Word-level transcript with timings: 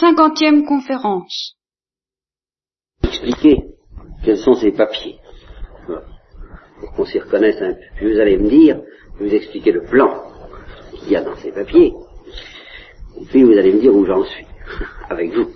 Cinquantième 0.00 0.64
conférence. 0.64 1.54
Expliquer 3.04 3.62
quels 4.24 4.38
sont 4.38 4.54
ces 4.54 4.72
papiers. 4.72 5.20
Pour 6.80 6.92
qu'on 6.94 7.04
s'y 7.04 7.20
reconnaisse 7.20 7.62
un 7.62 7.74
peu. 7.74 7.80
Puis 7.96 8.12
vous 8.12 8.18
allez 8.18 8.36
me 8.36 8.48
dire, 8.48 8.80
vous 9.20 9.32
expliquer 9.32 9.70
le 9.70 9.84
plan 9.84 10.24
qu'il 10.92 11.12
y 11.12 11.16
a 11.16 11.22
dans 11.22 11.36
ces 11.36 11.52
papiers. 11.52 11.92
Et 13.20 13.24
puis 13.26 13.44
vous 13.44 13.52
allez 13.52 13.72
me 13.72 13.80
dire 13.80 13.94
où 13.94 14.04
j'en 14.04 14.24
suis, 14.24 14.46
avec 15.08 15.32
vous. 15.32 15.50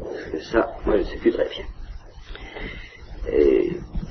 Parce 0.00 0.30
que 0.30 0.40
ça, 0.40 0.76
moi 0.84 0.96
je 0.98 1.02
ne 1.02 1.06
sais 1.06 1.16
plus 1.16 1.32
très 1.32 1.48
bien. 1.48 1.64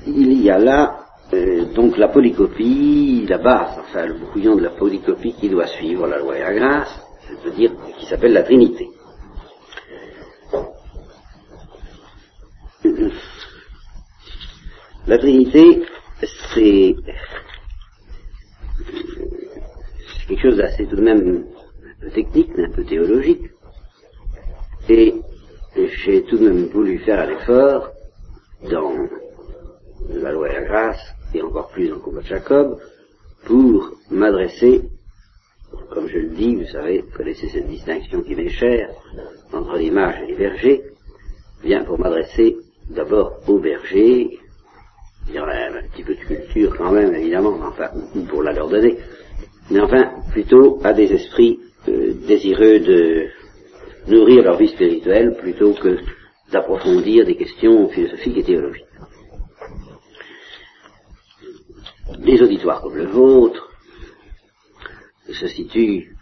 Il 0.06 0.42
y 0.42 0.50
a 0.50 0.58
là 0.58 1.04
euh, 1.32 1.66
donc 1.72 1.96
la 1.98 2.08
polycopie, 2.08 3.26
la 3.28 3.38
base, 3.38 3.78
enfin 3.78 4.06
le 4.06 4.14
brouillon 4.14 4.56
de 4.56 4.62
la 4.62 4.70
polycopie 4.70 5.34
qui 5.34 5.48
doit 5.48 5.68
suivre 5.68 6.06
la 6.08 6.18
loi 6.18 6.36
et 6.36 6.42
la 6.42 6.54
grâce, 6.54 7.00
je 7.28 7.48
veux 7.48 7.56
dire, 7.56 7.72
qui 7.98 8.06
s'appelle 8.06 8.32
la 8.32 8.42
Trinité. 8.42 8.88
La 15.06 15.18
Trinité, 15.18 15.82
c'est 16.54 16.96
quelque 20.26 20.40
chose 20.40 20.56
d'assez 20.56 20.86
tout 20.86 20.96
de 20.96 21.02
même 21.02 21.44
un 21.84 22.00
peu 22.00 22.10
technique, 22.10 22.50
un 22.56 22.70
peu 22.70 22.84
théologique. 22.84 23.50
Et 24.88 25.14
j'ai 25.76 26.22
tout 26.22 26.38
de 26.38 26.48
même 26.48 26.68
voulu 26.68 26.98
faire 27.00 27.20
un 27.20 27.32
effort 27.32 27.90
dans 28.70 28.94
la 30.08 30.32
loi 30.32 30.50
et 30.50 30.54
la 30.54 30.62
grâce, 30.62 31.14
et 31.34 31.42
encore 31.42 31.68
plus 31.68 31.88
dans 31.88 31.96
le 31.96 32.00
combat 32.00 32.22
de 32.22 32.26
Jacob, 32.26 32.80
pour 33.44 33.90
m'adresser, 34.10 34.88
comme 35.90 36.08
je 36.08 36.18
le 36.18 36.30
dis, 36.30 36.54
vous 36.54 36.66
savez, 36.66 37.02
vous 37.02 37.14
connaissez 37.14 37.50
cette 37.50 37.68
distinction 37.68 38.22
qui 38.22 38.34
m'est 38.34 38.48
chère, 38.48 38.88
entre 39.52 39.76
l'image 39.76 40.22
et 40.22 40.26
les 40.28 40.34
bergers, 40.34 40.82
bien 41.62 41.84
pour 41.84 41.98
m'adresser 41.98 42.56
d'abord 42.88 43.40
aux 43.46 43.58
bergers, 43.58 44.38
il 45.28 45.34
y 45.34 45.40
aurait 45.40 45.68
un 45.68 45.88
petit 45.88 46.02
peu 46.02 46.14
de 46.14 46.20
culture 46.20 46.76
quand 46.76 46.92
même, 46.92 47.14
évidemment, 47.14 47.58
enfin, 47.62 47.90
pour 48.28 48.42
la 48.42 48.52
leur 48.52 48.68
donner, 48.68 48.98
mais 49.70 49.80
enfin, 49.80 50.10
plutôt 50.32 50.80
à 50.84 50.92
des 50.92 51.12
esprits 51.12 51.58
euh, 51.88 52.14
désireux 52.26 52.80
de 52.80 53.26
nourrir 54.08 54.42
leur 54.42 54.58
vie 54.58 54.68
spirituelle 54.68 55.36
plutôt 55.40 55.72
que 55.74 55.98
d'approfondir 56.52 57.24
des 57.24 57.36
questions 57.36 57.88
philosophiques 57.88 58.38
et 58.38 58.44
théologiques. 58.44 58.84
Les 62.18 62.40
auditoires 62.42 62.82
comme 62.82 62.96
le 62.96 63.06
vôtre 63.06 63.70
se 65.32 65.46
situent 65.48 66.14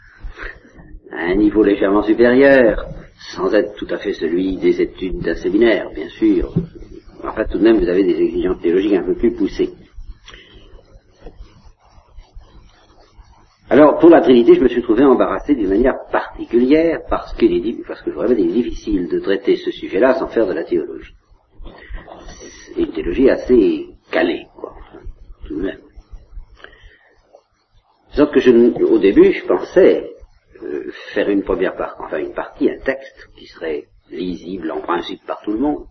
à 1.11 1.25
un 1.27 1.35
niveau 1.35 1.63
légèrement 1.63 2.03
supérieur, 2.03 2.87
sans 3.35 3.53
être 3.55 3.75
tout 3.75 3.87
à 3.91 3.99
fait 3.99 4.15
celui 4.15 4.57
des 4.57 4.81
études 4.81 5.19
d'un 5.21 5.35
séminaire, 5.35 5.91
bien 5.95 6.09
sûr. 6.09 6.55
Enfin, 7.25 7.45
tout 7.45 7.59
de 7.59 7.63
même, 7.63 7.79
vous 7.79 7.89
avez 7.89 8.05
des 8.05 8.21
exigences 8.21 8.61
théologiques 8.61 8.95
un 8.95 9.05
peu 9.05 9.15
plus 9.15 9.33
poussées. 9.33 9.71
Alors, 13.71 13.99
pour 13.99 14.11
la 14.11 14.21
Trinité, 14.21 14.55
je 14.55 14.61
me 14.61 14.69
suis 14.69 14.83
trouvé 14.83 15.05
embarrassé 15.05 15.55
d'une 15.55 15.71
manière 15.71 15.97
particulière 16.11 17.01
parce, 17.09 17.33
qu'il 17.35 17.53
est, 17.55 17.87
parce 17.87 18.03
que 18.03 18.11
je 18.13 18.35
il 18.35 18.51
est 18.51 18.53
difficile 18.53 19.09
de 19.09 19.19
traiter 19.21 19.57
ce 19.57 19.71
sujet-là 19.71 20.15
sans 20.15 20.29
faire 20.29 20.47
de 20.47 20.53
la 20.53 20.65
théologie. 20.65 21.15
C'est 22.67 22.83
une 22.83 22.93
théologie 22.93 23.31
assez 23.31 23.87
calée, 24.11 24.47
quoi, 24.57 24.75
tout 25.47 25.57
de 25.57 25.63
même. 25.63 25.81
Sauf 28.11 28.31
que 28.31 28.41
je, 28.41 28.51
au 28.51 28.99
début, 28.99 29.33
je 29.33 29.47
pensais 29.47 30.11
euh, 30.63 30.91
faire 31.15 31.31
une 31.31 31.43
première 31.43 31.75
partie, 31.75 32.03
enfin 32.03 32.19
une 32.19 32.35
partie, 32.35 32.69
un 32.69 32.79
texte 32.79 33.31
qui 33.39 33.47
serait 33.47 33.85
lisible 34.11 34.71
en 34.71 34.83
principe 34.83 35.25
par 35.27 35.41
tout 35.41 35.53
le 35.53 35.59
monde, 35.59 35.87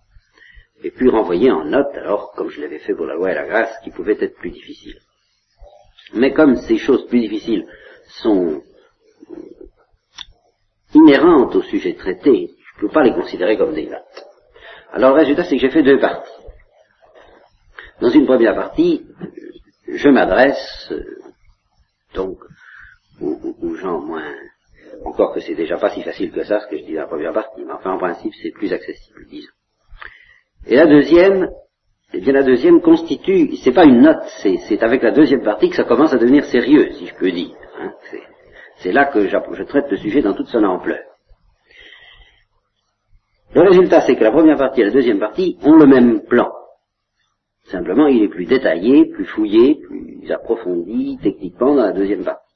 et 0.83 0.91
puis 0.91 1.09
renvoyer 1.09 1.51
en 1.51 1.65
note, 1.65 1.95
alors 1.95 2.31
comme 2.31 2.49
je 2.49 2.61
l'avais 2.61 2.79
fait 2.79 2.93
pour 2.93 3.05
la 3.05 3.15
loi 3.15 3.31
et 3.31 3.35
la 3.35 3.45
grâce, 3.45 3.73
qui 3.83 3.91
pouvait 3.91 4.17
être 4.19 4.35
plus 4.35 4.51
difficile. 4.51 4.97
Mais 6.13 6.33
comme 6.33 6.55
ces 6.55 6.77
choses 6.77 7.07
plus 7.07 7.19
difficiles 7.19 7.65
sont 8.07 8.61
inhérentes 10.93 11.55
au 11.55 11.61
sujet 11.61 11.93
traité, 11.93 12.49
je 12.49 12.75
ne 12.83 12.87
peux 12.87 12.93
pas 12.93 13.03
les 13.03 13.13
considérer 13.13 13.57
comme 13.57 13.73
des 13.73 13.87
notes. 13.87 14.25
Alors 14.91 15.11
le 15.11 15.19
résultat, 15.19 15.43
c'est 15.43 15.55
que 15.55 15.61
j'ai 15.61 15.69
fait 15.69 15.83
deux 15.83 15.99
parties. 15.99 16.31
Dans 18.01 18.09
une 18.09 18.25
première 18.25 18.55
partie, 18.55 19.05
je 19.87 20.09
m'adresse 20.09 20.91
euh, 20.91 21.21
donc 22.13 22.39
aux, 23.21 23.55
aux, 23.61 23.75
gens 23.75 23.99
moins, 23.99 24.33
encore 25.05 25.33
que 25.33 25.39
c'est 25.39 25.55
déjà 25.55 25.77
pas 25.77 25.91
si 25.91 26.01
facile 26.01 26.31
que 26.31 26.43
ça 26.43 26.59
ce 26.59 26.67
que 26.67 26.77
je 26.77 26.83
dis 26.83 26.93
dans 26.93 27.01
la 27.01 27.07
première 27.07 27.33
partie, 27.33 27.63
mais 27.63 27.71
enfin 27.71 27.91
en 27.91 27.99
principe 27.99 28.33
c'est 28.41 28.51
plus 28.51 28.73
accessible, 28.73 29.25
disons. 29.29 29.51
Et 30.67 30.75
la 30.75 30.85
deuxième, 30.85 31.49
eh 32.13 32.19
bien 32.19 32.33
la 32.33 32.43
deuxième 32.43 32.81
constitue, 32.81 33.55
c'est 33.63 33.73
pas 33.73 33.85
une 33.85 34.01
note, 34.01 34.23
c'est 34.41 34.83
avec 34.83 35.01
la 35.01 35.11
deuxième 35.11 35.43
partie 35.43 35.69
que 35.69 35.75
ça 35.75 35.83
commence 35.83 36.13
à 36.13 36.17
devenir 36.17 36.45
sérieux, 36.45 36.91
si 36.93 37.07
je 37.07 37.15
peux 37.15 37.31
dire. 37.31 37.55
Hein. 37.79 37.93
C'est 38.77 38.91
là 38.91 39.05
que 39.05 39.27
je 39.27 39.63
traite 39.63 39.89
le 39.89 39.97
sujet 39.97 40.21
dans 40.21 40.33
toute 40.33 40.47
son 40.47 40.63
ampleur. 40.63 40.99
Le 43.53 43.61
résultat, 43.61 44.01
c'est 44.01 44.15
que 44.15 44.23
la 44.23 44.31
première 44.31 44.57
partie 44.57 44.81
et 44.81 44.85
la 44.85 44.91
deuxième 44.91 45.19
partie 45.19 45.57
ont 45.63 45.75
le 45.75 45.85
même 45.85 46.21
plan. 46.21 46.51
Simplement, 47.65 48.07
il 48.07 48.23
est 48.23 48.29
plus 48.29 48.45
détaillé, 48.45 49.05
plus 49.05 49.25
fouillé, 49.25 49.75
plus 49.75 50.31
approfondi 50.31 51.17
techniquement 51.21 51.75
dans 51.75 51.83
la 51.83 51.91
deuxième 51.91 52.23
partie. 52.23 52.53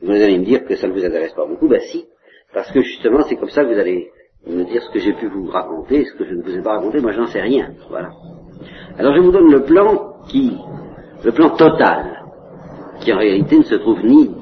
Vous 0.00 0.12
allez 0.12 0.38
me 0.38 0.44
dire 0.44 0.64
que 0.64 0.76
ça 0.76 0.86
ne 0.86 0.92
vous 0.92 1.04
intéresse 1.04 1.32
pas 1.32 1.44
beaucoup, 1.44 1.68
ben 1.68 1.80
si, 1.80 2.06
parce 2.54 2.70
que 2.70 2.80
justement, 2.80 3.22
c'est 3.22 3.36
comme 3.36 3.50
ça 3.50 3.64
que 3.64 3.72
vous 3.72 3.78
allez 3.78 4.10
me 4.46 4.64
dire 4.64 4.82
ce 4.82 4.90
que 4.90 4.98
j'ai 4.98 5.12
pu 5.14 5.28
vous 5.28 5.46
raconter, 5.46 6.04
ce 6.04 6.14
que 6.14 6.24
je 6.24 6.34
ne 6.34 6.42
vous 6.42 6.56
ai 6.56 6.62
pas 6.62 6.76
raconté, 6.76 7.00
moi 7.00 7.12
j'en 7.12 7.26
sais 7.26 7.40
rien. 7.40 7.74
Voilà. 7.88 8.10
Alors 8.98 9.14
je 9.14 9.20
vous 9.20 9.32
donne 9.32 9.50
le 9.50 9.64
plan 9.64 10.22
qui, 10.28 10.56
le 11.24 11.32
plan 11.32 11.50
total, 11.50 12.24
qui 13.00 13.12
en 13.12 13.18
réalité 13.18 13.58
ne 13.58 13.64
se 13.64 13.74
trouve 13.76 14.04
ni 14.04 14.34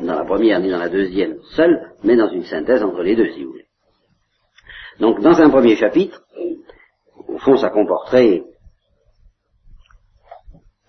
dans 0.00 0.14
la 0.14 0.24
première 0.24 0.60
ni 0.60 0.70
dans 0.70 0.78
la 0.78 0.88
deuxième 0.88 1.38
seule, 1.54 1.92
mais 2.04 2.16
dans 2.16 2.28
une 2.28 2.44
synthèse 2.44 2.82
entre 2.82 3.02
les 3.02 3.16
deux, 3.16 3.28
si 3.30 3.44
vous 3.44 3.52
voulez. 3.52 3.66
Donc 4.98 5.20
dans 5.20 5.40
un 5.40 5.50
premier 5.50 5.76
chapitre, 5.76 6.22
au 7.28 7.38
fond 7.38 7.56
ça 7.56 7.70
comporterait 7.70 8.42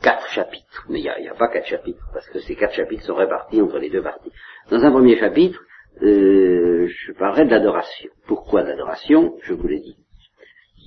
quatre 0.01 0.27
chapitres, 0.29 0.85
mais 0.89 0.99
il 0.99 1.03
n'y 1.03 1.09
a, 1.27 1.31
a, 1.31 1.35
pas 1.35 1.47
quatre 1.47 1.67
chapitres, 1.67 2.03
parce 2.13 2.27
que 2.29 2.39
ces 2.39 2.55
quatre 2.55 2.73
chapitres 2.73 3.03
sont 3.03 3.15
répartis 3.15 3.61
entre 3.61 3.77
les 3.77 3.89
deux 3.89 4.01
parties. 4.01 4.31
Dans 4.69 4.83
un 4.83 4.91
premier 4.91 5.17
chapitre, 5.17 5.59
euh, 6.01 6.80
je 6.87 7.11
parlerai 7.13 7.45
de 7.45 7.51
l'adoration. 7.51 8.09
Pourquoi 8.27 8.63
l'adoration? 8.63 9.37
Je 9.43 9.53
vous 9.53 9.67
l'ai 9.67 9.79
dit. 9.79 9.97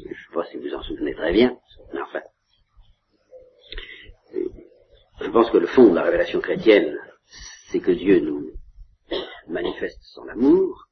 Je 0.05 0.09
ne 0.09 0.15
sais 0.15 0.35
pas 0.35 0.45
si 0.45 0.57
vous 0.59 0.75
en 0.75 0.83
souvenez 0.83 1.15
très 1.15 1.33
bien, 1.33 1.57
mais 1.93 2.01
enfin. 2.01 2.23
Je 5.21 5.31
pense 5.31 5.51
que 5.51 5.59
le 5.59 5.67
fond 5.67 5.91
de 5.91 5.95
la 5.95 6.03
révélation 6.03 6.41
chrétienne, 6.41 6.97
c'est 7.71 7.81
que 7.81 7.93
Dieu 7.93 8.21
nous 8.21 8.51
manifeste 9.49 10.01
son 10.03 10.27
amour. 10.29 10.87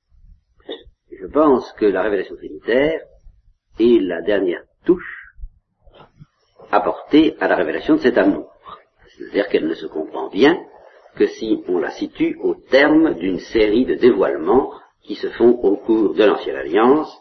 Je 1.11 1.27
pense 1.27 1.73
que 1.73 1.87
la 1.87 2.03
révélation 2.03 2.37
trinitaire 2.37 3.01
est 3.79 4.01
la 4.01 4.23
dernière 4.23 4.65
touche 4.85 5.35
apportée 6.71 7.37
à 7.41 7.49
la 7.49 7.57
révélation 7.57 7.97
de 7.97 8.01
cet 8.01 8.19
amour. 8.19 8.53
C'est-à-dire 9.17 9.49
qu'elle 9.49 9.69
ne 9.69 9.75
se 9.75 9.87
comprend 9.87 10.31
bien 10.31 10.59
que 11.17 11.27
si 11.27 11.63
on 11.69 11.79
la 11.79 11.91
situe 11.91 12.37
au 12.41 12.55
terme 12.55 13.15
d'une 13.15 13.39
série 13.39 13.85
de 13.85 13.95
dévoilements 13.95 14.73
qui 15.03 15.15
se 15.15 15.29
font 15.31 15.51
au 15.51 15.77
cours 15.77 16.15
de 16.15 16.25
l'Ancienne 16.25 16.57
Alliance, 16.57 17.19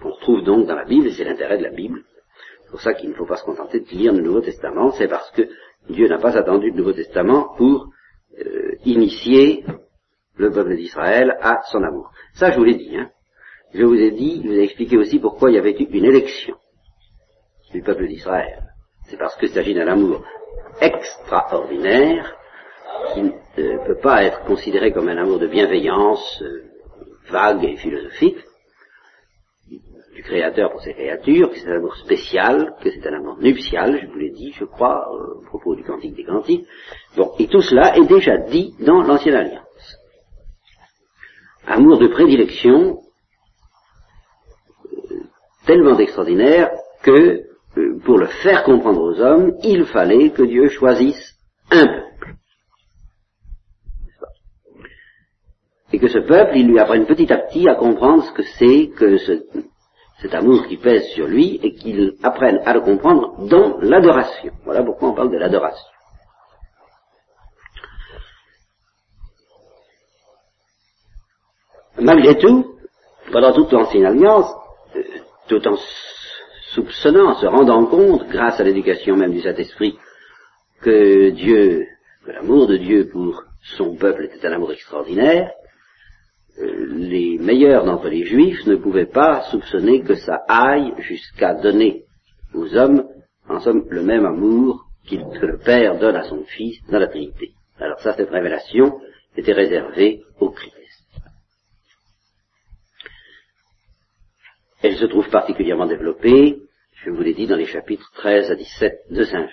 qu'on 0.00 0.10
retrouve 0.10 0.42
donc 0.42 0.66
dans 0.66 0.74
la 0.74 0.84
Bible, 0.84 1.08
et 1.08 1.12
c'est 1.12 1.24
l'intérêt 1.24 1.58
de 1.58 1.64
la 1.64 1.70
Bible. 1.70 2.02
C'est 2.64 2.70
pour 2.70 2.80
ça 2.80 2.94
qu'il 2.94 3.10
ne 3.10 3.14
faut 3.14 3.26
pas 3.26 3.36
se 3.36 3.44
contenter 3.44 3.80
de 3.80 3.88
lire 3.90 4.12
le 4.12 4.20
Nouveau 4.20 4.40
Testament, 4.40 4.92
c'est 4.92 5.08
parce 5.08 5.30
que 5.30 5.42
Dieu 5.88 6.08
n'a 6.08 6.18
pas 6.18 6.36
attendu 6.36 6.70
le 6.70 6.76
Nouveau 6.76 6.92
Testament 6.92 7.54
pour 7.56 7.88
euh, 8.38 8.72
initier 8.84 9.64
le 10.36 10.50
peuple 10.50 10.76
d'Israël 10.76 11.36
à 11.40 11.62
son 11.70 11.82
amour. 11.82 12.10
Ça, 12.34 12.50
je 12.50 12.58
vous 12.58 12.64
l'ai 12.64 12.76
dit. 12.76 12.96
Hein. 12.96 13.10
Je 13.74 13.84
vous 13.84 13.96
ai 13.96 14.10
dit, 14.10 14.42
je 14.42 14.48
vous 14.48 14.54
ai 14.54 14.62
expliqué 14.62 14.96
aussi 14.96 15.18
pourquoi 15.18 15.50
il 15.50 15.54
y 15.54 15.58
avait 15.58 15.72
eu 15.72 15.84
une 15.90 16.04
élection 16.04 16.56
du 17.72 17.82
peuple 17.82 18.06
d'Israël. 18.06 18.62
C'est 19.08 19.16
parce 19.16 19.36
qu'il 19.36 19.48
s'agit 19.50 19.74
d'un 19.74 19.88
amour 19.88 20.24
extraordinaire 20.80 22.36
qui 23.12 23.22
ne 23.22 23.86
peut 23.86 23.98
pas 24.00 24.24
être 24.24 24.44
considéré 24.44 24.92
comme 24.92 25.08
un 25.08 25.16
amour 25.16 25.38
de 25.38 25.46
bienveillance 25.46 26.42
euh, 26.42 26.67
vague 27.30 27.64
et 27.64 27.76
philosophique 27.76 28.38
du 30.18 30.24
Créateur 30.24 30.72
pour 30.72 30.80
ses 30.80 30.94
créatures, 30.94 31.48
que 31.50 31.58
c'est 31.58 31.68
un 31.68 31.76
amour 31.76 31.94
spécial, 31.94 32.74
que 32.82 32.90
c'est 32.90 33.06
un 33.06 33.18
amour 33.18 33.38
nuptial, 33.38 34.00
je 34.02 34.06
vous 34.08 34.18
l'ai 34.18 34.30
dit, 34.30 34.52
je 34.58 34.64
crois, 34.64 35.08
euh, 35.14 35.44
à 35.44 35.46
propos 35.46 35.76
du 35.76 35.84
Cantique 35.84 36.16
des 36.16 36.24
Cantiques. 36.24 36.66
Bon, 37.16 37.30
et 37.38 37.46
tout 37.46 37.62
cela 37.62 37.96
est 37.96 38.04
déjà 38.04 38.36
dit 38.36 38.74
dans 38.80 39.02
l'Ancienne 39.02 39.36
Alliance. 39.36 39.96
Amour 41.68 41.98
de 41.98 42.08
prédilection, 42.08 42.98
tellement 45.66 45.96
extraordinaire 46.00 46.72
que, 47.04 47.44
pour 48.04 48.18
le 48.18 48.26
faire 48.26 48.64
comprendre 48.64 49.00
aux 49.00 49.20
hommes, 49.20 49.52
il 49.62 49.84
fallait 49.84 50.30
que 50.30 50.42
Dieu 50.42 50.68
choisisse 50.68 51.36
un 51.70 51.86
peuple. 51.86 52.07
Et 55.92 55.98
que 55.98 56.08
ce 56.08 56.18
peuple, 56.18 56.56
il 56.56 56.68
lui 56.68 56.78
apprenne 56.78 57.06
petit 57.06 57.32
à 57.32 57.38
petit 57.38 57.68
à 57.68 57.74
comprendre 57.74 58.24
ce 58.24 58.32
que 58.32 58.42
c'est 58.58 58.88
que 58.88 59.16
ce, 59.18 59.44
cet 60.20 60.34
amour 60.34 60.66
qui 60.66 60.76
pèse 60.76 61.06
sur 61.14 61.26
lui 61.26 61.60
et 61.62 61.74
qu'il 61.74 62.14
apprenne 62.22 62.60
à 62.64 62.74
le 62.74 62.80
comprendre 62.80 63.46
dans 63.46 63.78
l'adoration. 63.80 64.52
Voilà 64.64 64.82
pourquoi 64.82 65.10
on 65.10 65.14
parle 65.14 65.30
de 65.30 65.38
l'adoration. 65.38 65.86
Malgré 72.00 72.36
tout, 72.38 72.76
pendant 73.32 73.52
toute 73.52 73.72
l'ancienne 73.72 74.06
alliance, 74.06 74.52
euh, 74.94 75.02
tout 75.48 75.66
en 75.66 75.76
soupçonnant, 76.74 77.34
se 77.34 77.46
rendant 77.46 77.86
compte, 77.86 78.28
grâce 78.28 78.60
à 78.60 78.64
l'éducation 78.64 79.16
même 79.16 79.32
du 79.32 79.40
Saint-Esprit, 79.40 79.98
que 80.80 81.30
Dieu, 81.30 81.86
que 82.24 82.30
l'amour 82.30 82.68
de 82.68 82.76
Dieu 82.76 83.08
pour 83.10 83.42
son 83.76 83.96
peuple 83.96 84.26
était 84.26 84.46
un 84.46 84.52
amour 84.52 84.72
extraordinaire, 84.72 85.50
les 86.60 87.38
meilleurs 87.38 87.84
d'entre 87.84 88.08
les 88.08 88.24
juifs 88.24 88.66
ne 88.66 88.76
pouvaient 88.76 89.06
pas 89.06 89.42
soupçonner 89.50 90.02
que 90.02 90.14
ça 90.14 90.42
aille 90.48 90.92
jusqu'à 90.98 91.54
donner 91.54 92.04
aux 92.54 92.74
hommes, 92.76 93.06
en 93.48 93.60
somme, 93.60 93.86
le 93.88 94.02
même 94.02 94.26
amour 94.26 94.86
que 95.08 95.46
le 95.46 95.58
Père 95.58 95.98
donne 95.98 96.16
à 96.16 96.24
son 96.24 96.44
Fils 96.44 96.78
dans 96.90 96.98
la 96.98 97.06
Trinité. 97.06 97.52
Alors 97.78 98.00
ça, 98.00 98.14
cette 98.14 98.30
révélation 98.30 99.00
était 99.36 99.52
réservée 99.52 100.22
au 100.40 100.50
Christ. 100.50 100.74
Elle 104.82 104.96
se 104.96 105.06
trouve 105.06 105.28
particulièrement 105.30 105.86
développée, 105.86 106.58
je 107.04 107.10
vous 107.10 107.22
l'ai 107.22 107.34
dit, 107.34 107.46
dans 107.46 107.56
les 107.56 107.66
chapitres 107.66 108.10
13 108.14 108.50
à 108.50 108.54
17 108.54 108.94
de 109.10 109.24
Saint 109.24 109.46
Jean. 109.46 109.52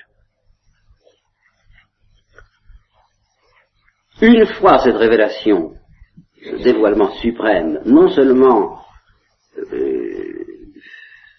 Une 4.21 4.45
fois 4.45 4.79
cette 4.79 4.95
révélation, 4.95 5.73
dévoilement 6.63 7.11
suprême, 7.13 7.81
non 7.85 8.09
seulement 8.09 8.79
euh, 9.57 10.45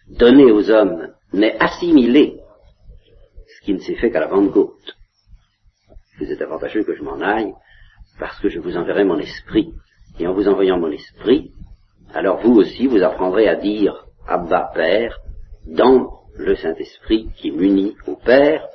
donné 0.09 0.51
aux 0.51 0.71
hommes, 0.71 1.13
mais 1.33 1.57
assimilé, 1.59 2.41
ce 3.47 3.65
qui 3.65 3.75
ne 3.75 3.79
s'est 3.79 3.97
fait 3.97 4.11
qu'à 4.11 4.21
la 4.21 4.29
Pentecôte. 4.29 4.97
Vous 6.19 6.31
êtes 6.31 6.41
avantageux 6.41 6.83
que 6.85 6.95
je 6.95 7.03
m'en 7.03 7.21
aille, 7.21 7.53
parce 8.19 8.39
que 8.41 8.49
je 8.49 8.61
vous 8.61 8.77
enverrai 8.77 9.05
mon 9.05 9.19
esprit. 9.19 9.73
Et 10.19 10.27
en 10.27 10.33
vous 10.33 10.49
envoyant 10.49 10.79
mon 10.79 10.91
esprit, 10.91 11.53
alors 12.15 12.41
vous 12.41 12.55
aussi, 12.55 12.87
vous 12.87 13.03
apprendrez 13.03 13.49
à 13.49 13.57
dire 13.57 14.07
Abba 14.27 14.71
Père 14.75 15.19
dans 15.67 16.23
le 16.39 16.55
Saint-Esprit 16.55 17.29
qui 17.37 17.51
m'unit 17.51 17.95
au 18.07 18.17
Père. 18.17 18.67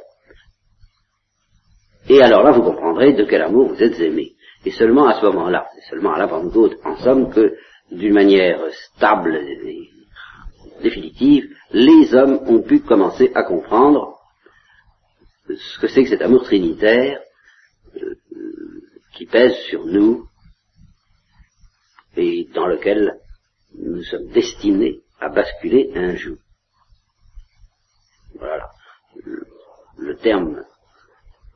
Et 2.10 2.22
alors 2.22 2.44
là, 2.44 2.52
vous 2.52 2.62
comprendrez 2.62 3.14
de 3.14 3.24
quel 3.24 3.42
amour 3.42 3.70
vous 3.70 3.84
êtes 3.84 4.00
aimés. 4.00 4.34
Et 4.66 4.72
seulement 4.72 5.08
à 5.08 5.20
ce 5.20 5.26
moment-là, 5.26 5.68
c'est 5.76 5.90
seulement 5.90 6.14
à 6.14 6.20
la 6.20 6.28
Pentecôte, 6.28 6.78
en 6.84 6.96
somme, 6.98 7.34
que 7.34 7.56
d'une 7.92 8.14
manière 8.14 8.60
stable 8.72 9.36
et 9.36 9.90
définitive, 10.82 11.50
les 11.72 12.14
hommes 12.14 12.40
ont 12.48 12.62
pu 12.62 12.82
commencer 12.82 13.32
à 13.36 13.44
comprendre 13.44 14.18
ce 15.48 15.80
que 15.80 15.88
c'est 15.88 16.04
que 16.04 16.10
cet 16.10 16.22
amour 16.22 16.44
trinitaire 16.44 17.20
euh, 17.98 18.16
qui 19.14 19.26
pèse 19.26 19.56
sur 19.70 19.86
nous 19.86 20.28
et 22.16 22.48
dans 22.54 22.68
lequel 22.68 23.20
nous 23.78 24.04
sommes 24.04 24.28
destinés 24.30 25.02
à 25.20 25.30
basculer 25.30 25.92
un 25.96 26.16
jour. 26.16 26.38
Voilà 28.36 28.70
le, 29.98 30.16
terme 30.18 30.64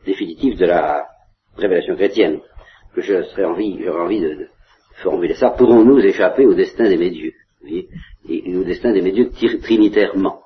définitif 0.06 0.58
de 0.58 0.66
la 0.66 1.08
révélation 1.58 1.96
chrétienne, 1.96 2.42
que 2.96 3.02
je 3.02 3.24
serais 3.24 3.46
envie, 3.46 3.84
j'aurais 3.84 4.02
envie 4.02 4.22
de, 4.22 4.48
formuler 5.04 5.36
ça. 5.36 5.50
Pourrons-nous 5.52 6.00
échapper 6.00 6.46
au 6.46 6.54
destin 6.54 6.86
des 6.86 6.98
médieux? 6.98 7.34
Et, 7.68 7.90
et, 8.30 8.56
au 8.56 8.64
destin 8.64 8.94
des 8.94 9.02
médieux 9.02 9.30
trinitairement 9.62 10.42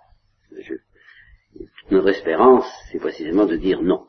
Notre 1.91 2.09
espérance, 2.09 2.65
c'est 2.91 2.99
précisément 2.99 3.45
de 3.45 3.55
dire 3.55 3.81
non. 3.81 4.07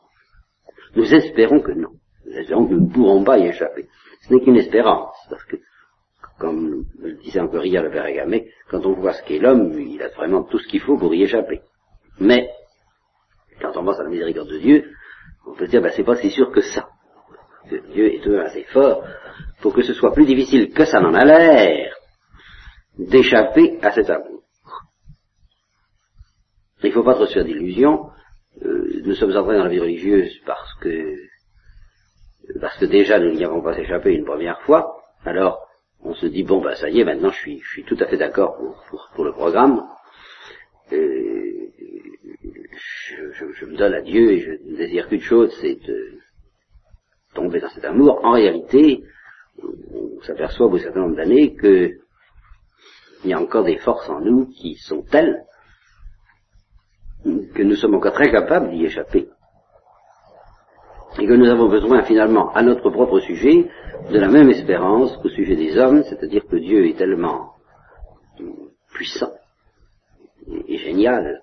Nous 0.95 1.13
espérons 1.13 1.61
que 1.61 1.71
non. 1.71 1.91
Nous 2.25 2.33
espérons 2.33 2.67
que 2.67 2.73
nous 2.73 2.87
ne 2.87 2.93
pourrons 2.93 3.23
pas 3.23 3.37
y 3.37 3.47
échapper. 3.47 3.87
Ce 4.21 4.33
n'est 4.33 4.41
qu'une 4.41 4.57
espérance, 4.57 5.15
parce 5.29 5.43
que 5.45 5.57
comme 6.39 6.85
le 6.99 7.13
disait 7.17 7.39
encore 7.39 7.63
hier 7.65 7.83
le 7.83 7.91
père 7.91 8.05
Agamé, 8.05 8.51
quand 8.69 8.83
on 8.85 8.93
voit 8.93 9.13
ce 9.13 9.23
qu'est 9.23 9.37
l'homme, 9.37 9.79
il 9.79 10.01
a 10.01 10.09
vraiment 10.09 10.43
tout 10.43 10.57
ce 10.57 10.67
qu'il 10.67 10.81
faut 10.81 10.97
pour 10.97 11.13
y 11.13 11.21
échapper. 11.21 11.61
Mais, 12.19 12.49
quand 13.61 13.77
on 13.77 13.85
pense 13.85 13.99
à 13.99 14.03
la 14.03 14.09
miséricorde 14.09 14.49
de 14.49 14.57
Dieu, 14.57 14.91
on 15.45 15.53
peut 15.53 15.65
se 15.65 15.71
dire, 15.71 15.81
ben, 15.81 15.91
c'est 15.95 16.03
pas 16.03 16.15
si 16.15 16.31
sûr 16.31 16.51
que 16.51 16.61
ça. 16.61 16.89
Dieu 17.69 18.13
est 18.13 18.23
tout 18.23 18.35
assez 18.35 18.63
fort 18.65 19.03
pour 19.61 19.73
que 19.73 19.83
ce 19.83 19.93
soit 19.93 20.13
plus 20.13 20.25
difficile 20.25 20.73
que 20.73 20.85
ça 20.85 20.99
n'en 20.99 21.13
a 21.13 21.23
l'air 21.23 21.95
d'échapper 22.97 23.79
à 23.81 23.91
cet 23.91 24.09
amour. 24.09 24.43
Il 26.83 26.89
ne 26.89 26.93
faut 26.93 27.03
pas 27.03 27.13
trop 27.13 27.27
se 27.27 27.33
faire 27.33 27.45
d'illusions. 27.45 28.09
Euh, 28.63 29.01
nous 29.05 29.15
sommes 29.15 29.35
entrés 29.35 29.57
dans 29.57 29.63
la 29.63 29.69
vie 29.69 29.79
religieuse 29.79 30.39
parce 30.45 30.73
que 30.81 31.15
parce 32.59 32.77
que 32.79 32.85
déjà 32.85 33.19
nous 33.19 33.31
n'y 33.31 33.45
avons 33.45 33.61
pas 33.61 33.77
échappé 33.77 34.13
une 34.13 34.25
première 34.25 34.59
fois. 34.61 34.97
Alors, 35.23 35.59
on 36.01 36.13
se 36.15 36.25
dit 36.25 36.43
bon 36.43 36.59
bah 36.61 36.75
ça 36.75 36.89
y 36.89 36.99
est 36.99 37.05
maintenant 37.05 37.29
je 37.31 37.59
suis, 37.59 37.83
tout 37.85 37.97
à 37.99 38.07
fait 38.07 38.17
d'accord 38.17 38.57
pour, 39.15 39.23
le 39.23 39.31
programme. 39.31 39.83
je, 40.91 40.97
je, 43.53 43.65
me 43.65 43.77
donne 43.77 43.93
à 43.93 44.01
Dieu 44.01 44.31
et 44.31 44.39
je 44.39 44.51
ne 44.51 44.75
désire 44.75 45.07
qu'une 45.07 45.21
chose, 45.21 45.55
c'est 45.61 45.79
tomber 47.33 47.59
dans 47.59 47.69
cet 47.69 47.85
amour. 47.85 48.19
En 48.23 48.31
réalité, 48.31 49.03
on 49.63 50.21
s'aperçoit 50.21 50.65
au 50.65 50.69
bout 50.69 50.77
d'un 50.77 50.83
certain 50.83 51.01
nombre 51.01 51.15
d'années 51.15 51.55
que 51.55 51.91
il 53.23 53.29
y 53.29 53.33
a 53.33 53.39
encore 53.39 53.63
des 53.63 53.77
forces 53.77 54.09
en 54.09 54.19
nous 54.19 54.47
qui 54.47 54.75
sont 54.75 55.03
telles 55.03 55.43
que 57.23 57.61
nous 57.61 57.75
sommes 57.75 57.93
encore 57.93 58.13
très 58.13 58.31
capables 58.31 58.71
d'y 58.71 58.85
échapper 58.85 59.27
et 61.19 61.27
que 61.27 61.33
nous 61.33 61.49
avons 61.49 61.67
besoin 61.67 62.03
finalement, 62.03 62.51
à 62.53 62.61
notre 62.63 62.89
propre 62.89 63.19
sujet, 63.19 63.69
de 64.09 64.17
la 64.17 64.29
même 64.29 64.49
espérance 64.49 65.15
qu'au 65.17 65.29
sujet 65.29 65.55
des 65.55 65.77
hommes, 65.77 66.03
c'est-à-dire 66.03 66.45
que 66.47 66.55
Dieu 66.55 66.87
est 66.87 66.97
tellement 66.97 67.53
puissant 68.93 69.31
et 70.67 70.77
génial 70.77 71.41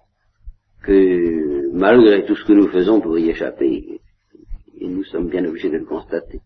que 0.83 1.71
malgré 1.73 2.25
tout 2.25 2.35
ce 2.35 2.45
que 2.45 2.53
nous 2.53 2.69
faisons 2.69 3.01
pour 3.01 3.19
y 3.19 3.31
échapper, 3.31 3.98
et 4.81 4.89
nous 4.89 5.05
sommes 5.05 5.29
bien 5.29 5.45
obligés 5.45 5.71
de 5.71 5.79
le 5.79 5.85
constater. 5.85 6.41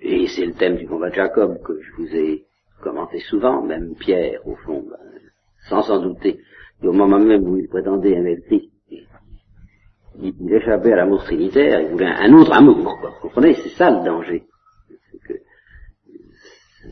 Et 0.00 0.26
c'est 0.28 0.46
le 0.46 0.54
thème 0.54 0.76
du 0.76 0.86
combat 0.86 1.10
de 1.10 1.14
Jacob 1.14 1.60
que 1.62 1.80
je 1.80 1.92
vous 1.96 2.14
ai 2.14 2.44
commenté 2.82 3.18
souvent, 3.20 3.62
même 3.62 3.94
Pierre, 3.96 4.40
au 4.46 4.54
fond, 4.56 4.84
ben, 4.88 4.98
sans 5.68 5.82
s'en 5.82 6.00
douter, 6.00 6.40
et 6.82 6.86
au 6.86 6.92
moment 6.92 7.18
même 7.18 7.46
où 7.48 7.56
il 7.56 7.68
prétendait 7.68 8.12
aimer 8.12 8.36
le 8.36 8.42
Christ, 8.42 8.70
il, 10.20 10.52
échappait 10.52 10.92
à 10.92 10.96
l'amour 10.96 11.22
trinitaire, 11.24 11.80
il 11.80 11.88
voulait 11.88 12.06
un 12.06 12.32
autre 12.34 12.52
amour. 12.52 12.76
Vous 12.76 13.20
comprenez? 13.22 13.54
C'est 13.54 13.70
ça 13.70 13.90
le 13.90 14.04
danger. 14.04 14.44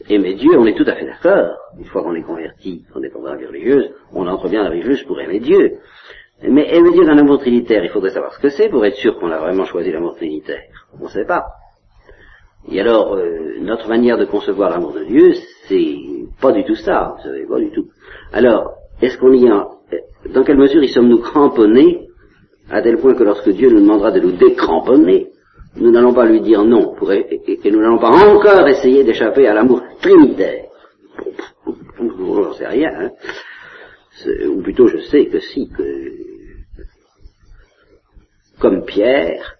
Aimer 0.09 0.35
Dieu, 0.35 0.57
on 0.57 0.67
est 0.67 0.77
tout 0.77 0.85
à 0.87 0.95
fait 0.95 1.07
d'accord. 1.07 1.57
Une 1.79 1.85
fois 1.87 2.03
qu'on 2.03 2.15
est 2.15 2.23
converti, 2.23 2.85
qu'on 2.93 3.03
est 3.03 3.09
dans 3.09 3.23
la 3.23 3.35
religieuse, 3.35 3.91
on 4.13 4.27
entre 4.27 4.49
bien 4.49 4.61
dans 4.61 4.69
la 4.69 4.71
religieuse 4.71 5.03
pour 5.05 5.21
aimer 5.21 5.41
Dieu. 5.41 5.79
Mais 6.43 6.75
aimer 6.75 6.93
Dieu 6.93 7.05
dans 7.05 7.15
l'amour 7.15 7.39
trinitaire, 7.39 7.83
il 7.83 7.91
faudrait 7.91 8.11
savoir 8.11 8.33
ce 8.35 8.41
que 8.41 8.51
c'est 8.51 8.69
pour 8.69 8.85
être 8.85 8.97
sûr 8.97 9.19
qu'on 9.19 9.31
a 9.31 9.39
vraiment 9.39 9.65
choisi 9.65 9.91
l'amour 9.91 10.17
trinitaire. 10.17 10.63
On 11.01 11.05
ne 11.05 11.09
sait 11.09 11.25
pas. 11.25 11.45
Et 12.69 12.81
alors, 12.81 13.15
euh, 13.15 13.59
notre 13.61 13.89
manière 13.89 14.19
de 14.19 14.25
concevoir 14.25 14.71
l'amour 14.71 14.93
de 14.93 15.05
Dieu, 15.05 15.33
c'est 15.69 15.97
pas 16.41 16.53
du 16.53 16.65
tout 16.65 16.75
ça, 16.75 17.15
vous 17.17 17.23
savez, 17.23 17.47
pas 17.47 17.59
du 17.59 17.71
tout. 17.71 17.87
Alors, 18.33 18.75
est-ce 19.01 19.17
qu'on 19.19 19.33
y 19.33 19.49
a, 19.49 19.67
dans 20.35 20.45
quelle 20.45 20.59
mesure 20.59 20.83
y 20.83 20.89
sommes-nous 20.89 21.21
cramponnés 21.21 22.09
à 22.71 22.83
tel 22.83 22.99
point 22.99 23.15
que 23.15 23.23
lorsque 23.23 23.51
Dieu 23.51 23.71
nous 23.71 23.81
demandera 23.81 24.11
de 24.11 24.21
nous 24.21 24.33
décramponner, 24.33 25.29
nous 25.77 25.91
n'allons 25.91 26.13
pas 26.13 26.27
lui 26.27 26.41
dire 26.41 26.65
non, 26.65 26.95
pour, 26.95 27.13
et, 27.13 27.41
nous 27.65 27.81
n'allons 27.81 27.99
pas 27.99 28.11
encore 28.11 28.67
essayer 28.67 29.05
d'échapper 29.05 29.47
à 29.47 29.55
l'amour 29.55 29.83
trinitaire? 30.01 30.65
J'en 31.99 32.53
sais 32.53 32.67
rien, 32.67 32.91
hein. 32.95 33.11
Ou 34.49 34.63
plutôt 34.63 34.87
je 34.87 34.99
sais 34.99 35.27
que 35.27 35.41
si, 35.41 35.69
que 35.69 36.13
comme 38.59 38.85
Pierre, 38.85 39.57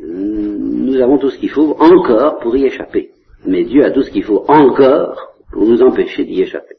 nous 0.00 1.00
avons 1.00 1.18
tout 1.18 1.30
ce 1.30 1.38
qu'il 1.38 1.50
faut 1.50 1.76
encore 1.78 2.38
pour 2.38 2.56
y 2.56 2.66
échapper. 2.66 3.10
Mais 3.44 3.64
Dieu 3.64 3.84
a 3.84 3.90
tout 3.90 4.02
ce 4.02 4.10
qu'il 4.10 4.24
faut 4.24 4.44
encore 4.48 5.34
pour 5.52 5.66
nous 5.66 5.82
empêcher 5.82 6.24
d'y 6.24 6.42
échapper. 6.42 6.76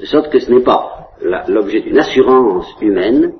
De 0.00 0.06
sorte 0.06 0.30
que 0.30 0.38
ce 0.38 0.50
n'est 0.50 0.62
pas 0.62 1.10
l'objet 1.48 1.80
d'une 1.80 1.98
assurance 1.98 2.66
humaine, 2.80 3.34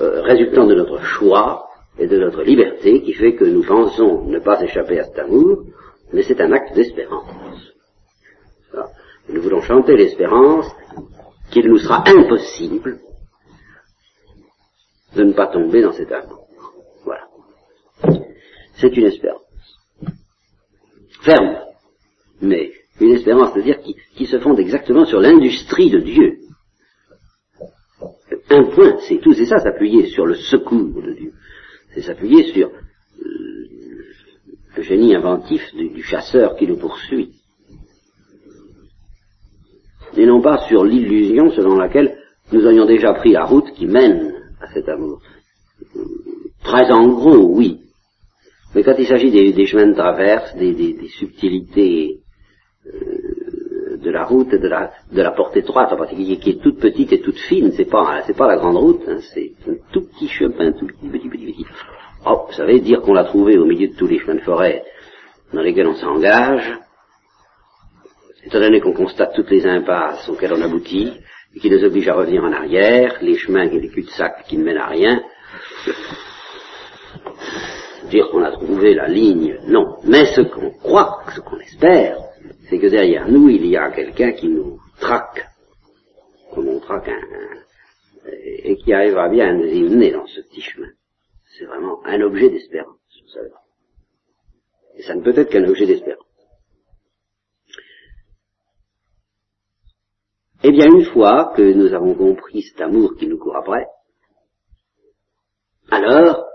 euh, 0.00 0.22
résultant 0.22 0.66
de 0.66 0.74
notre 0.74 1.00
choix 1.02 1.68
et 1.98 2.06
de 2.06 2.18
notre 2.18 2.42
liberté 2.42 3.02
qui 3.02 3.12
fait 3.12 3.34
que 3.34 3.44
nous 3.44 3.62
pensons 3.62 4.24
ne 4.24 4.38
pas 4.38 4.62
échapper 4.62 4.98
à 4.98 5.04
cet 5.04 5.18
amour, 5.18 5.64
mais 6.12 6.22
c'est 6.22 6.40
un 6.40 6.52
acte 6.52 6.74
d'espérance. 6.74 7.72
Nous 9.28 9.42
voulons 9.42 9.60
chanter 9.60 9.96
l'espérance 9.96 10.66
qu'il 11.50 11.68
nous 11.68 11.78
sera 11.78 12.04
impossible 12.06 13.00
de 15.14 15.24
ne 15.24 15.32
pas 15.32 15.46
tomber 15.46 15.82
dans 15.82 15.92
cet 15.92 16.12
amour. 16.12 16.46
Voilà. 17.04 17.26
C'est 18.74 18.94
une 18.96 19.06
espérance. 19.06 19.42
ferme, 21.22 21.58
mais 22.40 22.72
une 23.00 23.12
espérance, 23.12 23.52
c'est-à-dire 23.52 23.80
qui, 23.80 24.26
se 24.26 24.38
fonde 24.38 24.60
exactement 24.60 25.04
sur 25.04 25.20
l'industrie 25.20 25.90
de 25.90 26.00
Dieu. 26.00 26.38
Un 28.50 28.64
point, 28.64 28.98
c'est 29.08 29.18
tout, 29.18 29.32
c'est 29.32 29.46
ça, 29.46 29.58
s'appuyer 29.58 30.06
sur 30.06 30.26
le 30.26 30.34
secours 30.34 31.02
de 31.02 31.12
Dieu. 31.12 31.32
C'est 31.94 32.02
s'appuyer 32.02 32.52
sur 32.52 32.68
euh, 32.68 33.68
le 34.76 34.82
génie 34.82 35.14
inventif 35.14 35.62
du 35.74 36.02
chasseur 36.02 36.56
qui 36.56 36.66
nous 36.66 36.76
poursuit. 36.76 37.35
Et 40.16 40.26
non 40.26 40.40
pas 40.40 40.58
sur 40.68 40.84
l'illusion 40.84 41.50
selon 41.50 41.76
laquelle 41.76 42.16
nous 42.52 42.64
aurions 42.64 42.86
déjà 42.86 43.12
pris 43.14 43.32
la 43.32 43.44
route 43.44 43.70
qui 43.72 43.86
mène 43.86 44.32
à 44.60 44.72
cet 44.72 44.88
amour. 44.88 45.20
Très 46.62 46.90
en 46.90 47.08
gros, 47.08 47.54
oui. 47.54 47.80
Mais 48.74 48.82
quand 48.82 48.94
il 48.98 49.06
s'agit 49.06 49.30
des, 49.30 49.66
chemins 49.66 49.88
de 49.88 49.94
traverse, 49.94 50.54
des 50.56 51.08
subtilités 51.18 52.20
euh, 52.86 53.96
de 54.06 54.10
la 54.10 54.24
route, 54.24 54.50
de 54.50 54.68
la, 54.68 54.92
de 55.12 55.20
la 55.20 55.32
porte 55.32 55.56
étroite 55.56 55.92
en 55.92 55.96
particulier, 55.96 56.38
qui 56.38 56.50
est 56.50 56.62
toute 56.62 56.78
petite 56.78 57.12
et 57.12 57.20
toute 57.20 57.38
fine, 57.38 57.72
c'est 57.72 57.90
pas, 57.90 58.22
c'est 58.26 58.36
pas 58.36 58.46
la 58.46 58.56
grande 58.56 58.76
route, 58.76 59.02
hein, 59.08 59.18
c'est 59.34 59.52
un 59.68 59.74
tout 59.92 60.02
petit 60.02 60.28
chemin, 60.28 60.72
tout 60.72 60.86
petit, 60.86 61.08
petit, 61.08 61.28
petit, 61.28 61.52
petit. 61.52 61.66
Oh, 62.24 62.44
vous 62.46 62.52
savez, 62.52 62.80
dire 62.80 63.00
qu'on 63.00 63.14
l'a 63.14 63.24
trouvé 63.24 63.58
au 63.58 63.64
milieu 63.64 63.88
de 63.88 63.96
tous 63.96 64.06
les 64.06 64.18
chemins 64.18 64.36
de 64.36 64.40
forêt 64.40 64.84
dans 65.52 65.60
lesquels 65.60 65.88
on 65.88 65.94
s'engage, 65.94 66.78
étant 68.46 68.60
donné 68.60 68.80
qu'on 68.80 68.92
constate 68.92 69.34
toutes 69.34 69.50
les 69.50 69.66
impasses 69.66 70.28
auxquelles 70.28 70.52
on 70.52 70.62
aboutit, 70.62 71.12
et 71.54 71.58
qui 71.60 71.70
nous 71.70 71.82
obligent 71.84 72.08
à 72.08 72.14
revenir 72.14 72.44
en 72.44 72.52
arrière, 72.52 73.18
les 73.22 73.36
chemins 73.36 73.64
et 73.68 73.80
les 73.80 73.88
cul-de-sac 73.88 74.44
qui 74.46 74.56
ne 74.56 74.64
mènent 74.64 74.78
à 74.78 74.86
rien, 74.86 75.22
dire 78.10 78.28
qu'on 78.30 78.42
a 78.42 78.52
trouvé 78.52 78.94
la 78.94 79.08
ligne, 79.08 79.58
non. 79.66 79.96
Mais 80.04 80.26
ce 80.26 80.42
qu'on 80.42 80.70
croit, 80.70 81.22
ce 81.34 81.40
qu'on 81.40 81.58
espère, 81.58 82.18
c'est 82.68 82.78
que 82.78 82.86
derrière 82.86 83.28
nous, 83.28 83.48
il 83.48 83.66
y 83.66 83.76
a 83.76 83.90
quelqu'un 83.90 84.32
qui 84.32 84.48
nous 84.48 84.78
traque, 85.00 85.46
comme 86.54 86.68
on 86.68 86.78
traque 86.80 87.08
un, 87.08 87.12
un- 87.12 88.30
et 88.64 88.76
qui 88.76 88.92
arrivera 88.92 89.28
bien 89.28 89.48
à 89.48 89.52
nous 89.52 89.66
y 89.66 89.82
mener 89.82 90.10
dans 90.12 90.26
ce 90.26 90.40
petit 90.40 90.60
chemin. 90.60 90.88
C'est 91.58 91.64
vraiment 91.64 92.04
un 92.04 92.20
objet 92.22 92.50
d'espérance, 92.50 92.98
vous 93.22 93.28
savez. 93.32 93.50
Et 94.98 95.02
ça 95.02 95.14
ne 95.14 95.22
peut 95.22 95.36
être 95.36 95.50
qu'un 95.50 95.64
objet 95.68 95.86
d'espérance. 95.86 96.25
Eh 100.62 100.72
bien, 100.72 100.86
une 100.86 101.04
fois 101.04 101.52
que 101.54 101.62
nous 101.62 101.92
avons 101.92 102.14
compris 102.14 102.62
cet 102.62 102.80
amour 102.80 103.14
qui 103.16 103.26
nous 103.26 103.38
court 103.38 103.56
après, 103.56 103.86
alors, 105.90 106.46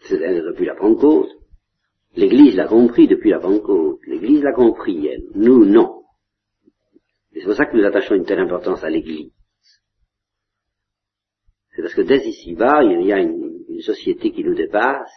c'est 0.00 0.18
depuis 0.18 0.66
la 0.66 0.74
Pentecôte, 0.74 1.30
l'Église 2.16 2.56
l'a 2.56 2.66
compris 2.66 3.06
depuis 3.06 3.30
la 3.30 3.38
Pentecôte, 3.38 4.00
l'Église 4.06 4.42
l'a 4.42 4.52
compris, 4.52 5.06
elle, 5.06 5.24
nous 5.34 5.64
non. 5.64 6.02
Et 7.32 7.40
c'est 7.40 7.46
pour 7.46 7.54
ça 7.54 7.66
que 7.66 7.76
nous 7.76 7.84
attachons 7.84 8.14
une 8.14 8.24
telle 8.24 8.40
importance 8.40 8.82
à 8.82 8.90
l'Église. 8.90 9.32
C'est 11.74 11.82
parce 11.82 11.94
que 11.94 12.02
dès 12.02 12.24
ici-bas, 12.26 12.82
il 12.84 13.06
y 13.06 13.12
a 13.12 13.18
une, 13.18 13.42
société 13.80 14.30
qui 14.30 14.44
nous 14.44 14.54
dépasse, 14.54 15.10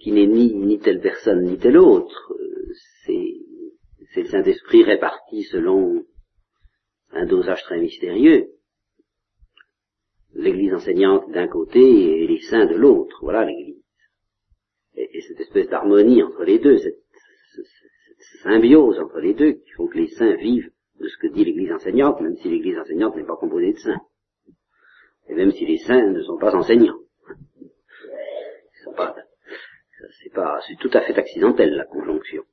qui 0.00 0.12
n'est 0.12 0.26
ni, 0.26 0.78
telle 0.78 1.00
personne 1.00 1.44
ni 1.44 1.58
telle 1.58 1.78
autre. 1.78 2.34
C'est, 3.04 3.34
c'est 4.12 4.20
le 4.20 4.28
Saint-Esprit 4.28 4.84
réparti 4.84 5.44
selon 5.44 6.04
un 7.18 7.26
dosage 7.26 7.62
très 7.64 7.78
mystérieux. 7.78 8.48
L'Église 10.34 10.74
enseignante 10.74 11.30
d'un 11.30 11.48
côté 11.48 11.80
et 11.80 12.26
les 12.26 12.40
saints 12.42 12.66
de 12.66 12.76
l'autre. 12.76 13.18
Voilà 13.22 13.44
l'Église. 13.44 13.82
Et, 14.94 15.18
et 15.18 15.20
cette 15.22 15.40
espèce 15.40 15.68
d'harmonie 15.68 16.22
entre 16.22 16.44
les 16.44 16.58
deux, 16.58 16.78
cette, 16.78 17.02
symbiose 18.42 18.98
entre 19.00 19.18
les 19.20 19.34
deux, 19.34 19.52
qui 19.52 19.70
font 19.70 19.86
que 19.86 19.98
les 19.98 20.08
saints 20.08 20.36
vivent 20.36 20.70
de 21.00 21.08
ce 21.08 21.16
que 21.18 21.28
dit 21.28 21.44
l'Église 21.44 21.72
enseignante, 21.72 22.20
même 22.20 22.36
si 22.36 22.48
l'Église 22.48 22.78
enseignante 22.78 23.16
n'est 23.16 23.24
pas 23.24 23.36
composée 23.36 23.72
de 23.72 23.78
saints. 23.78 24.00
Et 25.28 25.34
même 25.34 25.52
si 25.52 25.66
les 25.66 25.78
saints 25.78 26.10
ne 26.10 26.22
sont 26.22 26.38
pas 26.38 26.54
enseignants. 26.54 26.98
C'est 30.22 30.32
pas, 30.32 30.60
c'est 30.66 30.78
tout 30.78 30.90
à 30.92 31.00
fait 31.00 31.16
accidentel, 31.18 31.74
la 31.74 31.84
conjonction. 31.84 32.44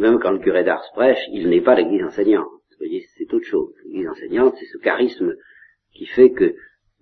Même 0.00 0.18
quand 0.18 0.30
le 0.30 0.38
curé 0.38 0.64
d'Ars 0.64 0.90
prêche, 0.94 1.22
il 1.30 1.50
n'est 1.50 1.60
pas 1.60 1.74
l'église 1.74 2.02
enseignante. 2.02 2.48
Vous 2.70 2.78
voyez, 2.78 3.06
c'est 3.18 3.30
autre 3.34 3.44
chose. 3.44 3.74
L'église 3.84 4.08
enseignante, 4.08 4.54
c'est 4.58 4.64
ce 4.64 4.78
charisme 4.78 5.34
qui 5.92 6.06
fait 6.06 6.30
que 6.30 6.54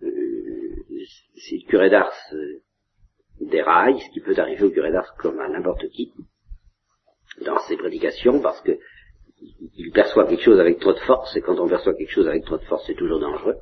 euh, 0.03 0.85
si 1.37 1.61
le 1.61 1.69
curé 1.69 1.91
d'Ars 1.91 2.13
euh, 2.33 2.61
déraille, 3.41 4.01
ce 4.01 4.11
qui 4.11 4.19
peut 4.21 4.35
arriver 4.37 4.65
au 4.65 4.71
curé 4.71 4.91
d'Ars 4.91 5.15
comme 5.17 5.39
à 5.39 5.49
n'importe 5.49 5.89
qui, 5.91 6.13
dans 7.47 7.59
ses 7.69 7.77
prédications, 7.77 8.41
parce 8.41 8.61
que 8.63 8.77
il 9.77 9.93
perçoit 9.93 10.27
quelque 10.27 10.43
chose 10.43 10.59
avec 10.59 10.81
trop 10.81 10.93
de 10.93 10.99
force, 10.99 11.37
et 11.37 11.41
quand 11.41 11.61
on 11.61 11.69
perçoit 11.69 11.95
quelque 11.95 12.11
chose 12.11 12.27
avec 12.27 12.45
trop 12.47 12.59
de 12.59 12.65
force, 12.65 12.85
c'est 12.89 12.97
toujours 12.97 13.21
dangereux. 13.21 13.59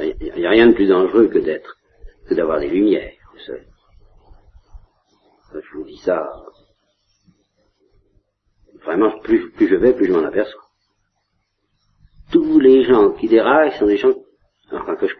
Il 0.00 0.32
n'y 0.36 0.46
a 0.46 0.50
rien 0.50 0.68
de 0.68 0.74
plus 0.74 0.86
dangereux 0.86 1.26
que 1.26 1.38
d'être, 1.38 1.76
que 2.28 2.34
d'avoir 2.34 2.60
des 2.60 2.68
lumières. 2.68 3.14
Je 5.52 5.76
vous 5.76 5.84
dis 5.84 5.98
ça. 5.98 6.30
Vraiment, 8.88 9.18
plus, 9.20 9.52
je 9.60 9.74
vais, 9.74 9.92
plus 9.92 10.06
je 10.06 10.12
m'en 10.12 10.24
aperçois. 10.24 10.62
Tous 12.32 12.58
les 12.58 12.84
gens 12.84 13.12
qui 13.12 13.28
déraillent 13.28 13.76
sont 13.78 13.86
des 13.86 13.98
gens, 13.98 14.14
enfin 14.72 14.96
que 14.96 15.06
je, 15.06 15.14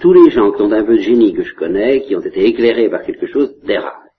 tous 0.00 0.12
les 0.12 0.30
gens 0.30 0.52
qui 0.52 0.62
ont 0.62 0.70
un 0.70 0.84
peu 0.84 0.96
de 0.96 1.02
génie 1.02 1.34
que 1.34 1.42
je 1.42 1.52
connais, 1.56 2.02
qui 2.02 2.14
ont 2.14 2.20
été 2.20 2.44
éclairés 2.46 2.88
par 2.88 3.02
quelque 3.02 3.26
chose, 3.26 3.58
déraillent. 3.64 4.12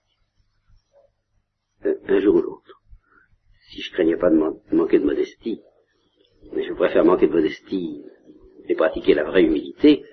Euh, 1.86 1.94
Un 2.08 2.20
jour 2.20 2.34
ou 2.34 2.42
l'autre. 2.42 2.74
Si 3.70 3.80
je 3.80 3.90
craignais 3.92 4.18
pas 4.18 4.28
de 4.28 4.36
man- 4.36 4.60
manquer 4.70 4.98
de 4.98 5.06
modestie, 5.06 5.62
mais 6.52 6.62
je 6.64 6.74
préfère 6.74 7.06
manquer 7.06 7.28
de 7.28 7.32
modestie 7.32 8.02
et 8.68 8.74
pratiquer 8.74 9.14
la 9.14 9.24
vraie 9.24 9.44
humilité, 9.44 10.04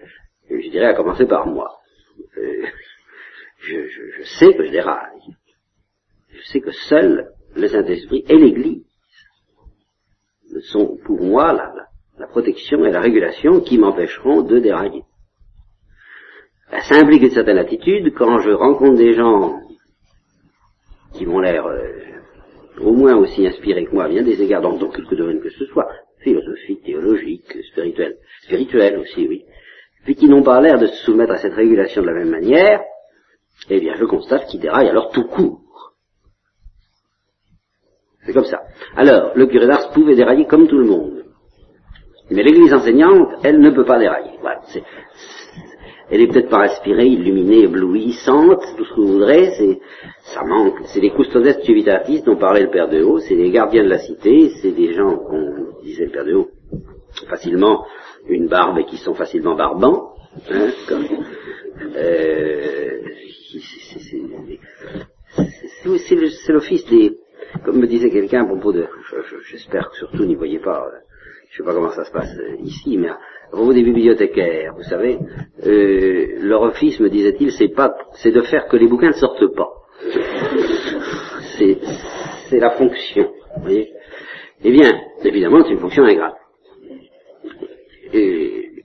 je 0.50 0.70
dirais 0.70 0.86
à 0.86 0.94
commencer 0.94 1.26
par 1.26 1.46
moi. 1.46 1.78
Euh, 2.38 2.66
je- 3.68 3.88
je 4.18 4.24
sais 4.40 4.54
que 4.54 4.64
je 4.66 4.72
déraille. 4.72 5.36
Je 6.32 6.42
sais 6.44 6.62
que 6.62 6.72
seul 6.72 7.34
le 7.56 7.68
Saint-Esprit 7.68 8.24
et 8.28 8.38
l'Église 8.38 8.86
sont 10.72 10.98
pour 11.06 11.22
moi 11.22 11.54
la, 12.18 12.28
protection 12.28 12.86
et 12.86 12.92
la 12.92 13.02
régulation 13.02 13.62
qui 13.62 13.78
m'empêcheront 13.78 14.42
de 14.42 14.60
dérailler. 14.60 15.04
Ça 16.70 16.96
implique 16.96 17.24
une 17.24 17.32
certaine 17.32 17.58
attitude 17.58 18.14
quand 18.16 18.40
je 18.40 18.52
rencontre 18.52 18.98
des 18.98 19.14
gens 19.14 19.60
qui 21.14 21.26
m'ont 21.26 21.40
l'air 21.40 21.66
euh, 21.66 21.82
au 22.80 22.94
moins 22.94 23.16
aussi 23.16 23.48
inspirés 23.48 23.86
que 23.86 23.92
moi 23.96 24.08
bien 24.08 24.24
des 24.24 24.42
égards 24.42 24.62
dans, 24.62 24.78
dans 24.78 24.90
quelque 24.90 25.16
domaine 25.16 25.42
que 25.42 25.50
ce 25.50 25.66
soit, 25.66 25.88
philosophique, 26.20 26.84
théologique, 26.84 27.58
spirituel, 27.72 28.18
spirituel 28.44 29.00
aussi, 29.00 29.28
oui, 29.28 29.46
puis 30.04 30.16
qui 30.16 30.28
n'ont 30.28 30.44
pas 30.44 30.62
l'air 30.62 30.78
de 30.78 30.88
se 30.88 31.04
soumettre 31.04 31.34
à 31.34 31.38
cette 31.38 31.54
régulation 31.54 32.02
de 32.02 32.08
la 32.08 32.14
même 32.14 32.30
manière, 32.30 32.82
eh 33.70 33.80
bien 33.80 33.96
je 33.96 34.06
constate 34.06 34.48
qu'ils 34.48 34.60
déraillent 34.60 34.90
alors 34.90 35.12
tout 35.12 35.26
court. 35.26 35.62
C'est 38.30 38.36
comme 38.36 38.46
ça. 38.46 38.62
Alors, 38.96 39.32
le 39.34 39.48
curé 39.48 39.66
d'Ars 39.66 39.90
pouvait 39.90 40.14
dérailler 40.14 40.46
comme 40.46 40.68
tout 40.68 40.78
le 40.78 40.86
monde. 40.86 41.24
Mais 42.30 42.44
l'église 42.44 42.72
enseignante, 42.72 43.30
elle 43.44 43.60
ne 43.60 43.72
peut 43.72 43.86
pas 43.86 43.98
dérailler. 43.98 44.38
Voilà, 44.40 44.62
elle 46.12 46.22
est 46.22 46.28
peut-être 46.28 46.50
pas 46.50 46.66
inspirée, 46.66 47.08
illuminée, 47.08 47.64
éblouissante, 47.64 48.62
tout 48.78 48.86
ce 48.86 48.90
que 48.94 49.02
vous 49.02 49.14
voudrez, 49.14 49.50
c'est, 49.58 49.80
ça 50.22 50.44
manque. 50.44 50.76
C'est 50.86 51.02
des 51.02 51.10
custodes 51.10 51.60
civitatis 51.64 52.22
dont 52.22 52.36
parlait 52.36 52.62
le 52.62 52.70
Père 52.70 52.88
de 52.88 53.02
Haut, 53.02 53.18
c'est 53.18 53.36
des 53.36 53.50
gardiens 53.50 53.84
de 53.84 53.90
la 53.90 53.98
cité, 53.98 54.52
c'est 54.62 54.74
des 54.74 54.94
gens, 54.94 55.18
qu'on 55.18 55.82
disait 55.82 56.06
le 56.06 56.12
Père 56.12 56.26
de 56.26 56.36
Haut, 56.36 56.50
facilement 57.28 57.88
une 58.28 58.48
barbe 58.48 58.78
et 58.78 58.86
qui 58.86 58.98
sont 58.98 59.16
facilement 59.16 59.56
barbants, 59.56 60.14
c'est 65.84 66.52
l'office 66.52 66.86
des, 66.86 67.18
comme 67.66 67.78
me 67.80 67.88
disait 67.88 68.10
quelqu'un 68.10 68.44
à 68.44 68.46
propos 68.46 68.72
de, 68.72 68.86
je- 69.10 69.22
je- 69.22 69.44
j'espère 69.52 69.90
que 69.90 69.96
surtout 69.98 70.26
n'y 70.26 70.36
voyez 70.36 70.60
pas, 70.60 70.86
euh, 70.86 70.98
je 71.52 71.58
sais 71.58 71.64
pas 71.64 71.74
comment 71.74 71.92
ça 71.92 72.04
se 72.06 72.12
passe 72.12 72.36
euh, 72.38 72.56
ici, 72.64 72.98
mais 72.98 73.10
à 73.10 73.18
propos 73.52 73.74
des 73.74 73.84
bibliothécaires, 73.84 74.74
vous 74.76 74.84
savez, 74.84 75.18
euh, 75.66 76.28
leur 76.42 76.62
office, 76.64 77.00
me 77.00 77.10
disait-il, 77.10 77.52
c'est 77.52 77.70
pas, 77.70 77.96
c'est 78.16 78.32
de 78.32 78.42
faire 78.42 78.68
que 78.68 78.78
les 78.78 78.88
bouquins 78.88 79.10
ne 79.10 79.14
sortent 79.14 79.54
pas. 79.56 79.70
C'est, 81.58 81.78
la 82.60 82.72
fonction, 82.72 83.32
vous 83.58 83.62
voyez. 83.64 83.92
Eh 84.64 84.72
bien, 84.72 85.02
évidemment, 85.24 85.64
c'est 85.64 85.72
une 85.74 85.80
fonction 85.80 86.04
ingrate. 86.04 86.36
Et 88.14 88.84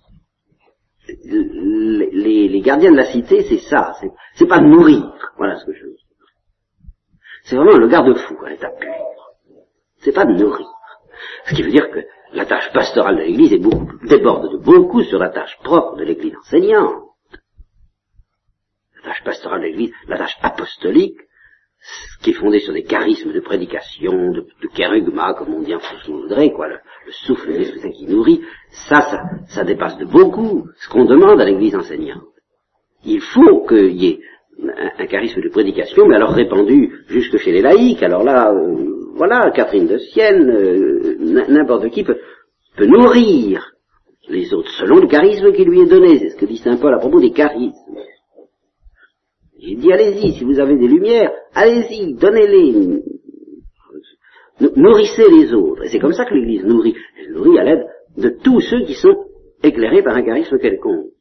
les, 1.25 2.11
les- 2.13 2.49
gardiens 2.61 2.93
de 2.93 2.97
la 2.97 3.07
cité, 3.07 3.43
c'est 3.45 3.59
ça, 3.59 3.93
c'est, 4.01 4.11
pas 4.49 4.61
nourrir, 4.61 5.13
voilà 5.37 5.57
ce 5.59 5.67
que 5.67 5.73
je 5.73 5.85
veux 5.85 5.91
dire. 5.91 6.04
C'est 7.45 7.57
vraiment 7.57 7.77
le 7.77 7.89
garde-fou 7.89 8.37
à 8.45 8.51
l'état 8.51 8.71
pur. 8.71 8.91
C'est 9.99 10.15
pas 10.15 10.25
de 10.25 10.33
nourrir. 10.33 10.67
Ce 11.47 11.55
qui 11.55 11.63
veut 11.63 11.71
dire 11.71 11.91
que 11.91 12.01
la 12.33 12.47
tâche 12.47 12.73
pastorale 12.73 13.17
de 13.17 13.23
l'Église 13.23 13.51
déborde 13.51 14.53
de 14.53 14.59
beaucoup 14.59 15.03
sur 15.03 15.19
la 15.19 15.29
tâche 15.29 15.57
propre 15.63 15.97
de 15.97 16.05
l'Église 16.05 16.37
enseignante. 16.37 17.05
La 18.97 19.11
tâche 19.11 19.25
pastorale 19.25 19.61
de 19.61 19.67
l'Église, 19.67 19.93
la 20.09 20.19
tâche 20.19 20.37
apostolique, 20.43 21.19
qui 22.23 22.31
est 22.31 22.35
fondée 22.35 22.61
sur 22.61 22.73
des 22.73 22.85
charismes 22.85 23.33
de 23.33 23.41
prédication, 23.41 24.33
de, 24.33 24.47
de 24.63 25.35
comme 25.35 25.55
on 25.55 25.61
dit 25.61 25.75
en 25.75 25.81
voudrait, 26.07 26.51
quoi, 26.51 26.69
le, 26.69 26.81
souffle 27.11 27.53
de 27.53 27.59
l'Esprit 27.59 27.93
qui 27.93 28.07
nourrit, 28.07 28.43
ça, 28.89 29.03
ça, 29.03 29.23
ça 29.49 29.65
dépasse 29.65 29.99
de 29.99 30.07
beaucoup 30.07 30.67
ce 30.77 30.89
qu'on 30.89 31.05
demande 31.05 31.41
à 31.43 31.45
l'Église 31.45 31.77
enseignante. 31.77 32.25
Il 33.05 33.21
faut 33.21 33.67
qu'il 33.67 34.03
y 34.03 34.07
ait 34.07 34.21
un, 34.99 35.07
charisme 35.07 35.41
de 35.41 35.49
prédication, 35.49 36.07
mais 36.07 36.17
alors 36.17 36.33
répandu 36.33 36.93
jusque 37.09 37.39
chez 37.39 37.53
les 37.53 37.63
laïcs. 37.63 38.03
Alors 38.03 38.25
là, 38.25 38.53
euh, 38.53 39.13
voilà, 39.17 39.51
Catherine 39.51 39.87
de 39.87 39.99
Sienne, 39.99 40.51
euh, 40.51 41.45
n'importe 41.49 41.91
qui 41.91 42.05
peut, 42.05 42.19
peut 42.77 42.87
nourrir 42.87 43.73
les 44.29 44.53
autres 44.55 44.71
selon 44.71 44.97
le 44.97 45.07
charisme 45.07 45.53
qui 45.53 45.65
lui 45.65 45.81
est 45.81 45.91
donné. 45.91 46.19
C'est 46.19 46.31
ce 46.31 46.37
que 46.37 46.47
dit 46.47 46.59
Saint 46.59 46.77
Paul 46.77 46.95
à 46.95 46.99
propos 46.99 47.21
des 47.21 47.33
charismes. 47.33 47.73
Il 49.59 49.79
dit 49.79 49.93
allez-y, 49.93 50.33
si 50.33 50.45
vous 50.45 50.59
avez 50.59 50.77
des 50.77 50.89
lumières, 50.89 51.33
allez-y, 51.55 52.15
donnez-les. 52.15 53.03
Nourrissez 54.77 55.25
les 55.31 55.53
autres. 55.53 55.85
Et 55.85 55.89
c'est 55.89 55.99
comme 55.99 56.13
ça 56.13 56.25
que 56.25 56.35
l'Église 56.35 56.65
nourrit. 56.65 56.95
Elle 57.19 57.33
nourrit 57.33 57.59
à 57.59 57.65
l'aide 57.65 57.87
de 58.17 58.29
tous 58.29 58.61
ceux 58.61 58.85
qui 58.85 58.95
sont 58.95 59.17
éclairés 59.63 60.03
par 60.03 60.15
un 60.17 60.23
charisme 60.23 60.59
quelconque. 60.59 61.14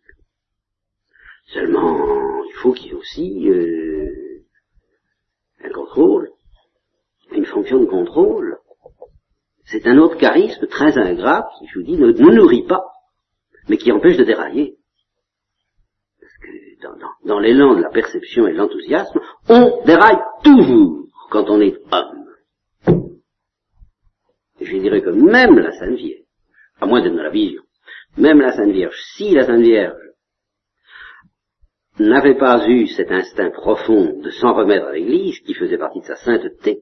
Seulement, 1.47 2.43
il 2.45 2.53
faut 2.53 2.73
qu'il 2.73 2.87
y 2.87 2.89
ait 2.89 2.93
aussi 2.93 3.49
euh, 3.49 4.45
un 5.63 5.69
contrôle, 5.69 6.29
une 7.31 7.45
fonction 7.45 7.79
de 7.79 7.85
contrôle. 7.85 8.57
C'est 9.65 9.87
un 9.87 9.97
autre 9.97 10.17
charisme 10.17 10.67
très 10.67 10.97
ingrat 10.97 11.49
qui, 11.57 11.67
je 11.67 11.79
vous 11.79 11.85
dis, 11.85 11.97
ne, 11.97 12.11
nourrit 12.11 12.65
pas, 12.65 12.83
mais 13.69 13.77
qui 13.77 13.91
empêche 13.91 14.17
de 14.17 14.23
dérailler. 14.23 14.77
Parce 16.19 16.37
que 16.37 17.27
dans, 17.27 17.39
l'élan 17.39 17.75
de 17.75 17.81
la 17.81 17.89
perception 17.89 18.47
et 18.47 18.53
de 18.53 18.57
l'enthousiasme, 18.57 19.19
on 19.49 19.83
déraille 19.85 20.21
toujours 20.43 21.07
quand 21.29 21.49
on 21.49 21.61
est 21.61 21.77
homme. 21.91 23.09
Je 24.61 24.77
dirais 24.77 25.01
que 25.01 25.09
même 25.09 25.59
la 25.59 25.71
Sainte 25.73 25.95
Vierge, 25.95 26.23
à 26.79 26.85
moins 26.85 27.01
d'être 27.01 27.15
dans 27.15 27.23
la 27.23 27.29
vision, 27.29 27.63
même 28.17 28.39
la 28.39 28.51
Sainte 28.51 28.71
Vierge, 28.71 28.97
si 29.15 29.31
la 29.31 29.45
Sainte 29.45 29.61
Vierge 29.61 29.97
n'avait 31.99 32.37
pas 32.37 32.67
eu 32.67 32.87
cet 32.87 33.11
instinct 33.11 33.51
profond 33.51 34.19
de 34.19 34.29
s'en 34.31 34.53
remettre 34.53 34.87
à 34.87 34.93
l'Église, 34.93 35.39
qui 35.41 35.53
faisait 35.53 35.77
partie 35.77 35.99
de 35.99 36.05
sa 36.05 36.15
sainteté, 36.15 36.81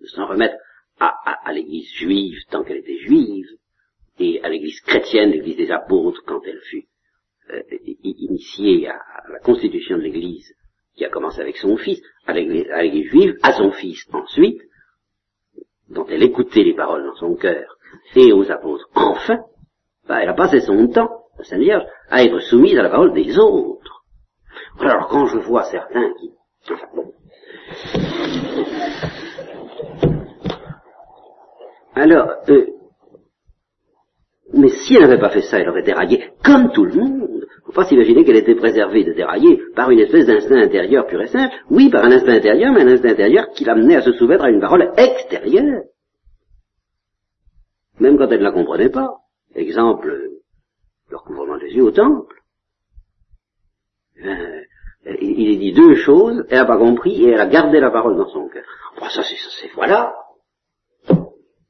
de 0.00 0.06
s'en 0.06 0.26
remettre 0.26 0.56
à, 1.00 1.52
l'Église 1.52 1.90
juive 1.94 2.36
tant 2.50 2.64
qu'elle 2.64 2.78
était 2.78 2.98
juive, 2.98 3.48
et 4.18 4.42
à 4.42 4.48
l'Église 4.48 4.80
chrétienne, 4.80 5.30
l'Église 5.30 5.56
des 5.56 5.70
apôtres, 5.70 6.22
quand 6.26 6.40
elle 6.46 6.60
fut 6.60 6.86
euh, 7.50 7.62
initiée 8.02 8.88
à, 8.88 9.00
la 9.30 9.40
constitution 9.40 9.96
de 9.96 10.02
l'Église, 10.02 10.54
qui 10.96 11.04
a 11.04 11.10
commencé 11.10 11.40
avec 11.40 11.56
son 11.56 11.76
fils, 11.76 12.00
à 12.26 12.32
l'Église 12.32 13.08
juive, 13.08 13.36
à 13.42 13.52
son 13.52 13.72
fils 13.72 14.06
ensuite, 14.12 14.60
dont 15.88 16.06
elle 16.06 16.22
écoutait 16.22 16.62
les 16.62 16.74
paroles 16.74 17.04
dans 17.04 17.16
son 17.16 17.34
cœur, 17.36 17.76
et 18.14 18.32
aux 18.32 18.50
apôtres 18.50 18.88
enfin, 18.94 19.40
bah, 20.06 20.22
elle 20.22 20.28
a 20.28 20.34
passé 20.34 20.60
son 20.60 20.88
temps, 20.88 21.24
la 21.38 21.44
Sainte 21.44 21.60
Vierge, 21.60 21.84
à 22.10 22.22
être 22.22 22.40
soumise 22.40 22.78
à 22.78 22.82
la 22.82 22.90
parole 22.90 23.12
des 23.14 23.38
autres. 23.38 23.93
Alors 24.80 25.08
quand 25.08 25.26
je 25.26 25.38
vois 25.38 25.64
certains 25.64 26.12
qui... 26.14 26.32
Alors, 31.96 32.28
euh, 32.48 32.66
mais 34.52 34.68
si 34.68 34.94
elle 34.94 35.02
n'avait 35.02 35.18
pas 35.18 35.30
fait 35.30 35.42
ça, 35.42 35.58
elle 35.58 35.68
aurait 35.68 35.82
déraillé 35.82 36.30
comme 36.44 36.72
tout 36.72 36.84
le 36.84 36.94
monde. 36.94 37.46
Faut 37.64 37.72
pas 37.72 37.86
s'imaginer 37.86 38.24
qu'elle 38.24 38.36
était 38.36 38.54
préservée 38.54 39.04
de 39.04 39.12
dérailler 39.12 39.60
par 39.74 39.90
une 39.90 40.00
espèce 40.00 40.26
d'instinct 40.26 40.60
intérieur 40.60 41.06
pur 41.06 41.20
et 41.22 41.26
simple. 41.26 41.54
Oui, 41.70 41.90
par 41.90 42.04
un 42.04 42.12
instinct 42.12 42.34
intérieur, 42.34 42.72
mais 42.72 42.82
un 42.82 42.88
instinct 42.88 43.10
intérieur 43.10 43.48
qui 43.54 43.64
l'amenait 43.64 43.96
à 43.96 44.02
se 44.02 44.12
soumettre 44.12 44.44
à 44.44 44.50
une 44.50 44.60
parole 44.60 44.92
extérieure. 44.96 45.82
Même 48.00 48.18
quand 48.18 48.28
elle 48.30 48.40
ne 48.40 48.44
la 48.44 48.52
comprenait 48.52 48.90
pas. 48.90 49.08
Exemple, 49.54 50.08
le 51.10 51.16
recouvrement 51.16 51.58
des 51.58 51.70
yeux 51.70 51.84
au 51.84 51.90
temple. 51.90 52.43
Euh, 54.22 54.60
il 55.20 55.52
est 55.52 55.56
dit 55.56 55.72
deux 55.72 55.96
choses, 55.96 56.44
elle 56.48 56.58
n'a 56.58 56.64
pas 56.64 56.78
compris 56.78 57.24
et 57.24 57.30
elle 57.30 57.40
a 57.40 57.46
gardé 57.46 57.80
la 57.80 57.90
parole 57.90 58.16
dans 58.16 58.28
son 58.28 58.48
cœur. 58.48 58.64
Bon, 58.98 59.08
ça 59.08 59.22
c'est, 59.22 59.68
voilà. 59.74 60.14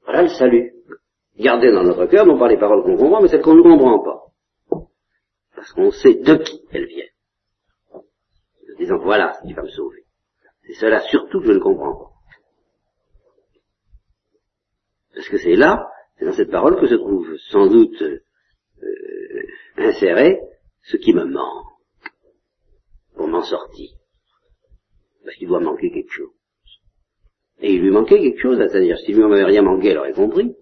Voilà 0.04 0.22
le 0.22 0.28
salut. 0.28 0.72
Garder 1.36 1.72
dans 1.72 1.82
notre 1.82 2.06
cœur, 2.06 2.26
non 2.26 2.38
pas 2.38 2.48
les 2.48 2.58
paroles 2.58 2.84
qu'on 2.84 2.96
comprend, 2.96 3.20
mais 3.20 3.28
celles 3.28 3.42
qu'on 3.42 3.56
ne 3.56 3.62
comprend 3.62 3.98
pas. 3.98 4.84
Parce 5.56 5.72
qu'on 5.72 5.90
sait 5.90 6.14
de 6.14 6.36
qui 6.36 6.62
elles 6.70 6.86
viennent. 6.86 7.08
En 7.92 8.78
disant, 8.78 8.98
voilà 8.98 9.32
ce 9.34 9.46
qui 9.46 9.52
va 9.52 9.62
me 9.62 9.68
sauver. 9.68 10.04
C'est 10.66 10.74
cela 10.74 11.00
surtout 11.00 11.40
que 11.40 11.46
je 11.46 11.52
ne 11.52 11.58
comprends 11.58 11.96
pas. 11.96 12.10
Parce 15.14 15.28
que 15.28 15.38
c'est 15.38 15.56
là, 15.56 15.88
c'est 16.18 16.24
dans 16.24 16.32
cette 16.32 16.50
parole 16.50 16.80
que 16.80 16.86
se 16.86 16.94
trouve 16.94 17.36
sans 17.50 17.66
doute 17.66 18.00
euh, 18.02 19.46
insérer 19.76 20.40
ce 20.82 20.96
qui 20.96 21.12
me 21.12 21.24
manque 21.24 21.73
pour 23.14 23.28
m'en 23.28 23.42
sortir. 23.42 23.90
Parce 25.24 25.36
qu'il 25.36 25.48
doit 25.48 25.60
manquer 25.60 25.90
quelque 25.90 26.12
chose. 26.12 26.32
Et 27.60 27.72
il 27.72 27.82
lui 27.82 27.90
manquait 27.90 28.20
quelque 28.20 28.40
chose, 28.40 28.58
c'est-à-dire, 28.58 28.98
s'il 28.98 29.16
lui 29.16 29.24
en 29.24 29.32
avait 29.32 29.44
rien 29.44 29.62
manqué, 29.62 29.88
elle 29.88 29.98
aurait 29.98 30.12
compris. 30.12 30.54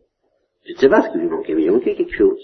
Je 0.66 0.72
ne 0.72 0.78
sais 0.78 0.88
pas 0.88 1.02
ce 1.02 1.12
qui 1.12 1.18
lui 1.18 1.28
manquait, 1.28 1.54
mais 1.54 1.64
il 1.64 1.72
manquait 1.72 1.96
quelque 1.96 2.16
chose. 2.16 2.40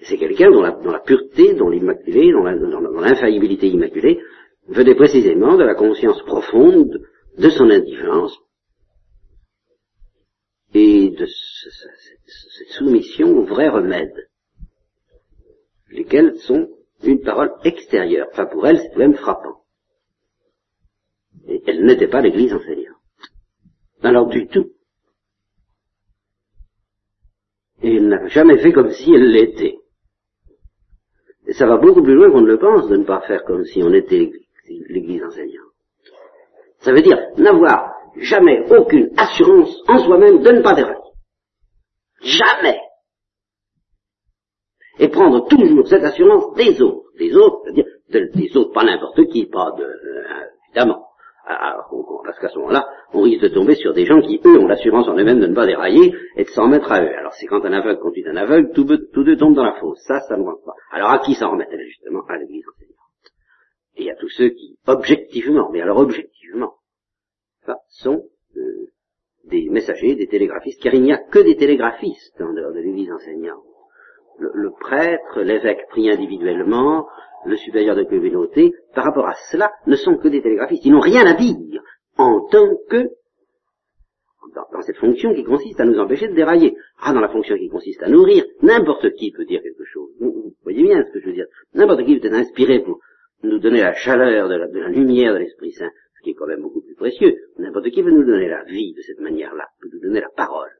C'est 0.00 0.18
quelqu'un 0.18 0.50
dont 0.50 0.62
la, 0.62 1.00
pureté, 1.00 1.54
dont 1.54 1.68
l'immaculé, 1.68 2.30
dont 2.32 2.42
l'infaillibilité 3.00 3.68
immaculée, 3.68 4.20
venait 4.68 4.94
précisément 4.94 5.56
de 5.56 5.64
la 5.64 5.74
conscience 5.74 6.22
profonde 6.22 7.00
de 7.38 7.50
son 7.50 7.70
indigence 7.70 8.38
et 10.74 11.10
de 11.10 11.26
cette 11.26 12.68
soumission 12.70 13.38
au 13.38 13.44
vrai 13.44 13.68
remède 13.68 14.28
lesquelles 15.90 16.36
sont 16.40 16.68
une 17.02 17.20
parole 17.20 17.52
extérieure. 17.64 18.28
Enfin, 18.32 18.46
pour 18.46 18.66
elle, 18.66 18.78
c'est 18.78 18.96
même 18.96 19.14
frappant. 19.14 19.62
Et 21.46 21.62
elle 21.66 21.84
n'était 21.84 22.08
pas 22.08 22.20
l'église 22.20 22.52
enseignante. 22.52 22.96
Alors 24.02 24.26
du 24.26 24.46
tout. 24.48 24.70
Et 27.82 27.96
elle 27.96 28.08
n'a 28.08 28.26
jamais 28.28 28.58
fait 28.58 28.72
comme 28.72 28.90
si 28.90 29.12
elle 29.12 29.30
l'était. 29.30 29.76
Et 31.46 31.52
ça 31.52 31.66
va 31.66 31.76
beaucoup 31.76 32.02
plus 32.02 32.14
loin 32.14 32.30
qu'on 32.30 32.40
ne 32.40 32.46
le 32.46 32.58
pense 32.58 32.88
de 32.88 32.96
ne 32.96 33.04
pas 33.04 33.20
faire 33.20 33.44
comme 33.44 33.64
si 33.64 33.82
on 33.82 33.92
était 33.92 34.32
l'église 34.88 35.22
enseignante. 35.22 35.66
Ça 36.80 36.92
veut 36.92 37.02
dire 37.02 37.18
n'avoir 37.36 37.92
jamais 38.16 38.64
aucune 38.70 39.10
assurance 39.16 39.76
en 39.88 39.98
soi-même 39.98 40.42
de 40.42 40.50
ne 40.50 40.62
pas 40.62 40.74
dérailler. 40.74 40.98
Jamais 42.22 42.80
et 44.98 45.08
prendre 45.08 45.46
toujours 45.48 45.86
cette 45.86 46.04
assurance 46.04 46.54
des 46.54 46.80
autres, 46.82 47.10
des 47.18 47.34
autres, 47.36 47.60
c'est-à-dire 47.64 47.86
des 48.10 48.56
autres, 48.56 48.72
pas 48.72 48.84
n'importe 48.84 49.26
qui, 49.26 49.46
pas 49.46 49.72
de, 49.76 49.84
euh, 49.84 50.22
évidemment. 50.68 51.06
parce 52.24 52.38
qu'à 52.38 52.48
ce 52.48 52.58
moment-là, 52.58 52.86
on 53.12 53.22
risque 53.22 53.42
de 53.42 53.48
tomber 53.48 53.74
sur 53.74 53.92
des 53.92 54.04
gens 54.04 54.20
qui, 54.20 54.40
eux, 54.44 54.58
ont 54.58 54.66
l'assurance 54.66 55.08
en 55.08 55.16
eux-mêmes 55.16 55.40
de 55.40 55.46
ne 55.46 55.54
pas 55.54 55.66
dérailler 55.66 56.14
et 56.36 56.44
de 56.44 56.48
s'en 56.50 56.68
mettre 56.68 56.90
à 56.90 57.02
eux. 57.02 57.14
Alors 57.16 57.32
c'est 57.34 57.46
quand 57.46 57.64
un 57.64 57.72
aveugle 57.72 58.00
conduit 58.00 58.26
un 58.26 58.36
aveugle, 58.36 58.70
tous 58.72 58.84
deux, 58.84 59.36
tombent 59.36 59.54
dans 59.54 59.64
la 59.64 59.74
fosse. 59.74 60.00
Ça, 60.06 60.20
ça 60.20 60.36
ne 60.36 60.44
va 60.44 60.54
pas. 60.64 60.74
Alors 60.92 61.10
à 61.10 61.18
qui 61.20 61.34
s'en 61.34 61.50
remettre 61.50 61.72
Justement, 61.76 62.22
à 62.28 62.38
l'Église 62.38 62.64
enseignante. 62.68 62.96
Et 63.96 64.10
à 64.10 64.14
tous 64.16 64.28
ceux 64.28 64.50
qui, 64.50 64.78
objectivement, 64.86 65.70
mais 65.72 65.80
alors 65.80 65.98
objectivement, 65.98 66.74
sont 67.88 68.24
euh, 68.56 68.86
des 69.44 69.68
messagers, 69.70 70.14
des 70.14 70.28
télégraphistes, 70.28 70.82
car 70.82 70.94
il 70.94 71.02
n'y 71.02 71.12
a 71.12 71.18
que 71.18 71.38
des 71.38 71.56
télégraphistes 71.56 72.40
en 72.40 72.52
dehors 72.52 72.72
de 72.72 72.80
l'Église 72.80 73.10
enseignante 73.10 73.64
le, 74.38 74.70
prêtre, 74.78 75.40
l'évêque 75.42 75.86
pris 75.88 76.10
individuellement, 76.10 77.06
le 77.44 77.56
supérieur 77.56 77.96
de 77.96 78.04
communauté, 78.04 78.72
par 78.94 79.04
rapport 79.04 79.26
à 79.26 79.34
cela, 79.50 79.72
ne 79.86 79.96
sont 79.96 80.16
que 80.16 80.28
des 80.28 80.42
télégraphistes. 80.42 80.84
Ils 80.84 80.92
n'ont 80.92 81.00
rien 81.00 81.24
à 81.26 81.34
dire 81.34 81.82
en 82.18 82.46
tant 82.48 82.68
que 82.88 83.10
dans, 84.72 84.82
cette 84.82 84.96
fonction 84.96 85.34
qui 85.34 85.44
consiste 85.44 85.80
à 85.80 85.84
nous 85.84 85.98
empêcher 85.98 86.28
de 86.28 86.34
dérailler. 86.34 86.76
Ah, 87.00 87.12
dans 87.12 87.20
la 87.20 87.28
fonction 87.28 87.56
qui 87.56 87.68
consiste 87.68 88.02
à 88.02 88.08
nourrir, 88.08 88.44
n'importe 88.62 89.12
qui 89.12 89.30
peut 89.30 89.44
dire 89.44 89.60
quelque 89.62 89.84
chose. 89.84 90.10
Vous, 90.18 90.54
voyez 90.62 90.82
bien 90.82 91.04
ce 91.04 91.12
que 91.12 91.20
je 91.20 91.26
veux 91.26 91.34
dire. 91.34 91.46
N'importe 91.74 92.04
qui 92.04 92.18
peut 92.18 92.26
être 92.26 92.34
inspiré 92.34 92.80
pour 92.80 93.00
nous 93.42 93.58
donner 93.58 93.80
la 93.80 93.92
chaleur 93.92 94.48
de 94.48 94.54
la, 94.54 94.68
de 94.68 94.78
la 94.78 94.88
lumière 94.88 95.34
de 95.34 95.38
l'Esprit 95.38 95.72
Saint, 95.72 95.90
ce 96.16 96.22
qui 96.22 96.30
est 96.30 96.34
quand 96.34 96.46
même 96.46 96.62
beaucoup 96.62 96.80
plus 96.80 96.94
précieux. 96.94 97.36
N'importe 97.58 97.90
qui 97.90 98.02
peut 98.02 98.10
nous 98.10 98.24
donner 98.24 98.48
la 98.48 98.64
vie 98.64 98.94
de 98.94 99.02
cette 99.02 99.20
manière-là, 99.20 99.66
peut 99.80 99.88
nous 99.92 100.00
donner 100.00 100.20
la 100.20 100.30
parole. 100.34 100.70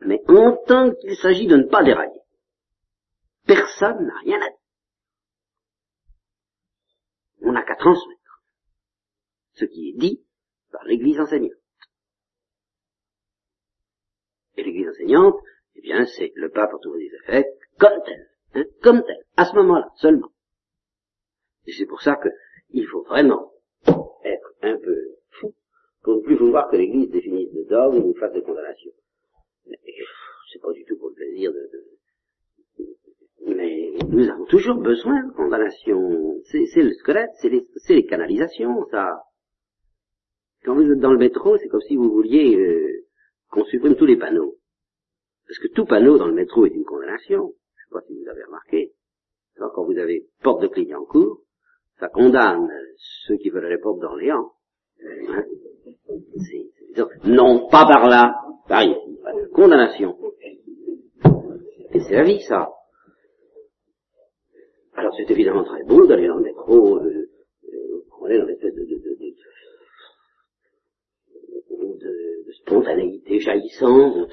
Mais 0.00 0.20
en 0.28 0.56
tant 0.66 0.90
qu'il 0.92 1.14
s'agit 1.14 1.46
de 1.46 1.56
ne 1.56 1.64
pas 1.64 1.82
dérailler, 1.82 2.20
Personne 3.46 4.06
n'a 4.06 4.18
rien 4.20 4.40
à 4.40 4.48
dire. 4.48 4.58
On 7.42 7.52
n'a 7.52 7.62
qu'à 7.62 7.76
transmettre 7.76 8.42
ce 9.52 9.64
qui 9.64 9.90
est 9.90 9.98
dit 9.98 10.26
par 10.70 10.84
l'Église 10.84 11.20
enseignante. 11.20 11.52
Et 14.56 14.64
l'Église 14.64 14.88
enseignante, 14.88 15.36
eh 15.74 15.80
bien, 15.80 16.06
c'est 16.06 16.32
le 16.34 16.50
pape 16.50 16.70
pour 16.70 16.80
tous 16.80 16.94
les 16.94 17.10
effets, 17.22 17.46
comme 17.78 18.02
tel, 18.04 18.30
hein, 18.54 18.64
comme 18.82 19.02
tel, 19.04 19.24
à 19.36 19.44
ce 19.44 19.54
moment-là 19.54 19.90
seulement. 19.96 20.32
Et 21.66 21.72
c'est 21.72 21.86
pour 21.86 22.02
ça 22.02 22.16
que 22.16 22.28
il 22.70 22.86
faut 22.86 23.02
vraiment 23.02 23.52
être 24.24 24.54
un 24.62 24.76
peu 24.78 25.16
fou 25.30 25.54
pour 26.02 26.16
ne 26.16 26.22
plus 26.22 26.36
vouloir 26.36 26.68
que 26.70 26.76
l'Église 26.76 27.10
définisse 27.10 27.52
de 27.52 27.64
dogme 27.64 28.04
ou 28.04 28.14
fasse 28.14 28.32
de 28.32 28.40
condamnation. 28.40 28.92
C'est 30.52 30.60
pas 30.60 30.72
du 30.72 30.84
tout 30.84 30.96
pour 30.98 31.10
le 31.10 31.14
plaisir 31.14 31.52
de... 31.52 31.70
Mais 33.46 33.92
nous 34.08 34.28
avons 34.28 34.44
toujours 34.46 34.76
besoin 34.76 35.26
de 35.26 35.32
condamnation. 35.32 36.40
C'est 36.44 36.82
le 36.82 36.92
squelette, 36.92 37.30
c'est 37.40 37.48
les, 37.48 37.66
les, 37.88 38.04
canalisations, 38.04 38.84
ça. 38.90 39.22
Quand 40.64 40.74
vous 40.74 40.90
êtes 40.90 40.98
dans 40.98 41.12
le 41.12 41.18
métro, 41.18 41.56
c'est 41.58 41.68
comme 41.68 41.80
si 41.80 41.96
vous 41.96 42.10
vouliez 42.10 42.56
euh, 42.56 43.04
qu'on 43.50 43.64
supprime 43.64 43.94
tous 43.94 44.06
les 44.06 44.16
panneaux. 44.16 44.56
Parce 45.46 45.58
que 45.60 45.68
tout 45.68 45.84
panneau 45.84 46.18
dans 46.18 46.26
le 46.26 46.34
métro 46.34 46.66
est 46.66 46.74
une 46.74 46.84
condamnation. 46.84 47.52
Je 47.76 47.84
sais 47.84 47.90
pas 47.92 48.00
si 48.06 48.14
vous 48.14 48.28
avez 48.28 48.42
remarqué. 48.44 48.92
quand 49.56 49.84
vous 49.84 49.98
avez 49.98 50.26
porte 50.42 50.62
de 50.62 50.68
Clignancourt, 50.68 51.42
ça 52.00 52.08
condamne 52.08 52.68
ceux 53.26 53.36
qui 53.36 53.50
veulent 53.50 53.68
les 53.68 53.78
portes 53.78 54.00
d'Orléans. 54.00 54.52
Hein 55.28 55.44
non, 57.24 57.68
pas 57.68 57.86
par 57.86 58.08
là, 58.08 58.34
par 58.68 58.82
ici. 58.82 59.18
Condamnation. 59.52 60.16
Et 61.92 62.00
c'est 62.00 62.14
la 62.14 62.24
vie, 62.24 62.40
ça. 62.42 62.70
Alors 64.96 65.14
c'est 65.16 65.30
évidemment 65.30 65.64
très 65.64 65.82
beau 65.84 66.06
d'aller 66.06 66.26
dans 66.26 66.36
le 66.36 66.44
métro, 66.44 66.96
euh, 66.98 67.28
euh, 67.64 68.04
on 68.20 68.28
dans 68.28 68.44
l'espèce 68.46 68.74
de, 68.74 68.80
de, 68.80 68.96
de, 68.96 69.16
de, 72.46 72.52
spontanéité 72.52 73.38
jaillissante, 73.40 74.30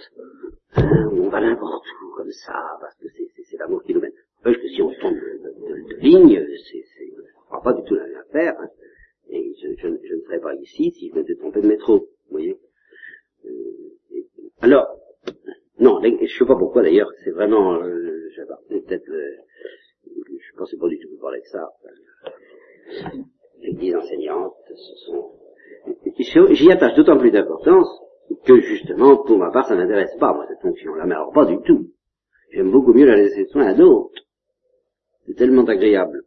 hein, 0.76 1.10
où 1.12 1.26
on 1.26 1.30
va 1.30 1.42
n'importe 1.42 1.86
où 2.02 2.16
comme 2.16 2.32
ça, 2.32 2.78
parce 2.80 2.96
que 2.96 3.08
c'est 3.10 3.58
l'amour 3.58 3.84
qui 3.84 3.94
nous 3.94 4.00
mène. 4.00 4.14
Parce 4.44 4.58
que 4.58 4.68
si 4.70 4.82
on 4.82 4.90
se 4.92 5.00
trompe 5.00 5.16
de, 5.16 5.96
ligne, 6.00 6.46
c'est 6.72 6.84
pas 7.64 7.74
du 7.74 7.84
tout 7.84 7.96
la 7.96 8.06
même 8.08 8.18
affaire. 8.18 8.56
Hein. 8.60 8.70
Et 9.30 9.54
je, 9.62 9.70
je, 9.78 9.88
je, 10.04 10.16
ne 10.16 10.22
serais 10.22 10.40
pas 10.40 10.54
ici 10.56 10.92
si 10.92 11.10
je 11.10 11.16
m'étais 11.16 11.36
trompé 11.36 11.62
de 11.62 11.68
métro, 11.68 12.00
vous 12.00 12.32
voyez. 12.32 12.58
Euh, 13.46 13.52
alors, 14.62 14.88
non, 15.80 16.02
je 16.04 16.10
ne 16.10 16.28
sais 16.28 16.46
pas 16.46 16.56
pourquoi 16.56 16.82
d'ailleurs, 16.82 17.12
c'est 17.24 17.32
vraiment, 17.32 17.76
euh, 17.82 18.30
peut-être, 18.70 19.10
euh, 19.10 19.36
je 20.16 20.58
pensais 20.58 20.78
pas 20.78 20.88
du 20.88 21.00
tout 21.00 21.10
vous 21.12 21.22
parler 21.22 21.40
de 21.40 21.46
ça. 21.46 21.70
L'église 23.62 23.96
enseignante, 23.96 24.56
ce 24.68 24.96
sont, 25.06 25.32
j'y 26.52 26.72
attache 26.72 26.96
d'autant 26.96 27.18
plus 27.18 27.32
d'importance 27.32 27.88
que 28.46 28.60
justement, 28.62 29.18
pour 29.24 29.38
ma 29.38 29.52
part, 29.52 29.68
ça 29.68 29.76
m'intéresse 29.76 30.16
pas, 30.20 30.34
moi, 30.34 30.46
cette 30.48 30.62
fonction-là, 30.62 31.06
mais 31.06 31.16
alors 31.16 31.32
pas 31.32 31.46
du 31.46 31.58
tout. 31.62 31.90
J'aime 32.52 32.72
beaucoup 32.72 32.94
mieux 32.94 33.06
la 33.06 33.16
laisser 33.16 33.46
soin 33.46 33.68
à 33.68 33.74
d'autres. 33.74 34.22
C'est 35.26 35.36
tellement 35.36 35.64
agréable 35.64 36.24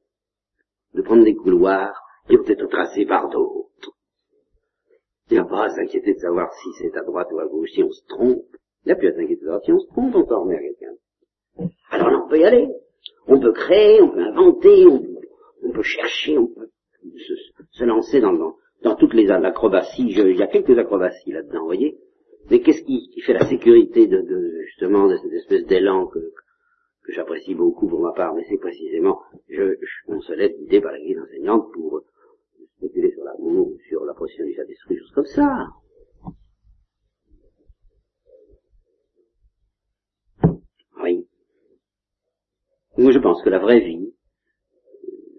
de 0.94 1.02
prendre 1.02 1.24
des 1.24 1.34
couloirs 1.34 2.02
qui 2.28 2.36
ont 2.36 2.42
été 2.42 2.56
tracés 2.56 3.06
par 3.06 3.28
d'autres. 3.28 3.92
Il 5.30 5.34
n'y 5.34 5.38
a 5.38 5.44
pas 5.44 5.64
à 5.64 5.70
s'inquiéter 5.70 6.14
de 6.14 6.18
savoir 6.18 6.52
si 6.54 6.68
c'est 6.78 6.96
à 6.96 7.02
droite 7.02 7.28
ou 7.32 7.38
à 7.38 7.46
gauche, 7.46 7.70
si 7.72 7.82
on 7.82 7.90
se 7.90 8.04
trompe. 8.06 8.44
Il 8.84 8.88
n'y 8.88 8.92
a 8.92 8.96
plus 8.96 9.08
à 9.08 9.12
s'inquiéter 9.12 9.36
de 9.36 9.46
savoir 9.46 9.62
si 9.62 9.72
on 9.72 9.78
se 9.78 9.86
trompe, 9.88 10.14
on 10.14 10.26
s'en 10.26 10.42
remet 10.42 10.56
à 10.56 10.60
quelqu'un. 10.60 10.94
Alors 11.90 12.10
là, 12.10 12.22
on 12.24 12.28
peut 12.28 12.38
y 12.38 12.44
aller. 12.44 12.68
On 13.28 13.40
peut 13.40 13.52
créer, 13.52 14.00
on 14.00 14.10
peut 14.10 14.20
inventer, 14.20 14.86
on, 14.86 15.70
peut 15.72 15.82
chercher, 15.82 16.38
on 16.38 16.46
peut 16.46 16.68
se, 17.72 17.84
lancer 17.84 18.20
dans, 18.20 18.54
toutes 18.98 19.14
les 19.14 19.30
acrobaties. 19.30 20.06
il 20.08 20.36
y 20.36 20.42
a 20.42 20.46
quelques 20.46 20.78
acrobaties 20.78 21.32
là-dedans, 21.32 21.60
vous 21.60 21.66
voyez. 21.66 21.98
Mais 22.50 22.60
qu'est-ce 22.60 22.82
qui, 22.82 23.20
fait 23.22 23.32
la 23.32 23.44
sécurité 23.46 24.06
de, 24.06 24.22
justement 24.66 25.08
de 25.08 25.16
cette 25.16 25.32
espèce 25.32 25.64
d'élan 25.66 26.06
que, 26.06 26.20
j'apprécie 27.08 27.54
beaucoup 27.54 27.86
pour 27.88 28.00
ma 28.00 28.12
part, 28.12 28.34
mais 28.34 28.44
c'est 28.48 28.58
précisément, 28.58 29.20
je, 29.48 29.76
on 30.08 30.20
se 30.20 30.32
laisse 30.32 30.56
guider 30.58 30.80
par 30.80 30.92
la 30.92 30.98
guide 30.98 31.20
enseignante 31.20 31.72
pour 31.72 32.02
spéculer 32.78 33.12
sur 33.12 33.24
l'amour, 33.24 33.72
sur 33.88 34.04
la 34.04 34.12
procession 34.12 34.44
du 34.44 34.54
Saint-Esprit, 34.54 34.96
choses 34.96 35.12
comme 35.12 35.26
ça. 35.26 35.68
Oui. 41.02 41.26
Moi, 42.98 43.12
je 43.12 43.18
pense 43.18 43.42
que 43.42 43.50
la 43.50 43.58
vraie 43.58 43.80
vie, 43.80 44.14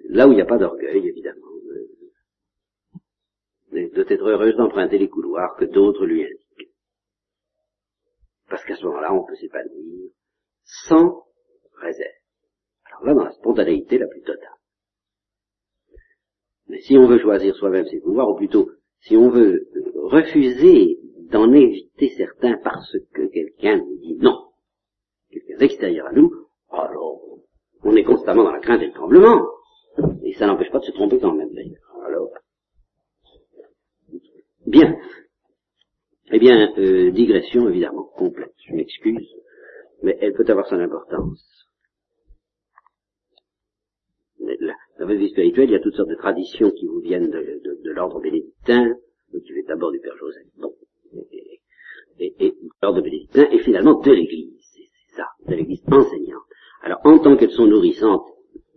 là 0.09 0.27
où 0.27 0.31
il 0.31 0.35
n'y 0.35 0.41
a 0.41 0.45
pas 0.45 0.57
d'orgueil, 0.57 1.07
évidemment, 1.07 1.47
euh, 3.73 3.89
doit 3.93 4.05
être 4.07 4.27
heureuse 4.27 4.55
d'emprunter 4.55 4.97
les 4.97 5.09
couloirs 5.09 5.55
que 5.57 5.65
d'autres 5.65 6.05
lui 6.05 6.23
indiquent. 6.23 6.73
Parce 8.49 8.63
qu'à 8.63 8.75
ce 8.75 8.85
moment-là, 8.85 9.13
on 9.13 9.25
peut 9.25 9.35
s'épanouir 9.35 10.11
sans 10.63 11.25
réserve. 11.81 12.11
Alors 12.85 13.05
là, 13.05 13.13
dans 13.13 13.23
la 13.23 13.31
spontanéité 13.31 13.97
la 13.97 14.07
plus 14.07 14.21
totale. 14.21 14.55
Mais 16.67 16.79
si 16.81 16.97
on 16.97 17.07
veut 17.07 17.19
choisir 17.19 17.55
soi-même 17.55 17.85
ses 17.85 17.99
pouvoirs, 17.99 18.29
ou 18.29 18.35
plutôt, 18.35 18.69
si 19.01 19.15
on 19.15 19.29
veut 19.29 19.67
refuser 19.95 20.99
d'en 21.31 21.51
éviter 21.53 22.09
certains 22.17 22.57
parce 22.63 22.97
que 23.13 23.25
quelqu'un 23.27 23.77
nous 23.77 23.97
dit 23.97 24.15
non, 24.15 24.49
quelqu'un 25.29 25.57
d'extérieur 25.57 26.07
à 26.07 26.11
nous, 26.11 26.31
alors, 26.69 27.26
on 27.87 27.95
est 27.95 28.03
constamment 28.03 28.43
dans 28.43 28.51
la 28.51 28.59
crainte 28.59 28.81
et 28.81 28.87
le 28.87 28.93
tremblement. 28.93 29.47
Et 30.23 30.33
ça 30.33 30.45
n'empêche 30.45 30.69
pas 30.71 30.79
de 30.79 30.83
se 30.83 30.91
tromper 30.91 31.19
quand 31.19 31.33
même, 31.33 31.49
Alors, 32.05 32.29
bien. 34.65 34.97
Eh 36.33 36.39
bien, 36.39 36.73
euh, 36.77 37.11
digression 37.11 37.69
évidemment 37.69 38.03
complète, 38.03 38.53
je 38.67 38.73
m'excuse, 38.73 39.33
mais 40.03 40.17
elle 40.19 40.33
peut 40.33 40.43
avoir 40.49 40.67
son 40.67 40.79
importance. 40.79 41.65
Dans 44.39 45.05
votre 45.05 45.19
vie 45.19 45.29
spirituelle, 45.29 45.69
il 45.69 45.71
y 45.71 45.75
a 45.75 45.79
toutes 45.79 45.95
sortes 45.95 46.09
de 46.09 46.15
traditions 46.15 46.69
qui 46.71 46.85
vous 46.85 46.99
viennent 46.99 47.29
de, 47.29 47.91
l'ordre 47.91 48.19
bénédictin, 48.19 48.93
qui 49.31 49.53
fait 49.53 49.63
d'abord 49.63 49.91
du 49.93 49.99
Père 49.99 50.17
Joseph, 50.17 50.47
bon, 50.57 50.73
et, 52.19 52.33
et, 52.39 52.57
l'ordre 52.81 53.01
bénédictin, 53.01 53.47
et 53.49 53.59
finalement 53.59 54.01
de 54.01 54.11
l'Église, 54.11 54.59
c'est 54.73 55.15
ça, 55.15 55.27
de 55.47 55.55
l'Église 55.55 55.83
enseignante. 55.89 56.46
Alors, 56.87 57.01
en 57.03 57.19
tant 57.19 57.35
qu'elles 57.35 57.51
sont 57.51 57.67
nourrissantes, 57.67 58.23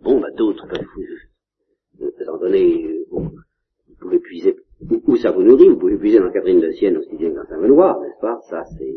bon, 0.01 0.19
bah, 0.19 0.27
d'autres 0.35 0.67
peuvent 0.67 0.85
vous, 0.97 2.07
étant 2.19 2.37
donné, 2.39 3.05
bon, 3.09 3.21
vous 3.21 3.95
pouvez 4.01 4.19
puiser 4.19 4.57
où 5.07 5.15
ça 5.15 5.31
vous 5.31 5.43
nourrit, 5.43 5.69
vous 5.69 5.77
pouvez 5.77 5.95
puiser 5.95 6.19
dans 6.19 6.29
Catherine 6.29 6.59
de 6.59 6.71
Sienne 6.71 6.97
aussi 6.97 7.15
bien 7.15 7.29
que 7.29 7.35
dans 7.35 7.45
Saint-Benoît, 7.45 7.97
n'est-ce 8.01 8.19
pas? 8.19 8.37
Ça, 8.49 8.65
c'est, 8.77 8.93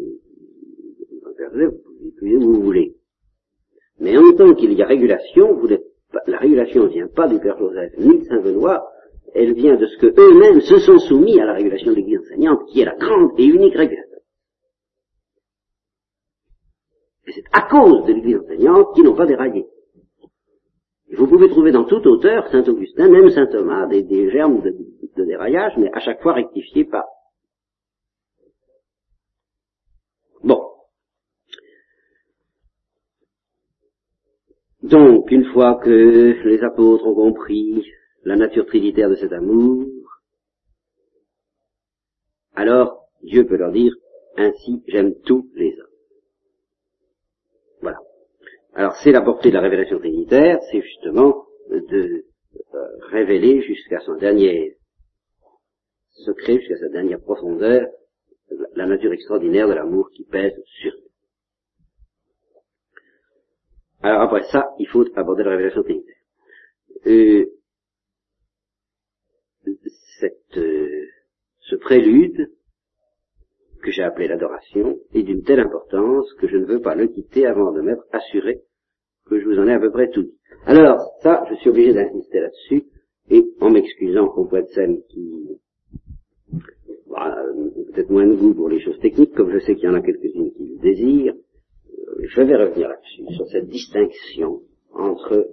vous 1.21 1.31
pouvez 1.37 2.11
puiser 2.17 2.37
où 2.39 2.55
vous 2.55 2.63
voulez. 2.63 2.97
Mais 4.01 4.19
en 4.19 4.33
tant 4.33 4.53
qu'il 4.55 4.73
y 4.73 4.83
a 4.83 4.87
régulation, 4.87 5.55
vous 5.55 5.69
n'êtes 5.69 5.85
la 6.27 6.39
régulation 6.39 6.83
ne 6.83 6.89
vient 6.89 7.07
pas 7.07 7.29
du 7.29 7.39
Père 7.39 7.57
Joseph 7.57 7.93
ni 7.97 8.19
de 8.19 8.25
Saint 8.25 8.41
Benoît, 8.41 8.85
elle 9.33 9.55
vient 9.55 9.77
de 9.77 9.87
ce 9.87 9.97
que 9.99 10.07
eux-mêmes 10.07 10.61
se 10.61 10.81
sont 10.81 10.99
soumis 10.99 11.41
à 11.41 11.45
la 11.45 11.53
régulation 11.53 11.93
de 11.93 11.97
l'Église 11.97 12.19
enseignante, 12.19 12.67
qui 12.67 12.81
est 12.81 12.85
la 12.85 12.97
grande 12.97 13.39
et 13.39 13.45
unique 13.45 13.77
régulation. 13.77 14.19
Et 17.27 17.33
c'est 17.33 17.34
à 17.53 17.63
cause 17.63 18.07
de 18.07 18.13
l'Église 18.13 18.39
enseignante 18.39 18.95
qu'ils 18.95 19.05
n'ont 19.05 19.17
pas 19.17 19.27
déraillé. 19.27 19.67
Vous 21.17 21.27
pouvez 21.27 21.49
trouver 21.49 21.71
dans 21.71 21.85
tout 21.85 22.05
auteur, 22.07 22.49
Saint 22.49 22.65
Augustin, 22.65 23.09
même 23.09 23.31
Saint 23.31 23.47
Thomas, 23.47 23.87
des, 23.87 24.31
germes 24.31 24.63
de, 24.63 24.75
de, 25.17 25.25
déraillage, 25.25 25.75
mais 25.77 25.91
à 25.93 26.01
chaque 26.01 26.23
fois 26.23 26.33
rectifiés 26.33 26.85
par 26.85 27.05
Donc, 34.85 35.31
une 35.31 35.47
fois 35.47 35.81
que 35.83 36.37
les 36.47 36.63
apôtres 36.63 37.07
ont 37.07 37.15
compris 37.15 37.83
la 38.25 38.37
nature 38.37 38.67
trinitaire 38.67 39.09
de 39.09 39.15
cet 39.15 39.33
amour, 39.33 39.87
alors 42.55 43.09
Dieu 43.23 43.47
peut 43.47 43.57
leur 43.57 43.73
dire, 43.73 43.95
ainsi 44.37 44.83
j'aime 44.87 45.15
tous 45.25 45.51
les 45.55 45.73
hommes. 45.81 45.94
Alors 48.75 48.95
c'est 49.03 49.13
la 49.13 49.23
portée 49.23 49.51
de 49.51 49.55
la 49.55 49.61
révélation 49.61 49.99
trinitaire, 49.99 50.59
c'est 50.71 50.81
justement 50.83 51.47
de 51.71 52.25
euh, 52.75 52.79
révéler 53.11 53.63
jusqu'à 53.63 54.01
son 54.01 54.17
dernier 54.17 54.77
secret, 56.11 56.59
jusqu'à 56.59 56.79
sa 56.79 56.89
dernière 56.89 57.21
profondeur, 57.21 57.87
la 58.75 58.87
nature 58.87 59.13
extraordinaire 59.13 59.69
de 59.69 59.75
l'amour 59.75 60.11
qui 60.11 60.25
pèse 60.25 60.55
sur 60.81 60.93
alors 64.03 64.21
après 64.21 64.43
ça, 64.53 64.75
il 64.79 64.87
faut 64.87 65.07
aborder 65.17 65.45
la 65.45 65.53
révélation 65.53 65.83
trinitaire. 65.83 66.15
Euh, 67.07 67.47
cette, 70.21 70.59
euh, 70.59 71.07
ce 71.61 71.77
prélude, 71.77 72.51
que 73.85 73.93
j'ai 73.93 74.03
appelé 74.03 74.27
l'adoration, 74.29 74.99
est 75.15 75.23
d'une 75.23 75.43
telle 75.43 75.61
importance 75.61 76.33
que 76.41 76.49
je 76.49 76.57
ne 76.57 76.65
veux 76.65 76.81
pas 76.81 76.95
le 76.95 77.07
quitter 77.07 77.47
avant 77.47 77.71
de 77.73 77.83
m'être 77.83 78.07
assuré 78.13 78.63
que 79.27 79.39
je 79.39 79.45
vous 79.45 79.59
en 79.59 79.67
ai 79.67 79.73
à 79.73 79.79
peu 79.79 79.91
près 79.91 80.09
tout 80.11 80.23
dit. 80.23 80.39
Alors, 80.67 80.99
ça, 81.23 81.45
je 81.51 81.55
suis 81.57 81.71
obligé 81.71 81.93
d'insister 81.93 82.41
là-dessus, 82.41 82.85
et 83.31 83.45
en 83.61 83.71
m'excusant 83.71 84.27
auprès 84.37 84.63
de 84.63 84.69
celles 84.69 85.03
qui 85.09 85.61
bah, 87.09 87.37
peut-être 87.93 88.11
moins 88.11 88.27
de 88.27 88.35
goût 88.35 88.55
pour 88.55 88.69
les 88.69 88.81
choses 88.81 88.99
techniques, 89.01 89.35
comme 89.35 89.53
je 89.53 89.59
sais 89.61 89.75
qu'il 89.75 89.85
y 89.85 89.89
en 89.89 89.95
a 89.95 90.01
quelques-unes 90.01 90.53
qui 90.53 90.67
le 90.67 90.79
désirent, 90.79 91.35
je 92.23 92.43
vais 92.43 92.57
revenir 92.57 92.89
là-dessus, 92.89 93.35
sur 93.35 93.47
cette 93.49 93.69
distinction 93.69 94.61
entre 94.93 95.49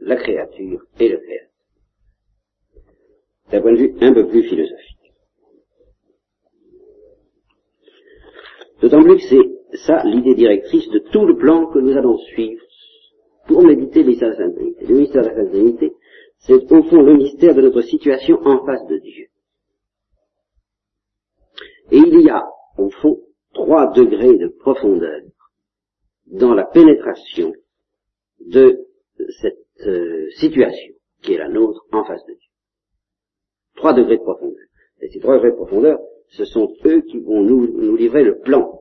la 0.00 0.16
créature 0.16 0.84
et 0.98 1.08
le 1.08 1.18
créateur. 1.18 1.48
d'un 3.50 3.60
point 3.60 3.72
de 3.72 3.78
vue 3.78 3.94
un 4.00 4.12
peu 4.12 4.26
plus 4.28 4.42
philosophique. 4.44 5.01
D'autant 8.82 9.02
plus 9.04 9.16
que 9.16 9.22
c'est 9.22 9.78
ça 9.86 10.02
l'idée 10.04 10.34
directrice 10.34 10.88
de 10.90 10.98
tout 10.98 11.24
le 11.24 11.36
plan 11.36 11.66
que 11.66 11.78
nous 11.78 11.96
allons 11.96 12.18
suivre 12.18 12.62
pour 13.46 13.62
méditer 13.62 14.02
le 14.02 14.08
mystère 14.08 14.30
de 14.30 14.34
la 14.34 14.46
Sainte 14.46 14.54
Trinité. 14.56 14.86
Le 14.86 14.94
mystère 14.94 15.22
de 15.22 15.28
la 15.28 15.34
Sainte 15.36 15.50
Trinité, 15.50 15.92
c'est 16.38 16.72
au 16.72 16.82
fond 16.82 17.02
le 17.02 17.16
mystère 17.16 17.54
de 17.54 17.62
notre 17.62 17.80
situation 17.82 18.40
en 18.44 18.66
face 18.66 18.84
de 18.88 18.98
Dieu. 18.98 19.26
Et 21.92 21.98
il 21.98 22.22
y 22.22 22.30
a, 22.30 22.44
au 22.76 22.90
fond, 22.90 23.20
trois 23.54 23.92
degrés 23.92 24.36
de 24.36 24.48
profondeur 24.48 25.20
dans 26.26 26.54
la 26.54 26.64
pénétration 26.64 27.52
de 28.40 28.86
cette 29.40 29.86
euh, 29.86 30.28
situation 30.38 30.94
qui 31.22 31.34
est 31.34 31.38
la 31.38 31.48
nôtre 31.48 31.84
en 31.92 32.04
face 32.04 32.24
de 32.26 32.32
Dieu. 32.32 32.48
Trois 33.76 33.92
degrés 33.92 34.16
de 34.16 34.22
profondeur. 34.22 34.66
Et 35.00 35.08
ces 35.08 35.20
trois 35.20 35.34
degrés 35.36 35.50
de 35.50 35.56
profondeur, 35.56 35.98
ce 36.32 36.44
sont 36.44 36.74
eux 36.84 37.02
qui 37.02 37.20
vont 37.20 37.42
nous, 37.42 37.66
nous 37.66 37.96
livrer 37.96 38.24
le 38.24 38.38
plan 38.40 38.80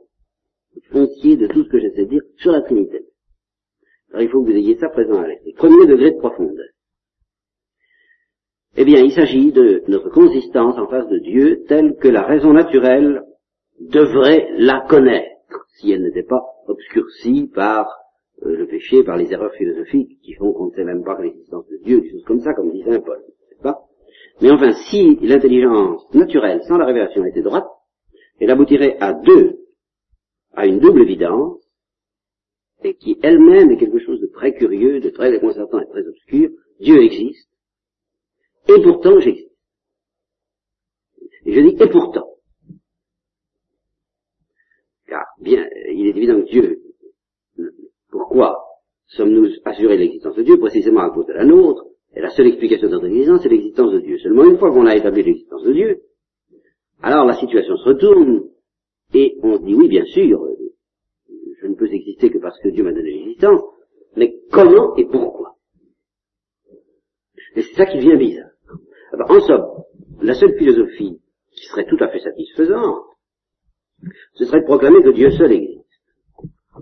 foncier 0.91 1.37
de 1.37 1.47
tout 1.47 1.63
ce 1.63 1.69
que 1.69 1.79
j'essaie 1.79 2.05
de 2.05 2.09
dire 2.09 2.21
sur 2.37 2.51
la 2.51 2.61
Trinité. 2.61 3.05
Alors 4.11 4.23
il 4.23 4.29
faut 4.29 4.43
que 4.43 4.51
vous 4.51 4.57
ayez 4.57 4.77
ça 4.77 4.89
présent 4.89 5.21
à 5.21 5.27
l'esprit. 5.27 5.53
Premier 5.53 5.85
degré 5.85 6.11
de 6.11 6.17
profondeur. 6.17 6.67
Eh 8.77 8.85
bien, 8.85 9.01
il 9.01 9.11
s'agit 9.11 9.51
de 9.51 9.83
notre 9.87 10.09
consistance 10.09 10.77
en 10.77 10.87
face 10.87 11.07
de 11.09 11.19
Dieu 11.19 11.63
telle 11.67 11.97
que 11.97 12.07
la 12.07 12.23
raison 12.23 12.53
naturelle 12.53 13.23
devrait 13.81 14.47
la 14.57 14.85
connaître, 14.87 15.67
si 15.75 15.91
elle 15.91 16.03
n'était 16.03 16.23
pas 16.23 16.41
obscurcie 16.67 17.49
par 17.53 17.87
euh, 18.45 18.55
le 18.55 18.67
péché, 18.67 19.03
par 19.03 19.17
les 19.17 19.31
erreurs 19.33 19.53
philosophiques 19.55 20.21
qui 20.21 20.33
font 20.35 20.53
qu'on 20.53 20.67
ne 20.67 20.71
sait 20.71 20.85
même 20.85 21.03
pas 21.03 21.21
l'existence 21.21 21.67
de 21.67 21.77
Dieu, 21.83 21.99
des 21.99 22.11
choses 22.11 22.23
comme 22.23 22.39
ça, 22.39 22.53
comme 22.53 22.71
dit 22.71 22.83
Saint 22.83 23.01
Paul, 23.01 23.21
pas? 23.61 23.81
Mais 24.39 24.51
enfin, 24.51 24.71
si 24.89 25.17
l'intelligence 25.21 26.03
naturelle 26.13 26.61
sans 26.63 26.77
la 26.77 26.85
révélation 26.85 27.25
était 27.25 27.41
droite, 27.41 27.67
elle 28.39 28.49
aboutirait 28.49 28.97
à 28.99 29.13
deux, 29.13 29.59
à 30.53 30.65
une 30.65 30.79
double 30.79 31.03
évidence, 31.03 31.59
et 32.83 32.95
qui 32.95 33.19
elle-même 33.21 33.71
est 33.71 33.77
quelque 33.77 33.99
chose 33.99 34.19
de 34.19 34.27
très 34.27 34.53
curieux, 34.53 34.99
de 34.99 35.09
très 35.09 35.31
déconcertant 35.31 35.79
et 35.79 35.87
très 35.87 36.07
obscur. 36.07 36.49
Dieu 36.79 37.03
existe, 37.03 37.49
et 38.67 38.81
pourtant 38.81 39.19
j'existe. 39.19 39.51
Et 41.45 41.53
je 41.53 41.61
dis 41.61 41.83
et 41.83 41.89
pourtant. 41.89 42.27
Car 45.07 45.25
bien, 45.39 45.67
il 45.93 46.07
est 46.07 46.17
évident 46.17 46.41
que 46.41 46.49
Dieu, 46.49 46.81
pourquoi 48.09 48.57
sommes-nous 49.07 49.49
assurés 49.65 49.97
de 49.97 50.03
l'existence 50.03 50.35
de 50.35 50.43
Dieu? 50.43 50.57
Précisément 50.57 51.01
à 51.01 51.09
cause 51.11 51.27
de 51.27 51.33
la 51.33 51.45
nôtre. 51.45 51.85
Et 52.15 52.21
la 52.21 52.30
seule 52.30 52.47
explication 52.47 52.88
de 52.88 52.93
notre 52.93 53.08
existence, 53.08 53.41
c'est 53.43 53.50
l'existence 53.50 53.91
de 53.91 54.00
Dieu. 54.00 54.17
Seulement 54.19 54.43
une 54.43 54.58
fois 54.58 54.71
qu'on 54.71 54.86
a 54.86 54.95
établi 54.95 55.24
l'existence 55.24 55.63
de 55.63 55.74
Dieu, 55.74 56.02
alors 57.02 57.26
la 57.26 57.36
situation 57.36 57.78
se 57.78 57.89
retourne 57.89 58.43
et 59.13 59.38
on 59.43 59.58
se 59.58 59.63
dit 59.63 59.76
oui, 59.76 59.88
bien 59.88 60.06
sûr, 60.06 60.39
je 61.62 61.67
ne 61.67 61.76
peux 61.76 61.91
exister 61.91 62.30
que 62.30 62.39
parce 62.39 62.60
que 62.60 62.69
Dieu 62.69 62.84
m'a 62.84 62.91
donné 62.91 63.12
l'existence, 63.12 63.62
mais 64.15 64.36
comment 64.52 64.95
et 64.97 65.06
pourquoi? 65.06 65.56
Et 67.56 67.62
c'est 67.62 67.76
ça 67.76 67.86
qui 67.86 67.97
devient 67.97 68.17
bizarre. 68.17 68.52
En 69.30 69.39
somme, 69.41 69.84
la 70.21 70.34
seule 70.34 70.58
philosophie 70.58 71.21
qui 71.52 71.65
serait 71.65 71.86
tout 71.86 71.97
à 72.00 72.10
fait 72.10 72.19
satisfaisante, 72.19 73.06
ce 74.34 74.45
serait 74.45 74.62
de 74.62 74.65
proclamer 74.65 75.04
que 75.04 75.12
Dieu 75.12 75.32
seul 75.32 75.52
existe. 75.52 75.82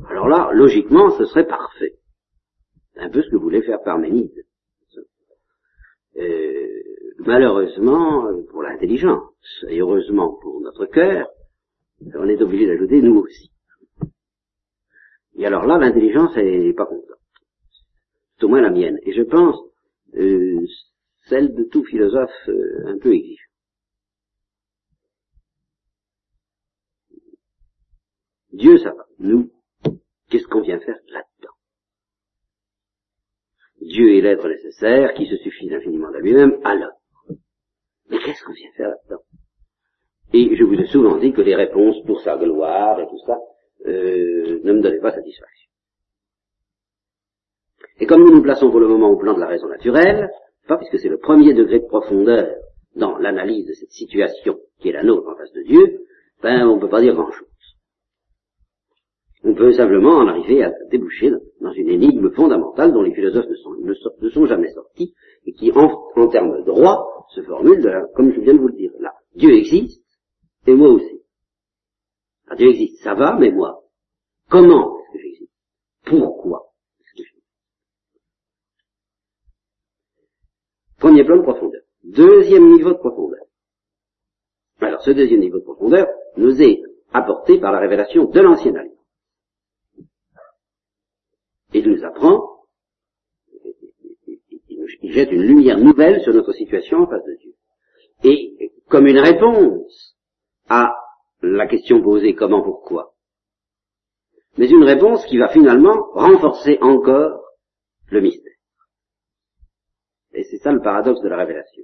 Alors 0.10 0.28
là, 0.28 0.52
logiquement, 0.54 1.10
ce 1.18 1.26
serait 1.26 1.48
parfait. 1.48 1.96
Un 2.96 3.10
peu 3.10 3.22
ce 3.22 3.30
que 3.30 3.38
voulait 3.38 3.62
faire 3.62 3.82
Parménide. 3.84 4.46
Euh, 6.20 6.84
malheureusement, 7.20 8.28
pour 8.50 8.64
l'intelligence, 8.64 9.34
et 9.70 9.80
heureusement 9.80 10.38
pour 10.42 10.60
notre 10.62 10.86
cœur, 10.86 11.30
on 12.16 12.28
est 12.28 12.42
obligé 12.42 12.68
d'ajouter 12.68 13.02
nous 13.02 13.20
aussi. 13.20 13.52
Et 15.38 15.46
alors 15.46 15.66
là, 15.66 15.78
l'intelligence, 15.78 16.32
elle 16.36 16.66
n'est 16.66 16.74
pas 16.74 16.86
contente. 16.86 17.06
C'est 18.38 18.46
au 18.46 18.50
moins 18.50 18.62
la 18.62 18.70
mienne. 18.70 19.00
Et 19.04 19.14
je 19.14 19.24
pense, 19.24 19.58
euh, 20.16 20.66
celle 21.28 21.54
de 21.56 21.64
tout 21.64 21.86
philosophe 21.86 22.50
euh, 22.50 22.88
un 22.88 22.98
peu 22.98 23.14
exigeant. 23.14 23.44
Dieu, 28.52 28.78
ça 28.78 28.92
va. 28.92 29.06
Nous, 29.20 29.52
qu'est-ce 30.30 30.48
qu'on 30.48 30.62
vient 30.62 30.80
faire 30.80 30.98
là-dedans 31.08 31.39
Dieu 33.82 34.18
est 34.18 34.22
l'être 34.22 34.48
nécessaire 34.48 35.14
qui 35.14 35.26
se 35.26 35.38
suffit 35.38 35.74
infiniment 35.74 36.10
à 36.10 36.20
lui-même, 36.20 36.60
alors. 36.64 36.92
Mais 38.10 38.18
qu'est-ce 38.18 38.44
qu'on 38.44 38.54
vient 38.54 38.72
faire 38.76 38.90
là-dedans? 38.90 39.22
Et 40.34 40.56
je 40.56 40.64
vous 40.64 40.76
ai 40.76 40.86
souvent 40.86 41.18
dit 41.18 41.34
que 41.34 41.42
les 41.42 41.56
réponses 41.56 42.04
pour 42.06 42.22
sa 42.22 42.38
gloire 42.38 43.00
et 43.00 43.08
tout 43.08 43.20
ça 43.26 43.38
euh, 43.88 44.60
ne 44.64 44.74
me 44.74 44.82
donnaient 44.82 45.00
pas 45.00 45.12
satisfaction. 45.12 45.70
Et 48.00 48.06
comme 48.06 48.24
nous 48.24 48.32
nous 48.32 48.42
plaçons 48.42 48.70
pour 48.70 48.80
le 48.80 48.88
moment 48.88 49.10
au 49.10 49.18
plan 49.18 49.34
de 49.34 49.40
la 49.40 49.48
raison 49.48 49.68
naturelle, 49.68 50.30
pas 50.68 50.78
puisque 50.78 51.00
c'est 51.00 51.10
le 51.10 51.18
premier 51.18 51.54
degré 51.54 51.80
de 51.80 51.86
profondeur 51.86 52.56
dans 52.96 53.18
l'analyse 53.18 53.66
de 53.68 53.74
cette 53.74 53.92
situation 53.92 54.60
qui 54.80 54.90
est 54.90 54.94
la 54.94 55.04
nôtre 55.04 55.28
en 55.28 55.36
face 55.36 55.52
de 55.54 55.64
Dieu, 55.64 56.06
ben 56.42 56.68
on 56.68 56.76
ne 56.76 56.82
peut 56.82 56.90
pas 56.90 57.02
dire 57.02 57.16
grand-chose. 57.16 57.48
On 59.44 59.54
peut 59.54 59.72
simplement 59.72 60.18
en 60.18 60.28
arriver 60.28 60.64
à 60.64 60.72
déboucher 60.92 61.32
dans 61.62 61.72
une 61.72 61.90
énigme 61.90 62.30
fondamentale 62.32 62.92
dont 62.92 63.02
les 63.02 63.14
philosophes 63.14 63.46
ne 63.82 64.30
sont, 64.30 64.46
jamais 64.46 64.70
sortis 64.72 65.14
et 65.46 65.54
qui, 65.54 65.72
en, 65.72 66.12
en 66.16 66.28
termes 66.28 66.58
de 66.58 66.66
droit, 66.66 67.26
se 67.34 67.42
formule 67.44 67.82
comme 68.16 68.34
je 68.34 68.42
viens 68.42 68.54
de 68.54 68.60
vous 68.60 68.68
le 68.68 68.76
dire 68.76 68.92
là. 69.00 69.14
Dieu 69.36 69.54
existe 69.54 70.04
et 70.68 70.74
moi 70.74 70.90
aussi. 70.90 71.22
Dieu 72.58 72.70
existe, 72.70 73.04
ça 73.04 73.14
va, 73.14 73.38
mais 73.40 73.52
moi, 73.52 73.84
comment 74.50 74.98
est-ce 75.00 75.14
que 75.14 75.20
j'existe? 75.20 75.54
Pourquoi 76.06 76.66
Premier 81.00 81.24
plan 81.24 81.38
de 81.38 81.44
profondeur. 81.44 81.82
Deuxième 82.04 82.72
niveau 82.72 82.92
de 82.92 82.98
profondeur. 82.98 83.46
Alors, 84.82 85.02
ce 85.02 85.12
deuxième 85.12 85.40
niveau 85.40 85.60
de 85.60 85.64
profondeur 85.64 86.08
nous 86.36 86.62
est 86.62 86.82
apporté 87.14 87.60
par 87.60 87.72
la 87.72 87.80
révélation 87.80 88.26
de 88.26 88.40
l'ancienne 88.40 88.78
alliance. 88.78 88.99
Il 91.74 91.90
nous 91.90 92.04
apprend, 92.04 92.64
il 95.02 95.12
jette 95.14 95.32
une 95.32 95.44
lumière 95.44 95.78
nouvelle 95.78 96.22
sur 96.22 96.34
notre 96.34 96.54
situation 96.54 97.00
en 97.00 97.08
face 97.08 97.26
de 97.26 97.38
Dieu. 97.40 97.54
Et 98.24 98.72
comme 98.88 99.08
une 99.08 99.20
réponse 99.20 100.18
à 100.68 100.94
la 101.42 101.68
question 101.68 102.02
posée 102.02 102.34
comment, 102.34 102.62
pourquoi, 102.62 103.14
mais 104.58 104.70
une 104.70 104.84
réponse 104.84 105.26
qui 105.26 105.38
va 105.38 105.48
finalement 105.50 106.12
renforcer 106.12 106.80
encore 106.82 107.42
le 108.10 108.22
mystère. 108.22 108.58
Et 110.34 110.44
c'est 110.44 110.58
ça 110.58 110.72
le 110.72 110.82
paradoxe 110.82 111.22
de 111.22 111.30
la 111.30 111.38
révélation. 111.38 111.84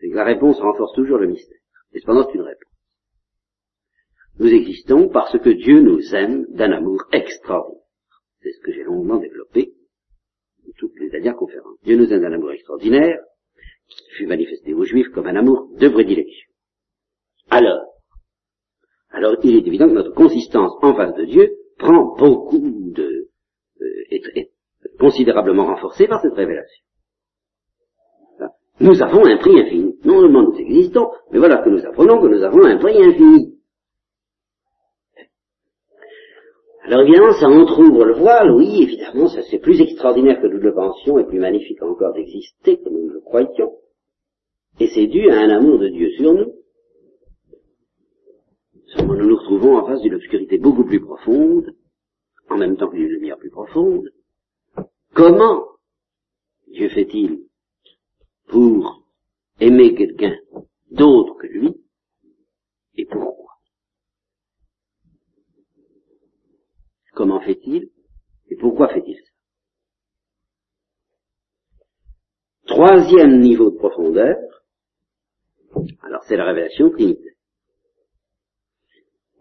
C'est 0.00 0.08
que 0.08 0.14
la 0.14 0.24
réponse 0.24 0.58
renforce 0.60 0.94
toujours 0.94 1.18
le 1.18 1.26
mystère. 1.26 1.58
Et 1.92 2.00
cependant, 2.00 2.24
c'est 2.26 2.36
une 2.36 2.42
réponse. 2.42 2.72
Nous 4.38 4.48
existons 4.48 5.08
parce 5.08 5.38
que 5.38 5.50
Dieu 5.50 5.80
nous 5.80 6.14
aime 6.14 6.46
d'un 6.50 6.72
amour 6.72 7.04
extraordinaire. 7.12 7.77
C'est 8.42 8.52
ce 8.52 8.60
que 8.60 8.72
j'ai 8.72 8.84
longuement 8.84 9.18
développé 9.18 9.72
dans 10.64 10.72
toutes 10.76 10.98
les 11.00 11.10
dernières 11.10 11.36
conférences. 11.36 11.78
Dieu 11.82 11.96
nous 11.96 12.12
aime 12.12 12.20
d'un 12.20 12.32
amour 12.32 12.52
extraordinaire, 12.52 13.18
qui 13.88 14.10
fut 14.16 14.26
manifesté 14.26 14.74
aux 14.74 14.84
Juifs 14.84 15.08
comme 15.08 15.26
un 15.26 15.36
amour 15.36 15.68
de 15.78 15.88
prédilection. 15.88 16.48
Alors, 17.50 17.80
alors 19.10 19.36
il 19.42 19.56
est 19.56 19.66
évident 19.66 19.88
que 19.88 19.94
notre 19.94 20.14
consistance 20.14 20.72
en 20.82 20.94
face 20.94 21.14
de 21.14 21.24
Dieu 21.24 21.50
prend 21.78 22.14
beaucoup 22.16 22.92
de, 22.92 23.30
euh, 23.80 24.04
est 24.10 24.52
considérablement 24.98 25.64
renforcée 25.66 26.06
par 26.06 26.20
cette 26.20 26.34
révélation. 26.34 26.84
Nous 28.80 29.02
avons 29.02 29.26
un 29.26 29.36
prix 29.38 29.58
infini. 29.58 29.98
Non 30.04 30.20
seulement 30.20 30.42
nous 30.42 30.58
existons, 30.58 31.10
mais 31.32 31.38
voilà 31.38 31.62
que 31.62 31.70
nous 31.70 31.84
apprenons 31.84 32.20
que 32.20 32.28
nous 32.28 32.42
avons 32.42 32.64
un 32.64 32.76
prix 32.76 32.96
infini. 32.96 33.57
Alors 36.90 37.02
évidemment, 37.02 37.32
ça 37.38 37.48
entr'ouvre 37.48 38.06
le 38.06 38.14
voile, 38.14 38.50
oui, 38.50 38.82
évidemment, 38.82 39.28
ça 39.28 39.42
c'est 39.42 39.58
plus 39.58 39.78
extraordinaire 39.78 40.40
que 40.40 40.46
nous 40.46 40.56
le 40.56 40.72
pensions 40.72 41.18
et 41.18 41.26
plus 41.26 41.38
magnifique 41.38 41.82
encore 41.82 42.14
d'exister 42.14 42.78
que 42.78 42.88
nous 42.88 43.10
le 43.10 43.20
croyions. 43.20 43.74
Et 44.80 44.86
c'est 44.86 45.06
dû 45.06 45.28
à 45.28 45.38
un 45.38 45.50
amour 45.50 45.78
de 45.78 45.88
Dieu 45.88 46.10
sur 46.12 46.32
nous. 46.32 46.54
Seulement 48.86 49.16
nous 49.16 49.28
nous 49.28 49.36
retrouvons 49.36 49.76
en 49.76 49.86
face 49.86 50.00
d'une 50.00 50.14
obscurité 50.14 50.56
beaucoup 50.56 50.86
plus 50.86 51.00
profonde, 51.00 51.74
en 52.48 52.56
même 52.56 52.78
temps 52.78 52.88
qu'une 52.88 53.06
lumière 53.06 53.36
plus 53.36 53.50
profonde. 53.50 54.08
Comment 55.12 55.66
Dieu 56.68 56.88
fait-il 56.88 57.42
pour 58.46 59.02
aimer 59.60 59.94
quelqu'un 59.94 60.38
d'autre 60.90 61.34
que 61.38 61.48
lui, 61.48 61.74
et 62.96 63.04
pourquoi 63.04 63.37
Comment 67.18 67.40
fait-il 67.40 67.90
et 68.48 68.54
pourquoi 68.54 68.86
fait-il 68.94 69.16
ça 69.16 69.32
Troisième 72.66 73.40
niveau 73.40 73.72
de 73.72 73.76
profondeur, 73.76 74.36
Alors 76.02 76.22
c'est 76.28 76.36
la 76.36 76.44
révélation 76.44 76.90
trinitaire. 76.90 77.32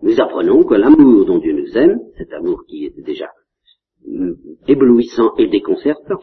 Nous 0.01 0.19
apprenons 0.19 0.63
que 0.63 0.73
l'amour 0.73 1.25
dont 1.25 1.37
Dieu 1.37 1.53
nous 1.53 1.77
aime, 1.77 1.99
cet 2.17 2.33
amour 2.33 2.65
qui 2.67 2.85
était 2.85 3.03
déjà 3.03 3.31
éblouissant 4.67 5.35
et 5.37 5.47
déconcertant, 5.47 6.19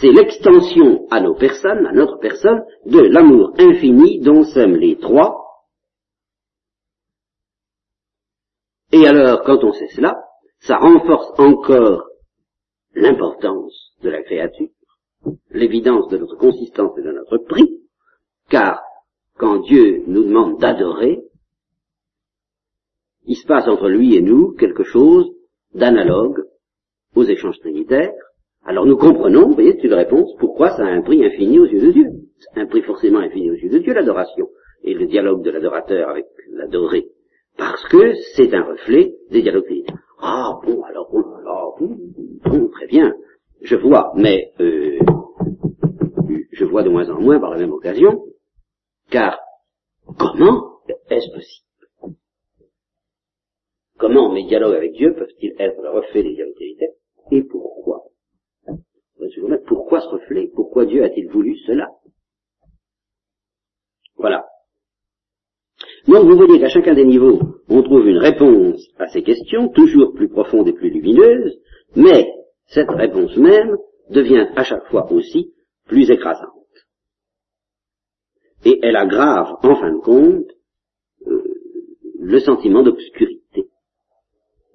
c'est 0.00 0.10
l'extension 0.10 1.06
à 1.12 1.20
nos 1.20 1.36
personnes, 1.36 1.86
à 1.86 1.92
notre 1.92 2.18
personne, 2.18 2.64
de 2.86 2.98
l'amour 2.98 3.54
infini 3.56 4.18
dont 4.18 4.42
s'aiment 4.42 4.78
les 4.78 4.98
trois. 4.98 5.41
Et 8.92 9.06
alors, 9.06 9.42
quand 9.42 9.64
on 9.64 9.72
sait 9.72 9.88
cela, 9.88 10.22
ça 10.60 10.76
renforce 10.76 11.32
encore 11.38 12.06
l'importance 12.94 13.94
de 14.02 14.10
la 14.10 14.22
créature, 14.22 14.68
l'évidence 15.50 16.08
de 16.08 16.18
notre 16.18 16.36
consistance 16.36 16.96
et 16.98 17.02
de 17.02 17.12
notre 17.12 17.38
prix, 17.38 17.80
car 18.50 18.82
quand 19.38 19.60
Dieu 19.60 20.04
nous 20.06 20.24
demande 20.24 20.60
d'adorer, 20.60 21.22
il 23.24 23.36
se 23.36 23.46
passe 23.46 23.66
entre 23.66 23.88
lui 23.88 24.14
et 24.14 24.20
nous 24.20 24.52
quelque 24.52 24.84
chose 24.84 25.30
d'analogue 25.74 26.44
aux 27.14 27.24
échanges 27.24 27.58
trinitaires. 27.60 28.12
Alors 28.64 28.84
nous 28.84 28.96
comprenons, 28.96 29.48
vous 29.48 29.54
voyez, 29.54 29.72
c'est 29.72 29.86
une 29.86 29.94
réponse, 29.94 30.34
pourquoi 30.38 30.70
ça 30.70 30.82
a 30.82 30.90
un 30.90 31.02
prix 31.02 31.24
infini 31.24 31.58
aux 31.58 31.66
yeux 31.66 31.80
de 31.80 31.92
Dieu. 31.92 32.06
Un 32.56 32.66
prix 32.66 32.82
forcément 32.82 33.20
infini 33.20 33.50
aux 33.50 33.54
yeux 33.54 33.70
de 33.70 33.78
Dieu, 33.78 33.94
l'adoration, 33.94 34.48
et 34.82 34.94
le 34.94 35.06
dialogue 35.06 35.42
de 35.42 35.50
l'adorateur 35.50 36.10
avec 36.10 36.26
l'adoré. 36.50 37.06
Parce 37.56 37.84
que 37.88 38.14
c'est 38.34 38.52
un 38.54 38.62
reflet 38.62 39.14
des 39.30 39.42
dialogues. 39.42 39.84
Ah 40.20 40.58
bon, 40.64 40.82
alors, 40.82 41.10
bon, 41.10 41.24
bon, 42.44 42.68
très 42.68 42.86
bien, 42.86 43.14
je 43.60 43.76
vois, 43.76 44.12
mais 44.16 44.52
euh, 44.60 44.98
je 46.52 46.64
vois 46.64 46.82
de 46.82 46.88
moins 46.88 47.08
en 47.10 47.20
moins 47.20 47.40
par 47.40 47.50
la 47.50 47.58
même 47.58 47.72
occasion, 47.72 48.24
car 49.10 49.38
comment 50.18 50.78
est-ce 51.08 51.30
possible? 51.32 52.18
Comment 53.98 54.32
mes 54.32 54.44
dialogues 54.44 54.74
avec 54.74 54.92
Dieu 54.92 55.14
peuvent-ils 55.14 55.54
être 55.58 55.80
le 55.80 55.90
reflet 55.90 56.22
des 56.22 56.34
dialogues 56.34 56.54
trinitaires 56.54 56.94
Et 57.30 57.42
pourquoi? 57.42 58.04
Pourquoi 59.66 60.00
ce 60.00 60.08
reflet? 60.08 60.50
Pourquoi 60.54 60.86
Dieu 60.86 61.04
a-t-il 61.04 61.28
voulu 61.28 61.56
cela? 61.66 61.88
Voilà. 64.16 64.44
Donc 66.08 66.24
vous 66.24 66.36
voyez 66.36 66.58
qu'à 66.58 66.68
chacun 66.68 66.94
des 66.94 67.04
niveaux, 67.04 67.40
on 67.68 67.82
trouve 67.82 68.08
une 68.08 68.18
réponse 68.18 68.88
à 68.98 69.08
ces 69.08 69.22
questions, 69.22 69.68
toujours 69.68 70.12
plus 70.14 70.28
profonde 70.28 70.68
et 70.68 70.72
plus 70.72 70.90
lumineuse, 70.90 71.58
mais 71.94 72.26
cette 72.66 72.90
réponse 72.90 73.36
même 73.36 73.76
devient 74.10 74.48
à 74.56 74.64
chaque 74.64 74.86
fois 74.88 75.10
aussi 75.12 75.52
plus 75.86 76.10
écrasante. 76.10 76.48
Et 78.64 78.78
elle 78.82 78.96
aggrave, 78.96 79.56
en 79.62 79.74
fin 79.76 79.92
de 79.92 79.98
compte, 79.98 80.50
euh, 81.26 81.42
le 82.20 82.38
sentiment 82.40 82.82
d'obscurité 82.82 83.68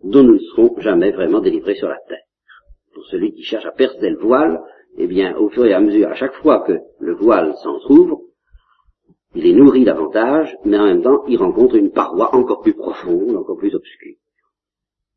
dont 0.04 0.24
nous 0.24 0.34
ne 0.34 0.40
serons 0.40 0.80
jamais 0.80 1.12
vraiment 1.12 1.42
délivrés 1.42 1.76
sur 1.76 1.88
la 1.88 1.98
terre. 2.08 2.24
Pour 2.94 3.06
celui 3.06 3.34
qui 3.34 3.44
cherche 3.44 3.66
à 3.66 3.72
percer 3.72 4.10
le 4.10 4.18
voile, 4.18 4.62
eh 4.98 5.08
bien, 5.08 5.36
au 5.38 5.50
fur 5.50 5.66
et 5.66 5.74
à 5.74 5.80
mesure, 5.80 6.08
à 6.10 6.16
chaque 6.16 6.36
fois 6.36 6.64
que 6.66 6.80
le 7.00 7.14
voile 7.16 7.54
s'entr'ouvre, 7.64 8.22
il 9.36 9.46
est 9.46 9.54
nourri 9.54 9.84
davantage, 9.84 10.56
mais 10.66 10.78
en 10.78 10.86
même 10.86 11.02
temps, 11.02 11.26
il 11.28 11.38
rencontre 11.38 11.76
une 11.76 11.92
paroi 11.92 12.34
encore 12.34 12.62
plus 12.62 12.74
profonde, 12.74 13.36
encore 13.36 13.58
plus 13.58 13.76
obscure. 13.76 14.16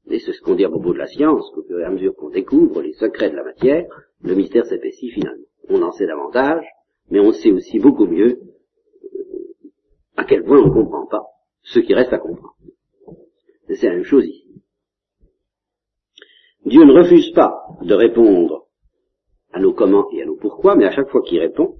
Et 0.08 0.18
c'est 0.18 0.32
ce 0.32 0.40
qu'on 0.42 0.54
dit 0.54 0.64
à 0.64 0.68
propos 0.68 0.92
de 0.92 0.98
la 0.98 1.06
science, 1.06 1.50
qu'au 1.54 1.62
fur 1.62 1.78
et 1.78 1.84
à 1.84 1.90
mesure 1.90 2.14
qu'on 2.16 2.30
découvre 2.30 2.82
les 2.82 2.92
secrets 2.94 3.30
de 3.30 3.36
la 3.36 3.44
matière, 3.44 3.86
le 4.22 4.34
mystère 4.34 4.66
s'épaissit 4.66 5.10
finalement. 5.10 5.44
On 5.68 5.82
en 5.82 5.92
sait 5.92 6.06
davantage, 6.06 6.66
mais 7.10 7.20
on 7.20 7.32
sait 7.32 7.52
aussi 7.52 7.78
beaucoup 7.78 8.06
mieux 8.06 8.40
euh, 9.04 9.18
à 10.16 10.24
quel 10.24 10.44
point 10.44 10.58
on 10.58 10.66
ne 10.66 10.72
comprend 10.72 11.06
pas 11.06 11.26
ce 11.62 11.78
qui 11.78 11.94
reste 11.94 12.12
à 12.12 12.18
comprendre. 12.18 12.56
C'est 13.68 13.86
la 13.86 13.94
même 13.94 14.04
chose 14.04 14.26
ici. 14.26 14.48
Dieu 16.66 16.84
ne 16.84 16.92
refuse 16.92 17.30
pas 17.32 17.62
de 17.82 17.94
répondre 17.94 18.66
à 19.52 19.60
nos 19.60 19.72
comment 19.72 20.10
et 20.12 20.22
à 20.22 20.26
nos 20.26 20.36
pourquoi, 20.36 20.74
mais 20.74 20.86
à 20.86 20.90
chaque 20.90 21.08
fois 21.08 21.22
qu'il 21.22 21.40
répond, 21.40 21.79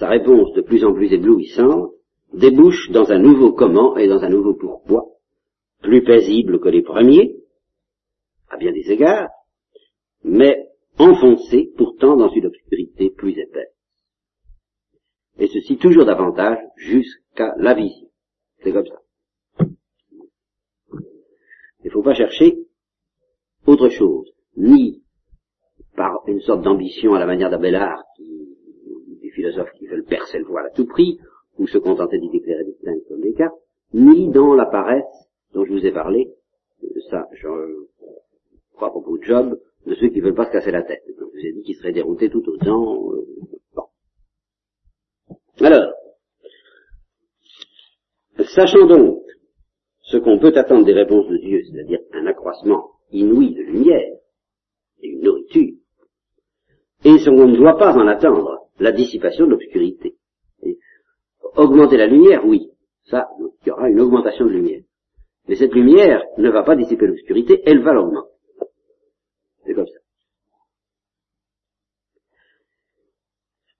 sa 0.00 0.08
réponse 0.08 0.54
de 0.54 0.62
plus 0.62 0.82
en 0.84 0.94
plus 0.94 1.12
éblouissante 1.12 1.92
débouche 2.32 2.90
dans 2.90 3.12
un 3.12 3.18
nouveau 3.18 3.52
comment 3.52 3.98
et 3.98 4.08
dans 4.08 4.22
un 4.22 4.30
nouveau 4.30 4.54
pourquoi, 4.54 5.04
plus 5.82 6.02
paisible 6.02 6.58
que 6.58 6.70
les 6.70 6.82
premiers, 6.82 7.36
à 8.48 8.56
bien 8.56 8.72
des 8.72 8.90
égards, 8.90 9.28
mais 10.24 10.68
enfoncé 10.98 11.70
pourtant 11.76 12.16
dans 12.16 12.30
une 12.30 12.46
obscurité 12.46 13.10
plus 13.10 13.38
épaisse. 13.38 13.74
Et 15.38 15.48
ceci 15.48 15.76
toujours 15.76 16.06
davantage 16.06 16.58
jusqu'à 16.76 17.54
la 17.58 17.74
vision. 17.74 18.08
C'est 18.62 18.72
comme 18.72 18.86
ça. 18.86 19.00
Il 21.82 21.86
ne 21.86 21.90
faut 21.90 22.02
pas 22.02 22.14
chercher 22.14 22.58
autre 23.66 23.90
chose, 23.90 24.30
ni 24.56 25.02
par 25.94 26.22
une 26.26 26.40
sorte 26.40 26.62
d'ambition 26.62 27.14
à 27.14 27.18
la 27.18 27.26
manière 27.26 27.50
d'Abélard, 27.50 28.02
des 28.18 28.49
philosophes 29.40 29.72
qui 29.78 29.86
veulent 29.86 30.04
percer 30.04 30.38
le 30.38 30.44
voile 30.44 30.66
à 30.66 30.70
tout 30.70 30.86
prix, 30.86 31.18
ou 31.58 31.66
se 31.66 31.78
contenter 31.78 32.18
d'y 32.18 32.28
déclarer 32.28 32.64
des 32.64 33.02
comme 33.08 33.20
des 33.20 33.34
cas, 33.34 33.50
ni 33.92 34.28
dans 34.28 34.54
la 34.54 34.66
paresse 34.66 35.04
dont 35.54 35.64
je 35.64 35.72
vous 35.72 35.86
ai 35.86 35.92
parlé, 35.92 36.30
ça, 37.10 37.26
je 37.32 37.48
crois 38.74 38.88
à 38.88 38.90
propos 38.90 39.18
de 39.18 39.24
Job, 39.24 39.58
de 39.86 39.94
ceux 39.94 40.08
qui 40.08 40.20
veulent 40.20 40.34
pas 40.34 40.46
se 40.46 40.52
casser 40.52 40.70
la 40.70 40.82
tête. 40.82 41.02
je 41.06 41.24
vous 41.24 41.46
ai 41.46 41.52
dit 41.52 41.62
qu'ils 41.62 41.76
seraient 41.76 41.92
déroutés 41.92 42.28
tout 42.28 42.46
autant. 42.46 43.12
Euh. 43.12 43.26
Alors, 45.60 45.92
sachant 48.54 48.86
donc 48.86 49.22
ce 50.02 50.18
qu'on 50.18 50.38
peut 50.38 50.52
attendre 50.54 50.84
des 50.84 50.92
réponses 50.92 51.28
de 51.28 51.36
Dieu, 51.38 51.62
c'est-à-dire 51.64 52.00
un 52.12 52.26
accroissement 52.26 52.90
inouï 53.10 53.54
de 53.54 53.62
lumière 53.62 54.16
et 55.02 55.08
une 55.08 55.20
nourriture, 55.20 55.74
et 57.04 57.18
ce 57.18 57.30
qu'on 57.30 57.48
ne 57.48 57.56
doit 57.56 57.76
pas 57.76 57.96
en 57.96 58.06
attendre, 58.06 58.59
la 58.80 58.92
dissipation 58.92 59.46
de 59.46 59.50
l'obscurité. 59.52 60.16
Augmenter 61.54 61.96
la 61.96 62.06
lumière, 62.06 62.44
oui, 62.46 62.70
ça, 63.04 63.28
il 63.38 63.68
y 63.68 63.70
aura 63.70 63.88
une 63.88 64.00
augmentation 64.00 64.46
de 64.46 64.50
lumière. 64.50 64.82
Mais 65.46 65.56
cette 65.56 65.74
lumière 65.74 66.24
ne 66.38 66.50
va 66.50 66.62
pas 66.62 66.76
dissiper 66.76 67.06
l'obscurité, 67.06 67.62
elle 67.66 67.82
va 67.82 67.92
l'augmenter. 67.92 68.30
C'est 69.64 69.74
comme 69.74 69.86
ça. 69.86 69.98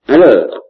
Alors, 0.07 0.65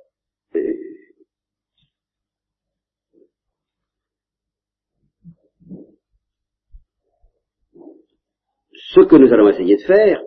ce 8.75 9.01
que 9.01 9.17
nous 9.17 9.33
allons 9.33 9.49
essayer 9.49 9.77
de 9.77 9.83
faire, 9.83 10.23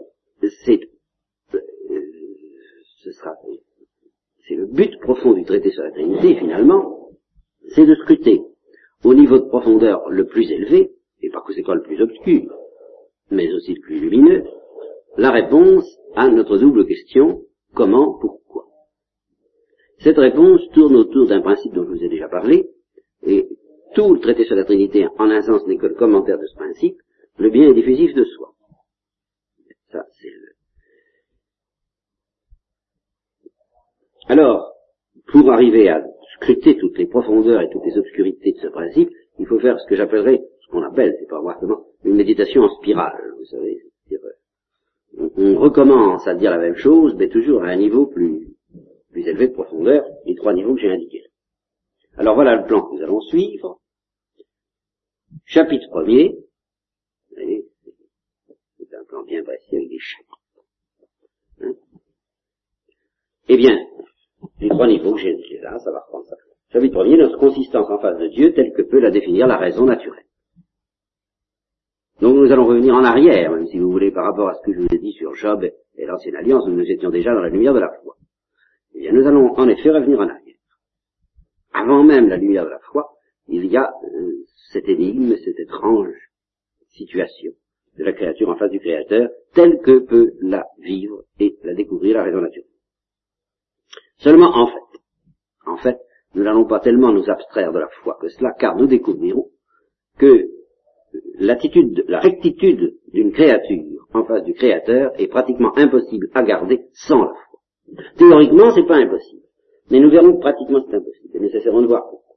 c'est, 0.66 0.80
euh, 1.54 1.60
ce 3.04 3.12
sera, 3.12 3.36
c'est 4.48 4.56
le 4.56 4.66
but 4.66 5.00
profond 5.00 5.34
du 5.34 5.46
traité 5.46 5.72
sur 5.72 5.84
la 5.84 5.92
Trinité, 5.92 6.36
finalement, 6.36 7.10
c'est 7.70 7.86
de 7.86 7.96
scruter 7.96 8.42
au 9.04 9.14
niveau 9.14 9.40
de 9.40 9.48
profondeur 9.48 10.10
le 10.10 10.26
plus 10.26 10.50
élevé, 10.52 10.92
et 11.22 11.30
par 11.30 11.44
conséquent 11.44 11.74
le 11.74 11.82
plus 11.82 12.02
obscur, 12.02 12.54
mais 13.32 13.52
aussi 13.54 13.74
le 13.74 13.82
plus 13.82 14.00
lumineux, 14.00 14.44
la 15.18 15.32
réponse 15.32 15.86
à 16.16 16.30
notre 16.30 16.58
double 16.58 16.86
question 16.86 17.42
comment, 17.74 18.18
pourquoi. 18.20 18.66
Cette 20.00 20.18
réponse 20.18 20.62
tourne 20.74 20.96
autour 20.96 21.28
d'un 21.28 21.42
principe 21.42 21.74
dont 21.74 21.84
je 21.84 21.90
vous 21.90 22.04
ai 22.04 22.10
déjà 22.10 22.28
parlé, 22.28 22.70
et 23.26 23.48
tout 23.96 24.14
le 24.14 24.20
traité 24.20 24.44
sur 24.46 24.56
la 24.56 24.66
Trinité, 24.66 25.08
en 25.18 25.30
un 25.30 25.42
sens, 25.42 25.66
n'est 25.68 25.78
que 25.78 25.86
le 25.86 25.96
commentaire 25.96 26.40
de 26.40 26.46
ce 26.46 26.56
principe, 26.56 26.98
le 27.38 27.50
bien 27.50 27.70
est 27.70 27.74
diffusif 27.74 28.14
de 28.14 28.24
soi. 28.24 28.54
Ça, 29.92 30.06
c'est 30.20 30.30
le... 30.30 30.53
Alors, 34.28 34.74
pour 35.28 35.52
arriver 35.52 35.90
à 35.90 36.04
scruter 36.36 36.78
toutes 36.78 36.98
les 36.98 37.06
profondeurs 37.06 37.62
et 37.62 37.70
toutes 37.70 37.86
les 37.86 37.98
obscurités 37.98 38.54
de 38.54 38.58
ce 38.58 38.68
principe, 38.68 39.10
il 39.40 39.48
faut 39.48 39.60
faire 39.60 39.80
ce 39.80 39.88
que 39.88 39.96
j'appellerais, 39.96 40.42
ce 40.62 40.68
qu'on 40.72 40.84
appelle, 40.84 41.16
c'est 41.20 41.28
pas 41.28 41.42
vraiment, 41.42 41.86
une 42.04 42.16
méditation 42.16 42.62
en 42.64 42.70
spirale, 42.78 43.34
vous 43.38 43.46
savez. 43.46 43.82
On, 45.16 45.30
on, 45.38 45.60
recommence 45.60 46.28
à 46.28 46.34
dire 46.34 46.50
la 46.50 46.58
même 46.58 46.76
chose, 46.76 47.16
mais 47.16 47.30
toujours 47.30 47.64
à 47.64 47.68
un 47.68 47.76
niveau 47.76 48.08
plus, 48.08 48.48
plus 49.12 49.28
élevé 49.28 49.50
de 49.50 49.54
profondeur, 49.54 50.04
les 50.26 50.36
trois 50.36 50.54
niveaux 50.54 50.74
que 50.74 50.82
j'ai 50.82 50.92
indiqués. 50.92 51.24
Alors 52.18 52.36
voilà 52.36 52.56
le 52.56 52.66
plan 52.66 52.82
que 52.82 52.96
nous 52.96 53.04
allons 53.04 53.22
suivre. 53.22 53.80
Chapitre 55.46 55.88
premier, 55.90 56.36
c'est 57.36 58.96
un 58.96 59.04
plan 59.06 59.24
bien 59.24 59.44
précis 59.44 59.76
avec 59.76 59.90
des 59.90 60.00
chapitres. 60.00 60.40
Hein 61.62 61.74
eh 63.50 63.58
bien, 63.58 63.78
les 64.60 64.70
trois 64.70 64.88
niveaux 64.88 65.14
que 65.14 65.22
j'ai 65.22 65.60
là, 65.62 65.78
ça 65.80 65.92
va 65.92 66.00
reprendre 66.00 66.26
ça. 66.26 66.36
Chapitre 66.72 66.96
premier, 66.96 67.18
notre 67.18 67.38
consistance 67.38 67.90
en 67.90 68.00
face 68.00 68.18
de 68.18 68.28
Dieu 68.28 68.54
telle 68.54 68.74
que 68.74 68.82
peut 68.82 69.00
la 69.00 69.12
définir 69.12 69.48
la 69.48 69.58
raison 69.58 69.86
naturelle. 69.86 70.26
Donc 72.22 72.36
nous 72.36 72.52
allons 72.52 72.66
revenir 72.66 72.96
en 72.96 73.04
arrière, 73.04 73.52
même 73.52 73.68
si 73.68 73.80
vous 73.80 73.92
voulez, 73.92 74.12
par 74.12 74.26
rapport 74.26 74.50
à 74.50 74.54
ce 74.56 74.62
que 74.62 74.74
je 74.74 74.80
vous 74.80 74.88
ai 74.94 74.98
dit 74.98 75.12
sur 75.14 75.36
Job 75.36 75.64
et 75.64 76.06
l'ancienne 76.06 76.36
alliance, 76.36 76.66
nous 76.68 76.80
étions 76.80 77.10
déjà 77.10 77.34
dans 77.34 77.42
la 77.42 77.50
lumière 77.50 77.74
de 77.74 77.80
la 77.80 77.92
foi. 78.02 78.16
Eh 78.96 79.00
bien, 79.00 79.12
nous 79.12 79.28
allons 79.28 79.54
en 79.54 79.68
effet 79.68 79.90
revenir 79.90 80.20
en 80.20 80.30
arrière. 80.30 80.56
avant 81.74 82.04
même 82.04 82.30
la 82.30 82.38
lumière 82.38 82.66
de 82.66 82.70
la 82.70 82.80
foi, 82.80 83.10
il 83.48 83.66
y 83.66 83.78
a 83.78 83.92
euh, 84.06 84.46
cette 84.72 84.88
énigme, 84.88 85.36
cette 85.38 85.60
étrange 85.60 86.16
situation 86.90 87.52
de 87.98 88.04
la 88.04 88.14
créature 88.14 88.50
en 88.50 88.56
face 88.56 88.72
du 88.72 88.80
Créateur, 88.80 89.30
telle 89.54 89.80
que 89.82 90.00
peut 90.00 90.34
la 90.42 90.66
vivre 90.80 91.24
et 91.40 91.58
la 91.64 91.74
découvrir 91.74 92.18
la 92.18 92.24
raison 92.24 92.42
naturelle. 92.42 92.73
Seulement, 94.24 94.56
en 94.56 94.68
fait, 94.68 95.00
en 95.66 95.78
fait, 95.78 95.98
nous 96.34 96.44
n'allons 96.44 96.66
pas 96.66 96.80
tellement 96.80 97.12
nous 97.12 97.30
abstraire 97.30 97.74
de 97.74 97.80
la 97.80 97.90
foi 98.02 98.18
que 98.22 98.30
cela, 98.30 98.54
car 98.58 98.78
nous 98.78 98.88
découvrirons 98.88 99.50
que 100.18 100.48
l'attitude, 101.40 102.06
la 102.08 102.20
rectitude 102.20 102.96
d'une 103.12 103.34
créature 103.34 104.08
en 104.14 104.24
face 104.24 104.44
du 104.44 104.54
Créateur 104.54 105.12
est 105.20 105.28
pratiquement 105.28 105.78
impossible 105.78 106.30
à 106.34 106.44
garder 106.44 106.86
sans 106.94 107.20
la 107.20 107.34
foi. 107.34 108.06
Théoriquement, 108.18 108.72
c'est 108.74 108.88
pas 108.88 108.96
impossible, 108.96 109.44
mais 109.92 110.00
nous 110.00 110.10
verrons 110.10 110.34
que 110.36 110.40
pratiquement 110.40 110.80
c'est 110.88 110.96
impossible, 110.96 111.40
nous 111.40 111.50
essaierons 111.50 111.82
de 111.82 111.88
voir 111.88 112.04
pourquoi. 112.10 112.36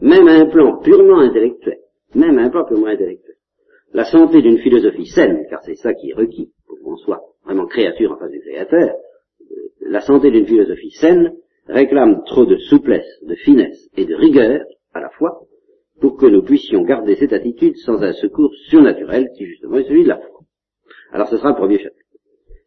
Même 0.00 0.26
à 0.26 0.32
un 0.32 0.46
plan 0.46 0.78
purement 0.78 1.20
intellectuel, 1.20 1.78
même 2.14 2.36
à 2.38 2.42
un 2.42 2.50
plan 2.50 2.64
purement 2.64 2.86
intellectuel, 2.86 3.36
la 3.92 4.04
santé 4.04 4.42
d'une 4.42 4.58
philosophie 4.58 5.06
saine, 5.06 5.46
car 5.48 5.62
c'est 5.62 5.76
ça 5.76 5.94
qui 5.94 6.10
est 6.10 6.14
requis 6.14 6.52
pour 6.66 6.78
qu'on 6.80 6.96
soit 6.96 7.22
vraiment 7.48 7.66
créature 7.66 8.12
en 8.12 8.18
face 8.18 8.30
du 8.30 8.40
Créateur, 8.40 8.90
euh, 8.90 9.54
la 9.80 10.02
santé 10.02 10.30
d'une 10.30 10.46
philosophie 10.46 10.90
saine 10.90 11.34
réclame 11.66 12.22
trop 12.24 12.44
de 12.44 12.56
souplesse, 12.56 13.08
de 13.22 13.34
finesse 13.36 13.88
et 13.96 14.04
de 14.04 14.14
rigueur 14.14 14.66
à 14.92 15.00
la 15.00 15.08
fois 15.08 15.40
pour 15.98 16.18
que 16.18 16.26
nous 16.26 16.42
puissions 16.42 16.82
garder 16.82 17.16
cette 17.16 17.32
attitude 17.32 17.74
sans 17.76 18.02
un 18.02 18.12
secours 18.12 18.52
surnaturel 18.68 19.30
qui 19.36 19.46
justement 19.46 19.78
est 19.78 19.84
celui 19.84 20.02
de 20.02 20.08
la 20.08 20.18
foi. 20.18 20.40
Alors 21.10 21.28
ce 21.28 21.38
sera 21.38 21.50
le 21.50 21.56
premier 21.56 21.78
chapitre. 21.78 22.04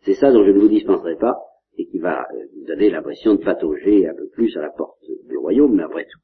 C'est 0.01 0.15
ça 0.15 0.31
dont 0.31 0.43
je 0.43 0.49
ne 0.49 0.59
vous 0.59 0.67
dispenserai 0.67 1.15
pas 1.15 1.35
et 1.77 1.85
qui 1.85 1.99
va 1.99 2.21
euh, 2.21 2.45
vous 2.55 2.65
donner 2.65 2.89
l'impression 2.89 3.35
de 3.35 3.43
patauger 3.43 4.07
un 4.07 4.15
peu 4.15 4.29
plus 4.29 4.57
à 4.57 4.61
la 4.61 4.71
porte 4.71 5.05
du 5.29 5.37
royaume, 5.37 5.75
mais 5.75 5.83
après 5.83 6.05
tout, 6.05 6.19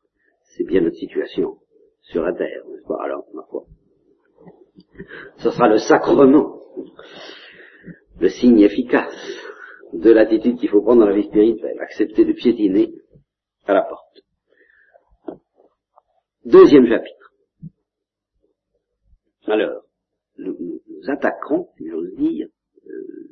c'est 0.55 0.63
bien 0.63 0.81
notre 0.81 0.97
situation 0.97 1.57
sur 2.01 2.23
la 2.23 2.33
terre, 2.33 2.63
n'est-ce 2.71 2.87
pas 2.87 2.97
Alors, 3.03 3.25
ma 3.35 3.43
foi? 3.43 3.65
Ce 5.37 5.51
sera 5.51 5.67
le 5.67 5.77
sacrement, 5.77 6.59
le 8.19 8.29
signe 8.29 8.59
efficace 8.59 9.37
de 9.93 10.11
l'attitude 10.11 10.57
qu'il 10.57 10.69
faut 10.69 10.81
prendre 10.81 11.01
dans 11.01 11.09
la 11.09 11.15
vie 11.15 11.27
spirituelle, 11.27 11.79
accepter 11.79 12.25
de 12.25 12.33
piétiner 12.33 12.93
à 13.65 13.73
la 13.73 13.83
porte. 13.83 14.21
Deuxième 16.45 16.87
chapitre. 16.87 17.33
Alors, 19.45 19.83
nous, 20.37 20.81
attaquerons, 21.07 21.69
si 21.77 21.87
j'ose 21.89 22.13
dire, 22.15 22.47
euh, 22.85 23.29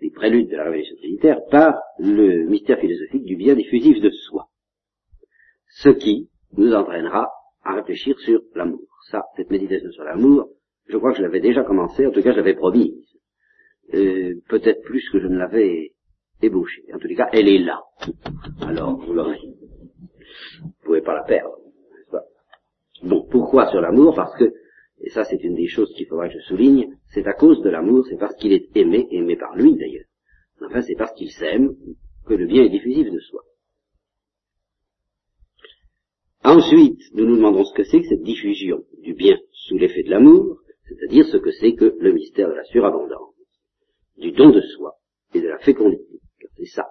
les, 0.00 0.10
préludes 0.10 0.50
de 0.50 0.56
la 0.56 0.64
révélation 0.64 0.96
trinitaire 0.96 1.38
par 1.50 1.80
le 1.98 2.44
mystère 2.46 2.78
philosophique 2.78 3.24
du 3.24 3.36
bien 3.36 3.54
diffusif 3.54 4.00
de 4.02 4.10
soi. 4.10 4.48
Ce 5.68 5.88
qui 5.88 6.28
nous 6.56 6.74
entraînera 6.74 7.30
à 7.62 7.74
réfléchir 7.74 8.18
sur 8.20 8.42
l'amour. 8.54 8.86
Ça, 9.10 9.24
cette 9.36 9.50
méditation 9.50 9.90
sur 9.92 10.04
l'amour, 10.04 10.50
je 10.90 10.96
crois 10.96 11.12
que 11.12 11.18
je 11.18 11.22
l'avais 11.22 11.40
déjà 11.40 11.62
commencé, 11.62 12.06
en 12.06 12.10
tout 12.10 12.22
cas 12.22 12.32
je 12.32 12.36
l'avais 12.38 12.54
promise. 12.54 12.94
Euh, 13.94 14.34
peut-être 14.48 14.82
plus 14.82 15.08
que 15.10 15.20
je 15.20 15.26
ne 15.26 15.36
l'avais 15.36 15.92
ébauché. 16.42 16.82
En 16.94 16.98
tous 16.98 17.08
les 17.08 17.16
cas, 17.16 17.28
elle 17.32 17.48
est 17.48 17.58
là. 17.58 17.82
Alors, 18.60 18.98
vous 19.04 19.12
l'aurez. 19.12 19.40
Vous 20.62 20.72
pouvez 20.84 21.02
pas 21.02 21.14
la 21.14 21.24
perdre. 21.24 21.56
Bon, 23.02 23.26
pourquoi 23.30 23.70
sur 23.70 23.80
l'amour? 23.80 24.14
Parce 24.14 24.36
que, 24.36 24.52
et 25.00 25.10
ça 25.10 25.24
c'est 25.24 25.42
une 25.42 25.54
des 25.54 25.68
choses 25.68 25.92
qu'il 25.94 26.06
faudra 26.06 26.28
que 26.28 26.34
je 26.34 26.40
souligne, 26.40 26.94
c'est 27.14 27.26
à 27.26 27.32
cause 27.32 27.62
de 27.62 27.70
l'amour, 27.70 28.04
c'est 28.08 28.18
parce 28.18 28.36
qu'il 28.36 28.52
est 28.52 28.68
aimé, 28.76 29.08
aimé 29.10 29.36
par 29.36 29.56
lui 29.56 29.74
d'ailleurs. 29.76 30.04
Enfin, 30.62 30.82
c'est 30.82 30.96
parce 30.96 31.12
qu'il 31.14 31.30
s'aime 31.30 31.74
que 32.26 32.34
le 32.34 32.46
bien 32.46 32.64
est 32.64 32.68
diffusif 32.68 33.10
de 33.10 33.18
soi. 33.18 33.42
Ensuite, 36.44 37.00
nous 37.14 37.26
nous 37.26 37.36
demandons 37.36 37.64
ce 37.64 37.74
que 37.74 37.84
c'est 37.84 38.00
que 38.00 38.08
cette 38.08 38.22
diffusion 38.22 38.84
du 39.02 39.14
bien 39.14 39.38
sous 39.52 39.78
l'effet 39.78 40.02
de 40.02 40.10
l'amour, 40.10 40.59
c'est-à-dire 41.10 41.32
ce 41.32 41.38
que 41.38 41.50
c'est 41.50 41.74
que 41.74 41.96
le 41.98 42.12
mystère 42.12 42.48
de 42.48 42.54
la 42.54 42.62
surabondance, 42.64 43.34
du 44.16 44.30
don 44.30 44.50
de 44.50 44.60
soi 44.60 44.94
et 45.34 45.40
de 45.40 45.48
la 45.48 45.58
fécondité. 45.58 46.20
c'est 46.56 46.66
ça, 46.66 46.86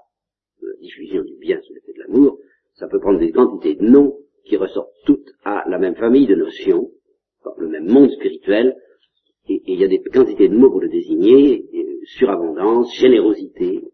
la 0.61 0.73
diffusion 0.81 1.23
du 1.23 1.35
bien 1.37 1.59
sous 1.61 1.73
l'effet 1.73 1.93
de 1.93 1.99
l'amour, 1.99 2.37
ça 2.73 2.89
peut 2.89 2.99
prendre 2.99 3.19
des 3.19 3.31
quantités 3.31 3.75
de 3.75 3.85
noms 3.87 4.17
qui 4.43 4.57
ressortent 4.57 4.93
toutes 5.05 5.31
à 5.45 5.63
la 5.69 5.77
même 5.77 5.95
famille 5.95 6.27
de 6.27 6.35
notions, 6.35 6.91
le 7.57 7.69
même 7.69 7.87
monde 7.87 8.11
spirituel, 8.11 8.75
et, 9.47 9.61
il 9.67 9.79
y 9.79 9.85
a 9.85 9.87
des 9.87 10.01
quantités 10.01 10.49
de 10.49 10.55
mots 10.55 10.69
pour 10.69 10.81
le 10.81 10.89
désigner, 10.89 11.65
surabondance, 12.17 12.93
générosité, 12.99 13.85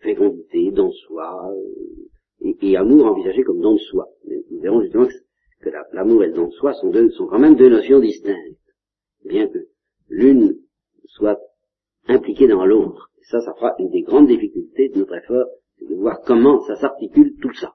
fécondité, 0.00 0.72
don 0.72 0.88
de 0.88 0.94
soi, 1.06 1.48
euh, 1.52 2.54
et, 2.60 2.76
amour 2.76 3.06
envisagé 3.06 3.42
comme 3.44 3.60
don 3.60 3.74
de 3.74 3.78
soi. 3.78 4.08
nous 4.50 4.60
verrons 4.60 4.82
justement 4.82 5.06
que, 5.60 5.70
l'amour 5.92 6.24
et 6.24 6.28
le 6.28 6.32
don 6.32 6.48
de 6.48 6.52
soi 6.52 6.72
sont, 6.74 6.90
deux, 6.90 7.10
sont 7.10 7.26
quand 7.26 7.38
même 7.38 7.54
deux 7.54 7.70
notions 7.70 8.00
distinctes, 8.00 8.58
bien 9.24 9.48
que 9.48 9.68
l'une 10.08 10.58
soit 11.06 11.38
impliquée 12.08 12.48
dans 12.48 12.64
l'autre. 12.64 13.10
Ça, 13.30 13.40
ça 13.40 13.54
fera 13.54 13.74
une 13.78 13.90
des 13.90 14.02
grandes 14.02 14.26
difficultés 14.26 14.90
de 14.90 14.98
notre 14.98 15.14
effort 15.16 15.46
de 15.80 15.94
voir 15.96 16.20
comment 16.26 16.60
ça 16.62 16.76
s'articule 16.76 17.36
tout 17.40 17.54
ça. 17.54 17.74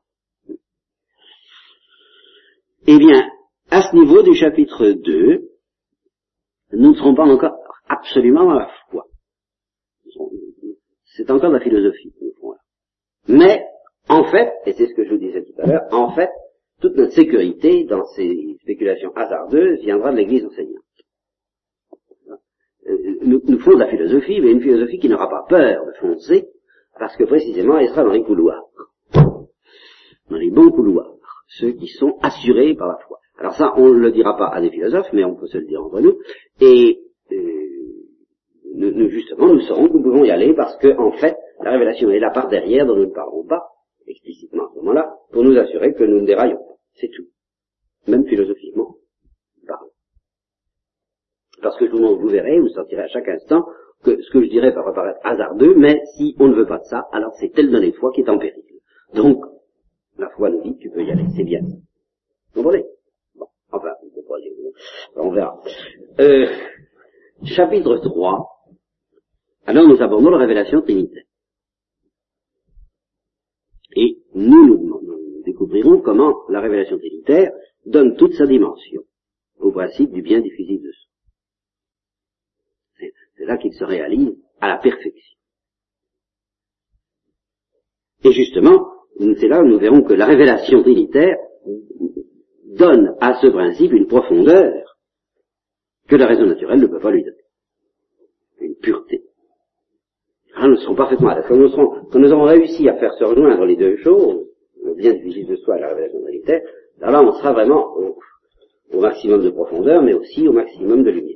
Eh 2.88 2.98
bien, 2.98 3.30
à 3.70 3.82
ce 3.82 3.96
niveau 3.96 4.24
du 4.24 4.34
chapitre 4.34 4.92
2, 4.92 5.50
nous 6.74 6.90
ne 6.92 6.96
serons 6.96 7.16
pas 7.16 7.26
encore 7.26 7.58
absolument 7.88 8.50
à 8.52 8.56
la 8.56 8.72
foi. 8.90 9.06
C'est 11.16 11.30
encore 11.32 11.50
de 11.50 11.56
la 11.56 11.62
philosophie 11.62 12.14
Mais, 13.28 13.66
en 14.08 14.24
fait, 14.24 14.54
et 14.66 14.74
c'est 14.74 14.88
ce 14.88 14.94
que 14.94 15.04
je 15.04 15.10
vous 15.12 15.18
disais 15.18 15.44
tout 15.44 15.62
à 15.62 15.68
l'heure, 15.68 15.88
en 15.92 16.14
fait, 16.16 16.30
toute 16.82 16.96
notre 16.96 17.14
sécurité 17.14 17.84
dans 17.84 18.06
ces 18.16 18.58
spéculations 18.62 19.12
hasardeuses 19.16 19.82
viendra 19.82 20.12
de 20.12 20.18
l'Église 20.18 20.46
enseignante. 20.46 20.79
Euh, 22.90 23.18
nous, 23.22 23.42
nous 23.46 23.58
de 23.58 23.80
la 23.80 23.88
philosophie, 23.88 24.42
mais 24.42 24.52
une 24.52 24.62
philosophie 24.62 25.00
qui 25.00 25.10
n'aura 25.10 25.30
pas 25.30 25.46
peur 25.48 25.86
de 25.86 25.92
foncer 26.00 26.48
parce 26.98 27.16
que 27.16 27.24
précisément 27.24 27.78
elle 27.78 27.90
sera 27.90 28.04
dans 28.04 28.12
les 28.12 28.24
couloirs, 28.24 28.66
dans 29.14 30.38
les 30.38 30.50
bons 30.50 30.72
couloirs, 30.72 31.14
ceux 31.48 31.72
qui 31.72 31.88
sont 31.88 32.18
assurés 32.22 32.76
par 32.76 32.88
la 32.88 32.98
foi. 32.98 33.20
Alors 33.38 33.54
ça, 33.54 33.74
on 33.78 33.90
ne 33.90 34.00
le 34.00 34.12
dira 34.12 34.36
pas 34.36 34.48
à 34.48 34.62
des 34.62 34.70
philosophes, 34.70 35.10
mais 35.14 35.24
on 35.24 35.36
peut 35.36 35.48
se 35.48 35.58
le 35.58 35.66
dire 35.66 35.84
entre 35.84 36.02
nous, 36.02 36.18
et 36.60 37.00
euh, 37.32 37.36
nous, 38.76 39.10
justement, 39.10 39.54
nous 39.54 39.62
saurons 39.62 39.88
que 39.88 39.94
nous 39.94 40.04
pouvons 40.04 40.26
y 40.26 40.32
aller 40.32 40.54
parce 40.54 40.78
que, 40.78 40.98
en 40.98 41.12
fait, 41.14 41.38
la 41.64 41.72
révélation 41.72 42.10
est 42.10 42.20
là 42.20 42.32
par 42.32 42.48
derrière, 42.48 42.86
dont 42.86 42.96
nous 42.96 43.08
ne 43.08 43.14
parlerons 43.14 43.46
pas 43.46 43.64
explicitement 44.08 44.66
à 44.66 44.70
ce 44.74 44.80
moment-là, 44.80 45.16
pour 45.32 45.44
nous 45.44 45.58
assurer 45.58 45.94
que 45.94 46.04
nous 46.04 46.22
ne 46.22 46.26
déraillons 46.26 46.58
pas. 46.58 46.76
C'est 46.96 47.10
tout. 47.10 47.28
Même 48.08 48.26
philosophiquement 48.26 48.96
Parce 51.62 51.78
que 51.78 51.86
vous, 51.86 52.18
vous 52.18 52.28
verrez, 52.28 52.60
vous 52.60 52.70
sentirez 52.70 53.04
à 53.04 53.08
chaque 53.08 53.28
instant 53.28 53.66
que 54.04 54.22
ce 54.22 54.32
que 54.32 54.44
je 54.44 54.50
dirais 54.50 54.72
va 54.72 54.92
paraître 54.94 55.20
hasardeux, 55.24 55.76
mais 55.76 56.02
si 56.16 56.36
on 56.40 56.48
ne 56.48 56.56
veut 56.56 56.66
pas 56.66 56.78
de 56.80 56.86
ça, 56.86 57.08
alors 57.12 57.34
c'est 57.40 57.50
tel 57.50 57.70
donné 57.70 57.92
de 57.92 57.96
foi 57.98 58.12
qui 58.14 58.22
est 58.22 58.30
en 58.30 58.38
péril. 58.38 58.64
Donc, 59.14 59.44
la 60.18 60.30
foi 60.30 60.50
nous 60.50 60.62
dit, 60.62 60.78
tu 60.78 60.90
peux 60.90 61.04
y 61.04 61.12
aller, 61.12 61.26
c'est 61.36 61.44
bien. 61.44 61.62
Vous 61.62 62.64
comprenez? 62.64 62.86
Bon, 63.36 63.48
enfin, 63.72 63.92
on 65.16 65.32
verra. 65.32 65.62
Euh, 66.20 66.48
chapitre 67.44 67.98
3, 67.98 68.48
alors 69.66 69.88
nous 69.88 70.02
abordons 70.02 70.30
la 70.30 70.38
révélation 70.38 70.82
trinitaire. 70.82 71.24
Et 73.96 74.18
nous, 74.34 74.66
nous, 74.66 75.02
nous 75.02 75.44
découvrirons 75.46 76.02
comment 76.02 76.36
la 76.50 76.62
révélation 76.62 76.98
trinitaire 76.98 77.52
donne 77.86 78.16
toute 78.16 78.34
sa 78.34 78.46
dimension 78.46 79.02
au 79.60 79.72
principe 79.72 80.12
du 80.12 80.22
bien 80.22 80.42
diffusif 80.42 80.82
de 80.82 80.92
soi. 80.92 81.09
C'est 83.40 83.46
là 83.46 83.58
qu'il 83.58 83.74
se 83.74 83.86
réalise 83.86 84.36
à 84.60 84.68
la 84.68 84.78
perfection. 84.78 85.38
Et 88.26 88.34
justement, 88.34 88.86
c'est 89.18 89.48
là 89.48 89.62
où 89.62 89.66
nous 89.66 89.80
verrons 89.80 90.02
que 90.02 90.14
la 90.14 90.26
révélation 90.26 90.82
trinitaire 90.82 91.38
donne 92.78 93.16
à 93.22 93.40
ce 93.42 93.48
principe 93.48 93.94
une 93.94 94.08
profondeur 94.08 94.98
que 96.10 96.18
la 96.18 96.28
raison 96.28 96.48
naturelle 96.48 96.82
ne 96.82 96.88
peut 96.88 97.00
pas 97.00 97.12
lui 97.12 97.24
donner. 97.24 97.38
Une 98.60 98.76
pureté. 98.76 99.24
Alors 100.56 100.72
nous 100.72 100.78
serons 100.78 100.96
parfaitement 100.96 101.30
à 101.30 101.36
la 101.36 101.44
Quand 101.44 101.56
nous, 101.56 101.70
quand 101.70 102.20
nous 102.20 102.32
avons 102.32 102.44
réussi 102.44 102.90
à 102.90 102.98
faire 102.98 103.14
se 103.14 103.24
rejoindre 103.24 103.64
les 103.64 103.78
deux 103.78 103.96
choses, 103.98 104.48
le 104.84 104.96
bien 104.96 105.14
du 105.14 105.46
de 105.46 105.56
soi 105.56 105.78
et 105.78 105.82
la 105.82 105.90
révélation 105.90 106.22
trinitaire, 106.24 106.62
là 107.00 107.24
on 107.24 107.32
sera 107.32 107.54
vraiment 107.54 107.96
au 108.92 109.00
maximum 109.00 109.42
de 109.44 109.50
profondeur, 109.50 110.02
mais 110.02 110.14
aussi 110.14 110.46
au 110.46 110.52
maximum 110.52 111.04
de 111.04 111.12
lumière. 111.12 111.29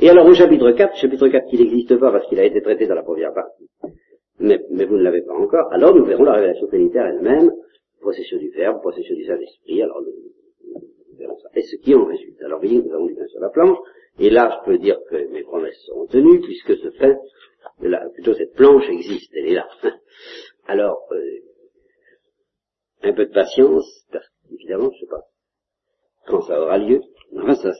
Et 0.00 0.10
alors 0.10 0.26
au 0.26 0.34
chapitre 0.34 0.70
4, 0.70 0.96
chapitre 0.96 1.28
4 1.28 1.48
qui 1.48 1.58
n'existe 1.58 1.96
pas 1.98 2.10
parce 2.10 2.26
qu'il 2.28 2.40
a 2.40 2.44
été 2.44 2.60
traité 2.60 2.86
dans 2.86 2.94
la 2.94 3.02
première 3.02 3.32
partie, 3.32 3.68
mais, 4.38 4.58
vous 4.70 4.96
ne 4.96 5.02
l'avez 5.02 5.22
pas 5.22 5.34
encore, 5.34 5.72
alors 5.72 5.94
nous 5.94 6.04
verrons 6.04 6.24
la 6.24 6.34
révélation 6.34 6.66
trinitaire 6.66 7.06
elle-même, 7.06 7.50
procession 8.00 8.38
du 8.38 8.50
Verbe, 8.50 8.80
procession 8.80 9.14
du 9.14 9.24
Saint-Esprit, 9.24 9.82
alors 9.82 10.00
nous, 10.02 11.18
verrons 11.18 11.38
ça. 11.38 11.48
Et 11.54 11.62
ce 11.62 11.76
qui 11.76 11.94
en 11.94 12.04
résulte. 12.04 12.42
Alors 12.42 12.58
voyez, 12.58 12.82
nous 12.82 12.92
avons 12.92 13.06
du 13.06 13.14
pain 13.14 13.26
sur 13.28 13.40
la 13.40 13.50
planche, 13.50 13.78
et 14.18 14.30
là 14.30 14.58
je 14.58 14.70
peux 14.70 14.78
dire 14.78 14.98
que 15.08 15.28
mes 15.30 15.42
promesses 15.42 15.80
seront 15.86 16.06
tenues, 16.06 16.40
puisque 16.40 16.76
ce 16.76 16.88
pain 16.98 17.16
Là, 17.80 18.08
plutôt 18.14 18.34
cette 18.34 18.54
planche 18.54 18.88
existe, 18.88 19.32
elle 19.34 19.48
est 19.48 19.54
là. 19.54 19.68
Alors, 20.66 21.06
euh, 21.12 21.40
un 23.02 23.12
peu 23.12 23.26
de 23.26 23.32
patience, 23.32 24.06
évidemment, 24.52 24.90
je 24.92 25.00
sais 25.00 25.10
pas 25.10 25.26
quand 26.26 26.42
ça 26.42 26.60
aura 26.60 26.78
lieu. 26.78 27.00
Enfin, 27.36 27.54
ça, 27.56 27.72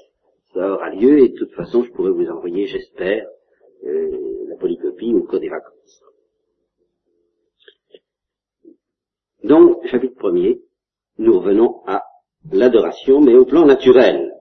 ça 0.54 0.72
aura 0.72 0.90
lieu 0.90 1.18
et 1.18 1.28
de 1.30 1.38
toute 1.38 1.52
façon, 1.52 1.82
je 1.82 1.90
pourrai 1.92 2.10
vous 2.10 2.28
envoyer, 2.28 2.66
j'espère, 2.66 3.26
euh, 3.84 4.46
la 4.48 4.56
polycopie 4.56 5.14
au 5.14 5.22
cours 5.22 5.40
des 5.40 5.48
vacances. 5.48 6.02
Donc, 9.44 9.86
chapitre 9.88 10.16
premier, 10.16 10.60
nous 11.18 11.38
revenons 11.38 11.82
à 11.86 12.04
l'adoration, 12.50 13.20
mais 13.20 13.34
au 13.34 13.44
plan 13.44 13.64
naturel. 13.66 14.32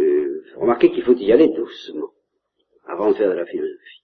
Euh, 0.00 0.44
remarquez 0.56 0.90
qu'il 0.90 1.02
faut 1.02 1.14
y 1.14 1.32
aller 1.32 1.48
doucement 1.48 2.10
avant 2.86 3.10
de 3.10 3.14
faire 3.14 3.30
de 3.30 3.34
la 3.34 3.46
philosophie. 3.46 4.02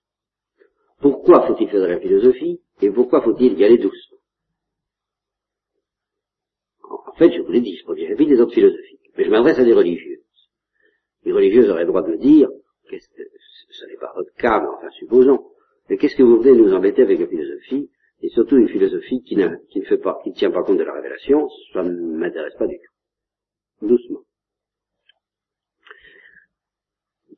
Pourquoi 1.00 1.46
faut-il 1.46 1.68
faire 1.68 1.80
de 1.80 1.86
la 1.86 2.00
philosophie 2.00 2.60
et 2.80 2.90
pourquoi 2.90 3.22
faut-il 3.22 3.58
y 3.58 3.64
aller 3.64 3.78
doucement 3.78 4.18
En 6.90 7.07
fait, 7.18 7.32
je 7.32 7.42
vous 7.42 7.52
l'ai 7.52 7.60
dit, 7.60 7.78
premier 7.84 8.08
chapitre 8.08 8.30
des 8.30 8.40
autres 8.40 8.54
philosophies, 8.54 8.98
mais 9.16 9.24
je 9.24 9.30
m'adresse 9.30 9.58
à 9.58 9.64
des 9.64 9.74
religieuses. 9.74 10.18
Les 11.24 11.32
religieuses 11.32 11.68
auraient 11.68 11.82
le 11.82 11.88
droit 11.88 12.02
de 12.02 12.12
me 12.12 12.16
dire, 12.16 12.48
qu'est-ce 12.88 13.08
que, 13.08 13.22
ce 13.70 13.86
n'est 13.86 13.96
pas 13.96 14.12
votre 14.14 14.32
cas, 14.34 14.60
mais 14.60 14.68
enfin 14.68 14.90
supposons, 14.90 15.44
mais 15.88 15.96
qu'est-ce 15.96 16.16
que 16.16 16.22
vous 16.22 16.40
venez 16.40 16.56
nous 16.56 16.72
embêter 16.72 17.02
avec 17.02 17.18
la 17.18 17.26
philosophie 17.26 17.90
et 18.20 18.28
surtout 18.30 18.56
une 18.56 18.68
philosophie 18.68 19.22
qui, 19.22 19.36
qui 19.70 19.80
ne 19.80 19.84
fait 19.84 19.98
pas, 19.98 20.18
qui 20.22 20.30
ne 20.30 20.34
tient 20.34 20.50
pas 20.50 20.62
compte 20.62 20.78
de 20.78 20.84
la 20.84 20.92
révélation, 20.92 21.48
ça 21.72 21.82
ne 21.82 21.90
m'intéresse 21.90 22.54
pas 22.58 22.66
du 22.66 22.76
tout. 22.76 23.86
Doucement. 23.86 24.20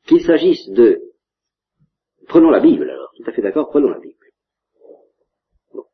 Qu'il 0.06 0.22
s'agisse 0.22 0.70
de, 0.70 1.02
prenons 2.28 2.50
la 2.50 2.60
Bible 2.60 2.88
alors, 2.88 3.12
tout 3.16 3.24
à 3.26 3.32
fait 3.32 3.42
d'accord, 3.42 3.68
prenons 3.68 3.88
la 3.88 3.98
Bible. 3.98 4.16
Bon. 5.74 5.84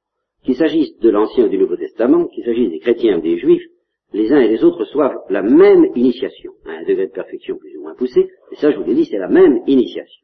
Qu'il 0.45 0.55
s'agisse 0.55 0.97
de 0.99 1.11
l'Ancien 1.11 1.47
ou 1.47 1.49
du 1.49 1.59
Nouveau 1.59 1.77
Testament, 1.77 2.29
qu'il 2.29 2.45
s'agisse 2.45 2.71
des 2.71 2.79
chrétiens 2.79 3.19
ou 3.19 3.23
des 3.23 3.39
juifs, 3.39 3.67
les 4.13 4.33
uns 4.33 4.41
et 4.41 4.49
les 4.49 4.65
autres 4.65 4.79
reçoivent 4.79 5.19
la 5.31 5.43
même 5.43 5.87
initiation, 5.95 6.53
à 6.67 6.71
un 6.71 6.85
degré 6.85 7.07
de 7.07 7.13
perfection 7.13 7.57
plus 7.57 7.77
ou 7.77 7.83
moins 7.83 7.95
poussé, 7.95 8.29
et 8.53 8.57
ça 8.57 8.71
je 8.71 8.77
vous 8.77 8.85
l'ai 8.85 8.95
dit, 8.95 9.07
c'est 9.07 9.19
la 9.19 9.29
même 9.29 9.61
initiation. 9.67 10.23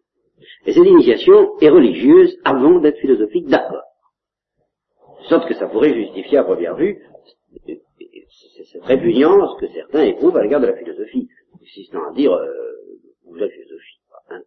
Et 0.67 0.73
cette 0.73 0.87
initiation 0.87 1.59
est 1.61 1.69
religieuse 1.69 2.39
avant 2.45 2.81
d'être 2.81 2.99
philosophique, 2.99 3.47
d'accord 3.47 3.83
sorte 5.29 5.49
que 5.49 5.55
ça 5.55 5.67
pourrait 5.67 5.95
justifier 5.95 6.39
à 6.39 6.45
première 6.45 6.77
vue 6.77 7.03
cette 7.67 8.85
répugnance 8.85 9.59
que 9.61 9.67
certains 9.69 10.05
éprouvent 10.05 10.37
à 10.37 10.43
l'égard 10.43 10.61
de 10.61 10.67
la 10.67 10.77
philosophie, 10.77 11.29
si 11.75 11.85
ce 11.85 11.97
à 11.97 12.13
dire, 12.15 12.33
euh, 12.33 12.49
vous 13.27 13.39
êtes 13.39 13.51
philosophie. 13.51 14.01
Hein. 14.31 14.41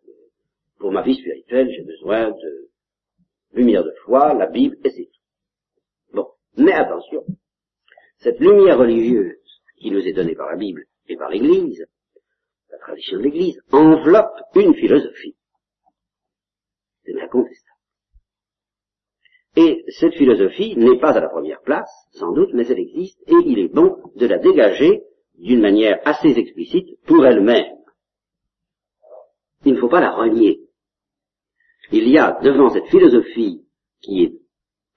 Pour 0.79 0.91
ma 0.91 1.03
vie 1.03 1.15
spirituelle, 1.15 1.69
j'ai 1.69 1.83
besoin 1.83 2.31
de 2.31 2.69
lumière 3.53 3.83
de 3.83 3.93
foi, 4.03 4.33
la 4.33 4.47
Bible, 4.47 4.77
et 4.83 4.89
c'est 4.89 5.05
tout. 5.05 6.15
Bon, 6.15 6.27
mais 6.57 6.73
attention, 6.73 7.23
cette 8.25 8.39
lumière 8.39 8.79
religieuse 8.79 9.37
qui 9.77 9.91
nous 9.91 9.99
est 9.99 10.13
donnée 10.13 10.33
par 10.33 10.49
la 10.49 10.57
Bible 10.57 10.85
et 11.07 11.15
par 11.15 11.29
l'Église, 11.29 11.85
la 12.71 12.79
tradition 12.79 13.19
de 13.19 13.23
l'Église, 13.23 13.61
enveloppe 13.71 14.33
une 14.55 14.73
philosophie. 14.73 15.35
C'est 17.03 17.21
incontestable. 17.21 17.79
Et 19.57 19.85
cette 19.99 20.15
philosophie 20.15 20.75
n'est 20.75 20.97
pas 20.97 21.15
à 21.15 21.19
la 21.19 21.29
première 21.29 21.61
place, 21.61 21.91
sans 22.13 22.31
doute, 22.31 22.49
mais 22.53 22.65
elle 22.67 22.79
existe, 22.79 23.21
et 23.27 23.35
il 23.45 23.59
est 23.59 23.71
bon 23.71 23.95
de 24.15 24.25
la 24.25 24.39
dégager 24.39 25.03
d'une 25.37 25.61
manière 25.61 25.99
assez 26.03 26.29
explicite 26.29 26.99
pour 27.05 27.27
elle-même. 27.27 27.77
Il 29.65 29.73
ne 29.73 29.79
faut 29.79 29.87
pas 29.87 30.01
la 30.01 30.15
renier. 30.15 30.61
Il 31.91 32.09
y 32.09 32.17
a 32.17 32.39
devant 32.41 32.71
cette 32.71 32.87
philosophie 32.87 33.63
qui 34.01 34.23
est 34.23 34.33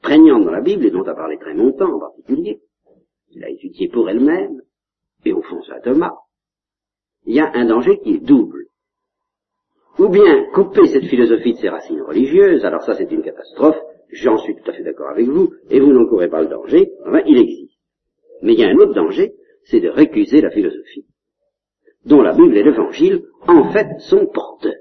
prégnante 0.01 0.47
dans 0.47 0.51
la 0.51 0.63
Bible, 0.63 0.87
et 0.87 0.91
dont 0.91 1.05
a 1.05 1.15
parlé 1.15 1.37
très 1.37 1.53
longtemps 1.53 1.93
en 1.93 2.01
particulier, 2.01 2.63
qu'il 3.39 3.45
a 3.45 3.51
étudié 3.51 3.89
pour 3.89 4.11
elle-même, 4.11 4.61
et 5.25 5.33
au 5.33 5.43
fond 5.43 5.63
Saint 5.63 5.81
Thomas, 5.81 6.15
il 7.25 7.37
y 7.37 7.41
a 7.41 7.51
un 7.55 7.67
danger 7.67 7.99
qui 8.01 8.15
est 8.15 8.25
double. 8.25 8.67
Ou 9.99 10.09
bien 10.09 10.45
couper 10.53 10.87
cette 10.89 11.07
philosophie 11.07 11.55
de 11.55 11.59
ses 11.59 11.69
racines 11.69 12.03
religieuses, 12.03 12.65
alors 12.65 12.83
ça 12.83 12.95
c'est 12.95 13.11
une 13.11 13.23
catastrophe, 13.23 13.79
j'en 14.11 14.39
suis 14.39 14.55
tout 14.55 14.71
à 14.71 14.73
fait 14.73 14.83
d'accord 14.83 15.11
avec 15.11 15.27
vous, 15.27 15.53
et 15.71 15.81
vous 15.81 15.93
n'encourez 15.93 16.29
pas 16.29 16.43
le 16.43 16.49
danger, 16.49 16.93
enfin, 17.07 17.23
il 17.27 17.39
existe. 17.39 17.79
Mais 18.43 18.55
il 18.55 18.61
y 18.61 18.65
a 18.65 18.69
un 18.69 18.77
autre 18.77 18.95
danger, 18.95 19.35
c'est 19.65 19.81
de 19.81 19.89
récuser 19.89 20.41
la 20.41 20.51
philosophie, 20.51 21.07
dont 22.05 22.23
la 22.23 22.33
Bible 22.33 22.57
et 22.57 22.63
l'Évangile, 22.63 23.25
en 23.47 23.71
fait, 23.73 23.99
sont 24.01 24.27
porteurs. 24.27 24.75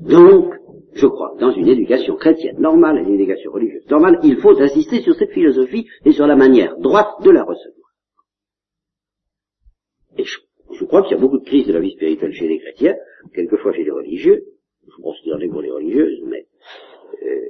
Donc, 0.00 0.54
je 0.98 1.06
crois 1.06 1.32
que 1.34 1.40
dans 1.40 1.52
une 1.52 1.68
éducation 1.68 2.16
chrétienne 2.16 2.58
normale, 2.58 2.98
une 2.98 3.14
éducation 3.14 3.52
religieuse 3.52 3.88
normale, 3.88 4.18
il 4.24 4.36
faut 4.38 4.58
insister 4.60 5.00
sur 5.00 5.14
cette 5.14 5.30
philosophie 5.30 5.86
et 6.04 6.12
sur 6.12 6.26
la 6.26 6.36
manière 6.36 6.76
droite 6.78 7.22
de 7.22 7.30
la 7.30 7.44
recevoir. 7.44 7.92
Et 10.16 10.24
je, 10.24 10.38
je 10.72 10.84
crois 10.84 11.02
qu'il 11.02 11.12
y 11.12 11.14
a 11.14 11.20
beaucoup 11.20 11.38
de 11.38 11.44
crises 11.44 11.66
de 11.66 11.72
la 11.72 11.80
vie 11.80 11.92
spirituelle 11.92 12.32
chez 12.32 12.48
les 12.48 12.58
chrétiens, 12.58 12.96
quelquefois 13.32 13.72
chez 13.72 13.84
les 13.84 13.90
religieux, 13.92 14.44
je 14.88 15.02
pense 15.02 15.20
qu'il 15.20 15.30
y 15.30 15.34
en 15.34 15.40
a 15.40 15.52
pour 15.52 15.62
les 15.62 15.70
religieuses, 15.70 16.20
mais 16.26 16.46
euh, 17.22 17.48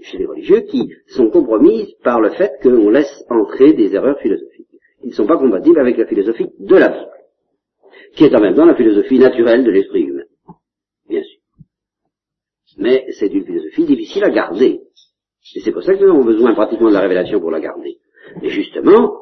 chez 0.00 0.18
les 0.18 0.26
religieux 0.26 0.60
qui 0.60 0.90
sont 1.08 1.28
compromises 1.28 1.92
par 2.02 2.20
le 2.20 2.30
fait 2.30 2.52
qu'on 2.62 2.88
laisse 2.88 3.24
entrer 3.28 3.74
des 3.74 3.94
erreurs 3.94 4.18
philosophiques. 4.20 4.66
Ils 5.02 5.10
ne 5.10 5.14
sont 5.14 5.26
pas 5.26 5.36
compatibles 5.36 5.78
avec 5.78 5.98
la 5.98 6.06
philosophie 6.06 6.48
de 6.58 6.76
la 6.76 6.88
Bible, 6.88 7.10
qui 8.14 8.24
est 8.24 8.34
en 8.34 8.40
même 8.40 8.54
temps 8.54 8.64
la 8.64 8.74
philosophie 8.74 9.18
naturelle 9.18 9.64
de 9.64 9.70
l'esprit 9.70 10.02
humain. 10.02 10.25
Mais 12.76 13.06
c'est 13.18 13.32
une 13.32 13.44
philosophie 13.44 13.84
difficile 13.84 14.24
à 14.24 14.30
garder. 14.30 14.80
Et 15.54 15.60
c'est 15.60 15.72
pour 15.72 15.82
ça 15.82 15.94
que 15.94 16.04
nous 16.04 16.10
avons 16.10 16.24
besoin 16.24 16.54
pratiquement 16.54 16.88
de 16.88 16.94
la 16.94 17.00
révélation 17.00 17.40
pour 17.40 17.50
la 17.50 17.60
garder. 17.60 17.98
Et 18.42 18.48
justement, 18.48 19.12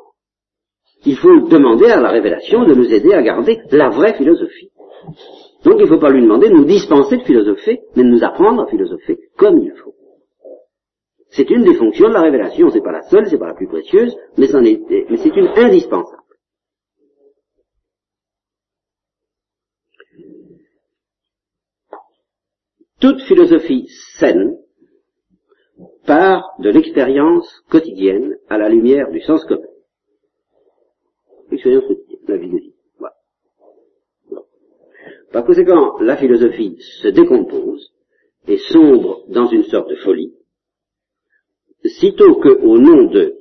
il 1.05 1.17
faut 1.17 1.41
demander 1.49 1.87
à 1.87 2.01
la 2.01 2.11
révélation 2.11 2.65
de 2.65 2.75
nous 2.75 2.93
aider 2.93 3.13
à 3.13 3.23
garder 3.23 3.61
la 3.71 3.91
vraie 3.91 4.15
philosophie. 4.15 4.71
Donc 5.65 5.75
il 5.79 5.83
ne 5.83 5.87
faut 5.87 5.99
pas 5.99 6.11
lui 6.11 6.23
demander 6.23 6.49
de 6.49 6.55
nous 6.55 6.65
dispenser 6.65 7.19
de 7.19 7.25
philosopher, 7.25 7.81
mais 7.97 8.05
de 8.05 8.09
nous 8.09 8.25
apprendre 8.25 8.63
à 8.63 8.67
philosopher 8.67 9.19
comme 9.37 9.59
il 9.59 9.73
faut. 9.83 9.95
C'est 11.31 11.51
une 11.51 11.65
des 11.65 11.75
fonctions 11.75 12.09
de 12.09 12.15
la 12.15 12.23
révélation, 12.23 12.71
c'est 12.71 12.81
pas 12.81 12.93
la 12.93 13.03
seule, 13.03 13.27
c'est 13.27 13.39
pas 13.39 13.49
la 13.49 13.55
plus 13.55 13.67
précieuse, 13.67 14.17
mais, 14.39 14.47
mais 14.53 15.17
c'est 15.17 15.37
une 15.37 15.49
indispensable. 15.57 16.23
Toute 23.05 23.21
philosophie 23.25 23.87
saine 24.17 24.57
part 26.07 26.55
de 26.59 26.71
l'expérience 26.71 27.47
quotidienne 27.69 28.39
à 28.49 28.57
la 28.57 28.71
lumière 28.71 29.11
du 29.11 29.21
sens 29.21 29.45
commun. 29.45 29.69
L'expérience 31.51 31.85
quotidienne, 31.85 32.23
la 32.29 32.37
vie 32.39 32.73
par 35.33 35.45
conséquent, 35.45 35.99
la 36.01 36.17
philosophie 36.17 36.79
se 37.03 37.09
décompose 37.09 37.93
et 38.49 38.57
sombre 38.57 39.27
dans 39.29 39.49
une 39.49 39.65
sorte 39.65 39.91
de 39.91 39.97
folie, 39.97 40.33
sitôt 41.85 42.37
que, 42.37 42.49
au 42.49 42.79
nom 42.79 43.11
de 43.11 43.37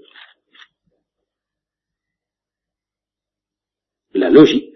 la 4.14 4.30
logique, 4.30 4.76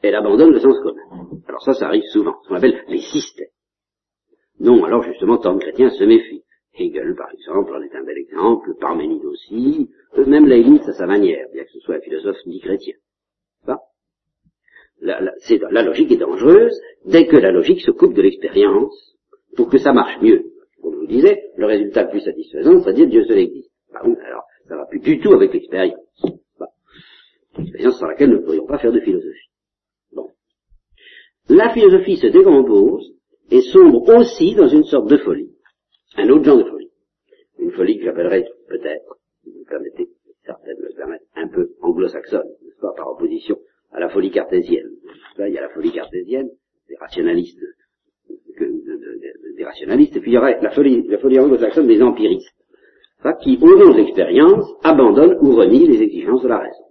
elle 0.00 0.14
abandonne 0.14 0.52
le 0.52 0.60
sens 0.60 0.78
commun. 0.82 1.42
Alors 1.46 1.62
ça, 1.62 1.74
ça 1.74 1.88
arrive 1.88 2.04
souvent, 2.04 2.40
ce 2.44 2.48
qu'on 2.48 2.54
appelle 2.54 2.82
les 2.88 3.02
systèmes. 3.02 3.48
Non, 4.60 4.84
alors 4.84 5.02
justement, 5.02 5.38
tant 5.38 5.54
de 5.54 5.60
chrétiens 5.60 5.90
se 5.90 6.04
méfient. 6.04 6.44
Hegel, 6.74 7.14
par 7.16 7.30
exemple, 7.32 7.74
en 7.74 7.82
est 7.82 7.94
un 7.94 8.04
bel 8.04 8.18
exemple, 8.18 8.70
Parménide 8.80 9.24
aussi, 9.24 9.90
même 10.26 10.46
Leibniz 10.46 10.88
à 10.88 10.92
sa 10.92 11.06
manière, 11.06 11.46
bien 11.52 11.64
que 11.64 11.70
ce 11.70 11.80
soit 11.80 11.96
un 11.96 12.00
philosophe 12.00 12.36
dit 12.46 12.60
chrétien 12.60 12.94
la, 15.00 15.20
la, 15.70 15.82
logique 15.82 16.12
est 16.12 16.16
dangereuse 16.16 16.80
dès 17.04 17.26
que 17.26 17.36
la 17.36 17.52
logique 17.52 17.80
se 17.80 17.90
coupe 17.90 18.14
de 18.14 18.22
l'expérience 18.22 19.16
pour 19.56 19.68
que 19.68 19.78
ça 19.78 19.92
marche 19.92 20.20
mieux. 20.20 20.44
Comme 20.82 20.94
je 20.94 20.98
vous 20.98 21.06
disais, 21.06 21.42
le 21.56 21.66
résultat 21.66 22.04
le 22.04 22.10
plus 22.10 22.20
satisfaisant, 22.20 22.80
c'est 22.82 22.90
à 22.90 22.92
dire 22.92 23.08
Dieu 23.08 23.24
seul 23.24 23.38
existe. 23.38 23.70
Bah 23.92 24.00
alors, 24.02 24.44
ça 24.66 24.76
va 24.76 24.86
plus 24.86 25.00
du 25.00 25.20
tout 25.20 25.32
avec 25.32 25.52
l'expérience. 25.52 25.98
L'expérience 27.56 27.98
sans 27.98 28.06
laquelle 28.06 28.30
nous 28.30 28.38
ne 28.38 28.44
pourrions 28.44 28.66
pas 28.66 28.78
faire 28.78 28.92
de 28.92 29.00
philosophie. 29.00 29.50
Bon. 30.12 30.28
La 31.48 31.70
philosophie 31.70 32.16
se 32.16 32.26
décompose 32.26 33.14
et 33.50 33.60
sombre 33.62 34.08
aussi 34.16 34.54
dans 34.54 34.68
une 34.68 34.84
sorte 34.84 35.08
de 35.08 35.16
folie. 35.18 35.50
Un 36.16 36.28
autre 36.30 36.44
genre 36.44 36.58
de 36.58 36.70
folie. 36.70 36.90
Une 37.58 37.72
folie 37.72 37.98
que 37.98 38.04
j'appellerais 38.04 38.44
peut-être, 38.68 39.18
si 39.42 39.50
vous 39.50 39.60
me 39.60 39.64
permettez, 39.64 40.08
certaines 40.44 40.78
me 40.78 40.94
permettent, 40.96 41.26
un 41.36 41.48
peu 41.48 41.70
anglo-saxonne, 41.82 42.48
n'est-ce 42.62 42.80
pas, 42.80 42.92
par 42.96 43.08
opposition 43.08 43.58
à 43.92 44.00
la 44.00 44.08
folie 44.08 44.30
cartésienne. 44.30 44.90
il 45.38 45.52
y 45.52 45.58
a 45.58 45.62
la 45.62 45.70
folie 45.70 45.92
cartésienne, 45.92 46.50
des 46.88 46.96
rationalistes, 46.96 47.60
des 49.56 49.64
rationalistes, 49.64 50.16
et 50.16 50.20
puis 50.20 50.32
il 50.32 50.34
y 50.34 50.38
aurait 50.38 50.60
la 50.60 50.70
folie, 50.70 51.38
anglo-saxonne 51.38 51.86
des 51.86 52.02
empiristes, 52.02 52.54
qui, 53.42 53.58
au 53.60 53.76
nom 53.76 53.92
de 53.92 53.96
l'expérience, 53.96 54.64
abandonnent 54.82 55.38
ou 55.40 55.54
renient 55.54 55.88
les 55.88 56.02
exigences 56.02 56.42
de 56.42 56.48
la 56.48 56.58
raison. 56.58 56.84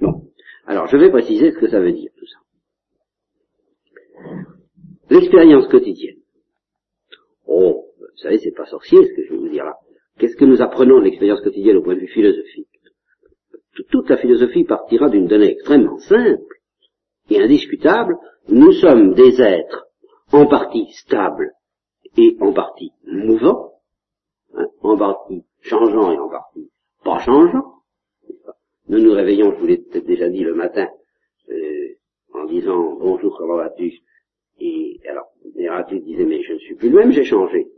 Bon. 0.00 0.22
Alors, 0.66 0.86
je 0.86 0.96
vais 0.96 1.10
préciser 1.10 1.50
ce 1.50 1.58
que 1.58 1.68
ça 1.68 1.80
veut 1.80 1.92
dire, 1.92 2.10
tout 2.16 2.26
ça. 2.26 2.38
L'expérience 5.16 5.66
quotidienne. 5.68 6.18
Oh, 7.46 7.86
vous 7.98 8.18
savez, 8.18 8.38
c'est 8.38 8.54
pas 8.54 8.66
sorcier 8.66 9.02
ce 9.02 9.14
que 9.14 9.24
je 9.24 9.30
vais 9.32 9.38
vous 9.38 9.48
dire 9.48 9.64
là. 9.64 9.76
Qu'est-ce 10.18 10.36
que 10.36 10.44
nous 10.44 10.60
apprenons 10.60 10.98
de 10.98 11.04
l'expérience 11.04 11.40
quotidienne 11.40 11.78
au 11.78 11.82
point 11.82 11.94
de 11.94 12.00
vue 12.00 12.08
philosophique? 12.08 12.68
Toute 13.90 14.10
la 14.10 14.18
philosophie 14.18 14.64
partira 14.64 15.08
d'une 15.08 15.26
donnée 15.26 15.52
extrêmement 15.52 15.98
simple 16.00 16.56
et 17.30 17.40
indiscutable. 17.40 18.16
Nous 18.48 18.72
sommes 18.72 19.14
des 19.14 19.40
êtres 19.40 19.86
en 20.32 20.46
partie 20.46 20.86
stables 20.92 21.52
et 22.18 22.36
en 22.40 22.52
partie 22.52 22.92
mouvants, 23.06 23.72
hein, 24.54 24.66
en 24.82 24.98
partie 24.98 25.44
changeants 25.62 26.12
et 26.12 26.18
en 26.18 26.28
partie 26.28 26.70
pas 27.04 27.20
changeants. 27.20 27.72
Nous 28.88 28.98
nous 28.98 29.12
réveillons, 29.12 29.52
je 29.54 29.60
vous 29.60 29.66
l'ai 29.66 29.78
peut-être 29.78 30.06
déjà 30.06 30.28
dit 30.28 30.44
le 30.44 30.54
matin, 30.54 30.88
euh, 31.48 31.94
en 32.34 32.44
disant 32.44 32.96
bonjour, 33.00 33.34
comment 33.38 33.56
vas-tu? 33.56 34.02
Et 34.60 35.00
alors, 35.08 35.26
Héraclite 35.56 36.04
disait 36.04 36.24
mais 36.24 36.42
je 36.42 36.54
ne 36.54 36.58
suis 36.58 36.74
plus 36.74 36.90
le 36.90 36.98
même, 36.98 37.12
j'ai 37.12 37.24
changé. 37.24 37.68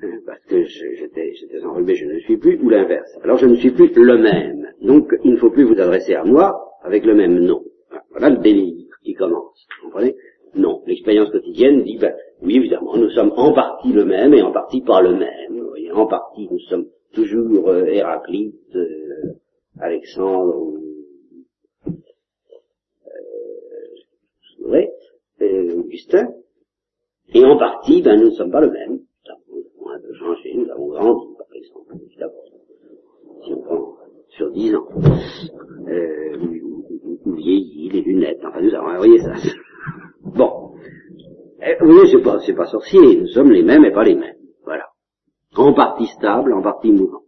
Parce 0.26 0.44
que 0.44 0.64
j'étais 0.64 1.32
enrhumé, 1.64 1.94
je 1.94 2.06
ne 2.06 2.18
suis 2.20 2.36
plus, 2.36 2.58
ou 2.62 2.68
l'inverse. 2.68 3.18
Alors 3.22 3.38
je 3.38 3.46
ne 3.46 3.56
suis 3.56 3.70
plus 3.70 3.92
le 3.94 4.18
même. 4.18 4.68
Donc 4.82 5.14
il 5.24 5.32
ne 5.32 5.36
faut 5.36 5.50
plus 5.50 5.64
vous 5.64 5.80
adresser 5.80 6.14
à 6.14 6.24
moi 6.24 6.66
avec 6.82 7.04
le 7.04 7.14
même 7.14 7.38
nom. 7.38 7.64
Voilà 8.10 8.30
le 8.30 8.38
délire 8.38 8.94
qui 9.02 9.14
commence. 9.14 9.66
Vous 9.82 9.88
comprenez? 9.88 10.14
Non. 10.54 10.82
L'expérience 10.86 11.30
quotidienne 11.30 11.82
dit, 11.82 11.98
ben, 11.98 12.14
oui, 12.42 12.56
évidemment, 12.56 12.96
nous 12.96 13.10
sommes 13.10 13.32
en 13.36 13.52
partie 13.52 13.92
le 13.92 14.04
même 14.04 14.34
et 14.34 14.42
en 14.42 14.52
partie 14.52 14.80
pas 14.82 15.00
le 15.02 15.14
même. 15.14 15.58
Vous 15.58 15.68
voyez, 15.68 15.92
en 15.92 16.06
partie, 16.06 16.48
nous 16.50 16.58
sommes 16.60 16.86
toujours 17.12 17.68
euh, 17.68 17.84
Héraclite, 17.86 18.74
euh, 18.74 19.34
Alexandre 19.80 20.72
euh, 24.66 24.86
euh, 25.42 25.82
Et 27.34 27.44
en 27.44 27.58
partie, 27.58 28.02
ben, 28.02 28.18
nous 28.18 28.26
ne 28.26 28.34
sommes 28.34 28.50
pas 28.50 28.60
le 28.60 28.70
même. 28.70 29.00
Nous 29.48 29.62
avons 29.82 29.90
un 29.90 30.00
peu 30.00 30.14
changé, 30.14 30.54
nous 30.54 30.70
avons 30.70 30.88
grandi, 30.88 31.34
par 31.36 31.46
exemple, 31.52 32.36
si 33.44 33.52
on 33.52 33.62
prend 33.62 33.96
sur 34.28 34.50
dix 34.52 34.74
ans, 34.74 34.86
euh, 35.88 36.36
ou, 37.24 37.32
vieilli, 37.34 37.88
les 37.88 38.02
lunettes, 38.02 38.40
enfin 38.44 38.60
nous 38.60 38.74
avons, 38.74 38.90
vous 38.90 38.96
voyez 38.96 39.18
ça. 39.18 39.32
Bon. 40.22 40.74
Eh, 41.62 41.76
vous 41.80 41.92
voyez, 41.92 42.10
c'est 42.12 42.22
pas, 42.22 42.38
c'est 42.40 42.54
pas 42.54 42.66
sorcier, 42.66 43.16
nous 43.16 43.26
sommes 43.28 43.50
les 43.50 43.62
mêmes 43.62 43.84
et 43.84 43.92
pas 43.92 44.04
les 44.04 44.14
mêmes. 44.14 44.36
Voilà. 44.64 44.84
En 45.56 45.72
partie 45.72 46.06
stable, 46.06 46.52
en 46.52 46.62
partie 46.62 46.92
mouvant. 46.92 47.22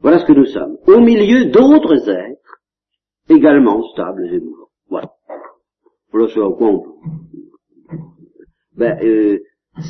Voilà 0.00 0.18
ce 0.18 0.26
que 0.26 0.32
nous 0.32 0.46
sommes. 0.46 0.76
Au 0.86 1.00
milieu 1.00 1.46
d'autres 1.46 2.08
êtres, 2.08 2.60
également 3.28 3.82
stables 3.82 4.26
et 4.26 4.40
mouvants. 4.40 4.70
Voilà. 4.88 5.10
Voilà 6.12 6.28
ce 6.28 6.40
à 6.40 6.52
quoi 6.56 6.68
on 6.68 6.82
Ben, 8.80 8.98
euh, 9.02 9.40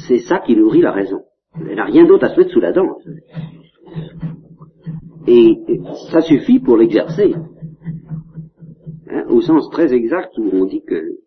c'est 0.09 0.19
ça 0.19 0.41
qui 0.41 0.57
nourrit 0.57 0.81
la 0.81 0.91
raison. 0.91 1.23
Elle 1.55 1.77
n'a 1.77 1.85
rien 1.85 2.05
d'autre 2.07 2.25
à 2.25 2.35
se 2.35 2.41
mettre 2.41 2.51
sous 2.51 2.59
la 2.59 2.73
dent. 2.73 2.97
Et 5.29 5.55
ça 6.11 6.21
suffit 6.23 6.59
pour 6.59 6.77
l'exercer. 6.77 7.33
Hein, 9.09 9.25
au 9.29 9.41
sens 9.43 9.71
très 9.71 9.95
exact 9.95 10.37
où 10.39 10.51
on 10.53 10.65
dit 10.65 10.83
que 10.83 11.21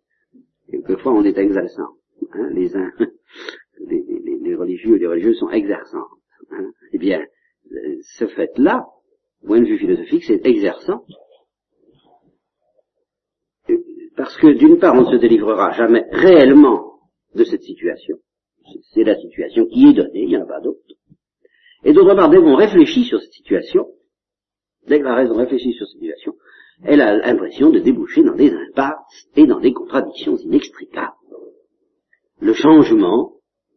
quelquefois 0.70 1.14
on 1.14 1.24
est 1.24 1.38
exerçant. 1.38 1.88
Hein, 2.34 2.50
les, 2.52 2.76
uns, 2.76 2.90
les, 3.88 4.04
les, 4.42 4.54
religieux 4.54 4.96
et 4.96 4.98
les 4.98 5.06
religieuses 5.06 5.38
sont 5.38 5.48
exerçants. 5.48 6.08
Hein. 6.50 6.70
Eh 6.92 6.98
bien, 6.98 7.24
ce 8.02 8.26
fait-là, 8.26 8.84
point 9.46 9.60
de 9.60 9.66
vue 9.66 9.78
philosophique, 9.78 10.24
c'est 10.24 10.46
exerçant. 10.46 11.02
Parce 14.18 14.36
que 14.36 14.48
d'une 14.48 14.78
part, 14.78 14.94
on 14.94 15.10
ne 15.10 15.16
se 15.16 15.16
délivrera 15.16 15.70
jamais 15.70 16.04
réellement 16.10 16.93
de 17.34 17.44
cette 17.44 17.62
situation. 17.62 18.16
C'est 18.92 19.04
la 19.04 19.16
situation 19.16 19.66
qui 19.66 19.88
est 19.88 19.92
donnée, 19.92 20.22
il 20.22 20.28
n'y 20.28 20.36
en 20.36 20.42
a 20.42 20.46
pas 20.46 20.60
d'autre. 20.60 20.80
Et 21.84 21.92
d'autre 21.92 22.14
part, 22.14 22.30
dès 22.30 22.38
qu'on 22.38 22.56
réfléchit 22.56 23.04
sur 23.04 23.20
cette 23.20 23.32
situation, 23.32 23.86
dès 24.86 24.98
que 24.98 25.04
la 25.04 25.14
raison 25.14 25.34
réfléchit 25.34 25.72
sur 25.72 25.86
cette 25.86 26.00
situation, 26.00 26.34
elle 26.82 27.00
a 27.00 27.16
l'impression 27.16 27.70
de 27.70 27.78
déboucher 27.78 28.22
dans 28.22 28.34
des 28.34 28.52
impasses 28.52 29.28
et 29.36 29.46
dans 29.46 29.60
des 29.60 29.72
contradictions 29.72 30.36
inextricables. 30.36 31.12
Le 32.40 32.52
changement, 32.52 33.34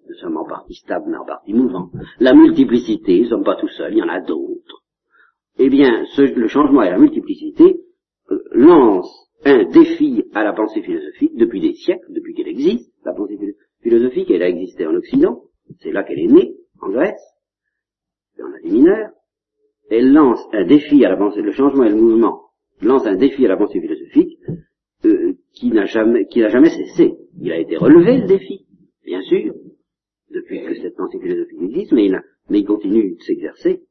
nous 0.08 0.16
sommes 0.16 0.38
en 0.38 0.48
partie 0.48 0.76
stable 0.76 1.06
mais 1.10 1.18
en 1.18 1.26
partie 1.26 1.54
mouvant. 1.54 1.92
La 2.20 2.34
multiplicité, 2.34 3.18
nous 3.18 3.26
ne 3.26 3.30
sommes 3.30 3.44
pas 3.44 3.56
tout 3.56 3.68
seuls, 3.68 3.94
il 3.94 4.00
y 4.00 4.04
en 4.04 4.10
a 4.10 4.22
d'autres. 4.22 4.84
Eh 5.60 5.70
bien, 5.70 6.06
ce, 6.16 6.22
le 6.22 6.48
changement 6.48 6.84
et 6.84 6.90
la 6.90 6.98
multiplicité 6.98 7.82
euh, 8.32 8.40
lancent 8.52 9.28
un 9.46 9.66
défi 9.66 10.24
à 10.34 10.44
la 10.44 10.54
pensée 10.54 10.82
philosophique 10.82 11.36
depuis 11.36 11.62
des 11.62 11.74
siècles, 11.74 12.12
depuis 12.14 12.34
qu'elle 12.34 12.48
existe. 12.48 12.92
La 13.08 13.14
pensée 13.14 13.38
philosophique, 13.82 14.30
elle 14.32 14.44
a 14.44 14.50
existé 14.50 14.86
en 14.86 14.94
Occident, 14.94 15.44
c'est 15.80 15.92
là 15.92 16.04
qu'elle 16.04 16.20
est 16.20 16.28
née, 16.28 16.58
en 16.82 16.90
Grèce, 16.90 17.22
dans 18.38 18.50
la 18.50 18.60
mineurs. 18.70 19.12
Elle 19.90 20.12
lance 20.12 20.46
un 20.52 20.66
défi 20.66 21.06
à 21.06 21.10
la 21.10 21.16
pensée, 21.16 21.42
le 21.42 21.54
changement 21.54 21.86
et 21.86 21.90
le 21.90 21.96
mouvement 21.96 22.42
lance 22.82 23.06
un 23.06 23.16
défi 23.16 23.46
à 23.46 23.48
la 23.48 23.56
pensée 23.56 23.80
philosophique 23.80 24.38
euh, 25.06 25.34
qui 25.54 25.72
n'a 25.72 25.86
jamais, 25.86 26.26
cessé. 26.26 27.14
Il 27.40 27.52
a 27.52 27.60
été 27.60 27.78
relevé 27.78 28.18
le 28.18 28.28
défi, 28.28 28.68
bien 29.06 29.22
sûr, 29.22 29.54
depuis 30.30 30.62
que 30.64 30.76
cette 30.76 30.98
pensée 30.98 31.20
philosophique 31.20 31.62
existe, 31.62 31.94
mais 31.94 32.10
il 32.50 32.66
continue 32.66 33.16
de 33.16 33.22
s'exercer. 33.22 33.84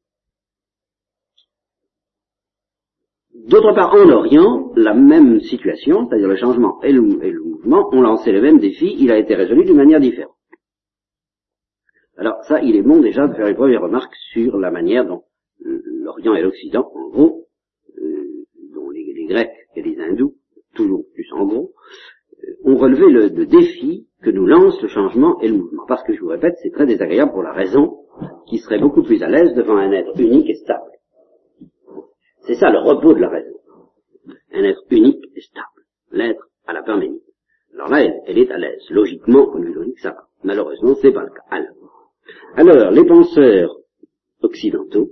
D'autre 3.45 3.73
part, 3.73 3.93
en 3.93 4.09
Orient, 4.09 4.71
la 4.75 4.93
même 4.93 5.39
situation, 5.39 6.07
c'est-à-dire 6.07 6.27
le 6.27 6.35
changement 6.35 6.81
et 6.83 6.91
le, 6.91 7.01
le, 7.01 7.43
mouvement, 7.43 7.87
ont 7.93 8.01
lancé 8.01 8.31
le 8.31 8.41
même 8.41 8.59
défi, 8.59 8.95
il 8.99 9.11
a 9.11 9.17
été 9.17 9.35
résolu 9.35 9.63
d'une 9.63 9.77
manière 9.77 9.99
différente. 9.99 10.35
Alors 12.17 12.43
ça, 12.43 12.61
il 12.61 12.75
est 12.75 12.81
bon 12.81 12.99
déjà 12.99 13.27
de 13.27 13.35
faire 13.35 13.47
une 13.47 13.55
première 13.55 13.81
remarque 13.81 14.13
sur 14.33 14.57
la 14.57 14.71
manière 14.71 15.05
dont 15.05 15.23
l'Orient 15.61 16.35
et 16.35 16.41
l'Occident, 16.41 16.91
en 16.93 17.09
gros, 17.09 17.47
Grecs 19.27 19.51
et 19.75 19.81
les 19.83 19.99
Hindous, 19.99 20.33
toujours 20.73 21.03
plus 21.13 21.27
en 21.33 21.45
gros, 21.45 21.73
euh, 22.43 22.53
ont 22.63 22.77
relevé 22.77 23.11
le, 23.11 23.45
défi 23.45 24.07
que 24.23 24.29
nous 24.29 24.47
lance 24.47 24.81
le 24.81 24.87
changement 24.87 25.39
et 25.41 25.47
le 25.47 25.57
mouvement. 25.57 25.85
Parce 25.87 26.03
que 26.03 26.13
je 26.13 26.21
vous 26.21 26.29
répète, 26.29 26.55
c'est 26.63 26.71
très 26.71 26.85
désagréable 26.85 27.31
pour 27.31 27.43
la 27.43 27.53
raison, 27.53 27.99
qui 28.47 28.57
serait 28.57 28.79
beaucoup 28.79 29.03
plus 29.03 29.21
à 29.21 29.29
l'aise 29.29 29.53
devant 29.53 29.77
un 29.77 29.91
être 29.91 30.19
unique 30.19 30.49
et 30.49 30.55
stable. 30.55 30.86
C'est 32.47 32.55
ça 32.55 32.69
le 32.69 32.79
repos 32.79 33.13
de 33.13 33.19
la 33.19 33.29
raison. 33.29 33.57
Un 34.53 34.63
être 34.63 34.81
unique 34.89 35.23
et 35.35 35.41
stable. 35.41 35.83
L'être 36.11 36.47
à 36.65 36.71
la 36.71 36.81
perménite. 36.81 37.21
Alors 37.73 37.89
là, 37.89 38.01
elle, 38.25 38.37
est 38.37 38.49
à 38.49 38.57
l'aise. 38.57 38.89
Logiquement, 38.89 39.47
comme 39.47 39.65
logique, 39.65 39.99
ça 39.99 40.11
va. 40.11 40.23
Malheureusement, 40.43 40.95
c'est 41.01 41.11
pas 41.11 41.23
le 41.23 41.29
cas. 41.29 41.43
Alors, 41.49 41.75
alors, 42.55 42.91
les 42.91 43.05
penseurs 43.05 43.75
occidentaux 44.41 45.09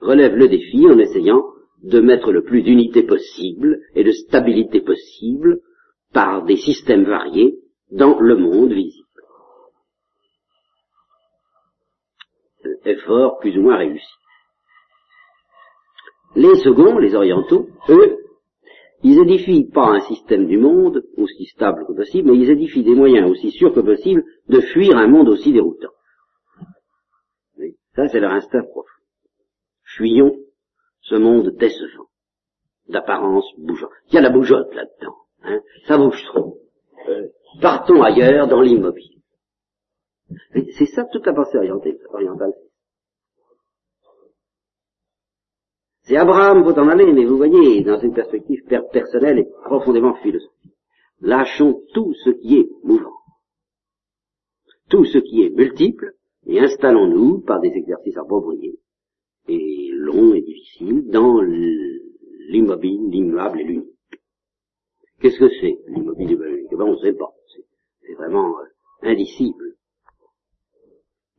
relèvent 0.00 0.36
le 0.36 0.48
défi 0.48 0.86
en 0.86 0.98
essayant 0.98 1.44
de 1.82 2.00
mettre 2.00 2.30
le 2.32 2.44
plus 2.44 2.62
d'unité 2.62 3.02
possible 3.02 3.80
et 3.94 4.04
de 4.04 4.12
stabilité 4.12 4.80
possible 4.80 5.60
par 6.12 6.44
des 6.44 6.56
systèmes 6.56 7.04
variés 7.04 7.58
dans 7.90 8.20
le 8.20 8.36
monde 8.36 8.72
visible. 8.72 9.06
Effort 12.84 13.38
plus 13.40 13.56
ou 13.58 13.62
moins 13.62 13.76
réussi. 13.76 14.06
Les 16.36 16.56
seconds, 16.56 16.98
les 16.98 17.14
orientaux, 17.14 17.68
eux, 17.88 18.18
ils 19.02 19.18
édifient 19.18 19.70
pas 19.70 19.86
un 19.86 20.00
système 20.00 20.46
du 20.46 20.58
monde 20.58 21.04
aussi 21.16 21.46
stable 21.46 21.86
que 21.86 21.92
possible, 21.92 22.30
mais 22.30 22.38
ils 22.38 22.50
édifient 22.50 22.82
des 22.82 22.94
moyens 22.94 23.30
aussi 23.30 23.50
sûrs 23.50 23.72
que 23.72 23.80
possible 23.80 24.24
de 24.48 24.60
fuir 24.60 24.96
un 24.96 25.06
monde 25.06 25.28
aussi 25.28 25.52
déroutant. 25.52 25.92
ça, 27.94 28.08
c'est 28.08 28.20
leur 28.20 28.32
instinct 28.32 28.62
profond. 28.62 28.88
Fuyons 29.84 30.36
ce 31.00 31.14
monde 31.14 31.50
décevant, 31.56 32.08
d'apparence 32.88 33.46
bougeante. 33.56 33.90
Il 34.08 34.16
y 34.16 34.18
a 34.18 34.20
la 34.20 34.30
bougeotte 34.30 34.74
là-dedans. 34.74 35.16
Hein. 35.44 35.60
Ça 35.86 35.96
bouge 35.96 36.22
trop. 36.24 36.58
Partons 37.60 38.02
ailleurs 38.02 38.48
dans 38.48 38.60
l'immobile. 38.60 39.22
C'est 40.76 40.86
ça 40.86 41.04
toute 41.04 41.26
la 41.26 41.32
pensée 41.32 41.56
orientale. 41.56 42.52
C'est 46.08 46.16
Abraham, 46.16 46.64
faut 46.64 46.80
en 46.80 46.88
aller, 46.88 47.12
mais 47.12 47.26
vous 47.26 47.36
voyez, 47.36 47.82
dans 47.82 48.00
une 48.00 48.14
perspective 48.14 48.64
personnelle 48.64 49.40
et 49.40 49.46
profondément 49.66 50.14
philosophique. 50.14 50.72
Lâchons 51.20 51.82
tout 51.92 52.14
ce 52.24 52.30
qui 52.30 52.56
est 52.56 52.70
mouvant, 52.82 53.18
tout 54.88 55.04
ce 55.04 55.18
qui 55.18 55.42
est 55.42 55.50
multiple, 55.50 56.14
et 56.46 56.60
installons-nous, 56.60 57.40
par 57.40 57.60
des 57.60 57.72
exercices 57.74 58.16
appropriés, 58.16 58.78
et 59.48 59.90
long 59.92 60.32
et 60.32 60.40
difficile 60.40 61.10
dans 61.10 61.42
l'immobile, 61.42 63.10
l'immuable 63.10 63.60
et 63.60 63.64
l'unique. 63.64 63.90
Qu'est-ce 65.20 65.38
que 65.38 65.50
c'est 65.60 65.78
l'immobile 65.88 66.32
et 66.32 66.36
l'unique? 66.36 66.68
Eh 66.72 66.76
ben, 66.76 66.86
On 66.86 66.92
ne 66.92 67.02
sait 67.02 67.12
pas. 67.12 67.34
C'est 68.00 68.14
vraiment 68.14 68.58
euh, 68.58 68.64
indicible. 69.02 69.74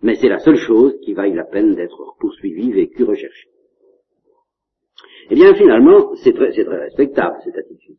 Mais 0.04 0.14
c'est 0.14 0.30
la 0.30 0.40
seule 0.40 0.58
chose 0.58 0.96
qui 1.02 1.14
vaille 1.14 1.34
la 1.34 1.46
peine 1.46 1.74
d'être 1.74 2.16
poursuivie, 2.20 2.72
vécue, 2.72 3.04
recherchée. 3.04 3.50
Eh 5.32 5.36
bien, 5.36 5.54
finalement, 5.54 6.16
c'est 6.16 6.34
très, 6.34 6.52
très, 6.52 6.64
respectable, 6.64 7.38
cette 7.44 7.58
attitude. 7.58 7.98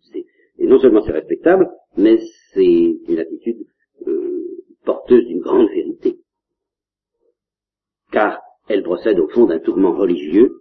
Et 0.59 0.67
non 0.67 0.79
seulement 0.81 1.01
c'est 1.03 1.13
respectable, 1.13 1.71
mais 1.97 2.19
c'est 2.53 2.99
une 3.09 3.19
attitude 3.19 3.67
euh, 4.07 4.65
porteuse 4.85 5.25
d'une 5.27 5.41
grande 5.41 5.69
vérité. 5.69 6.19
Car 8.11 8.41
elle 8.69 8.83
procède 8.83 9.21
au 9.21 9.29
fond 9.29 9.47
d'un 9.47 9.61
tourment 9.61 9.93
religieux 9.93 10.61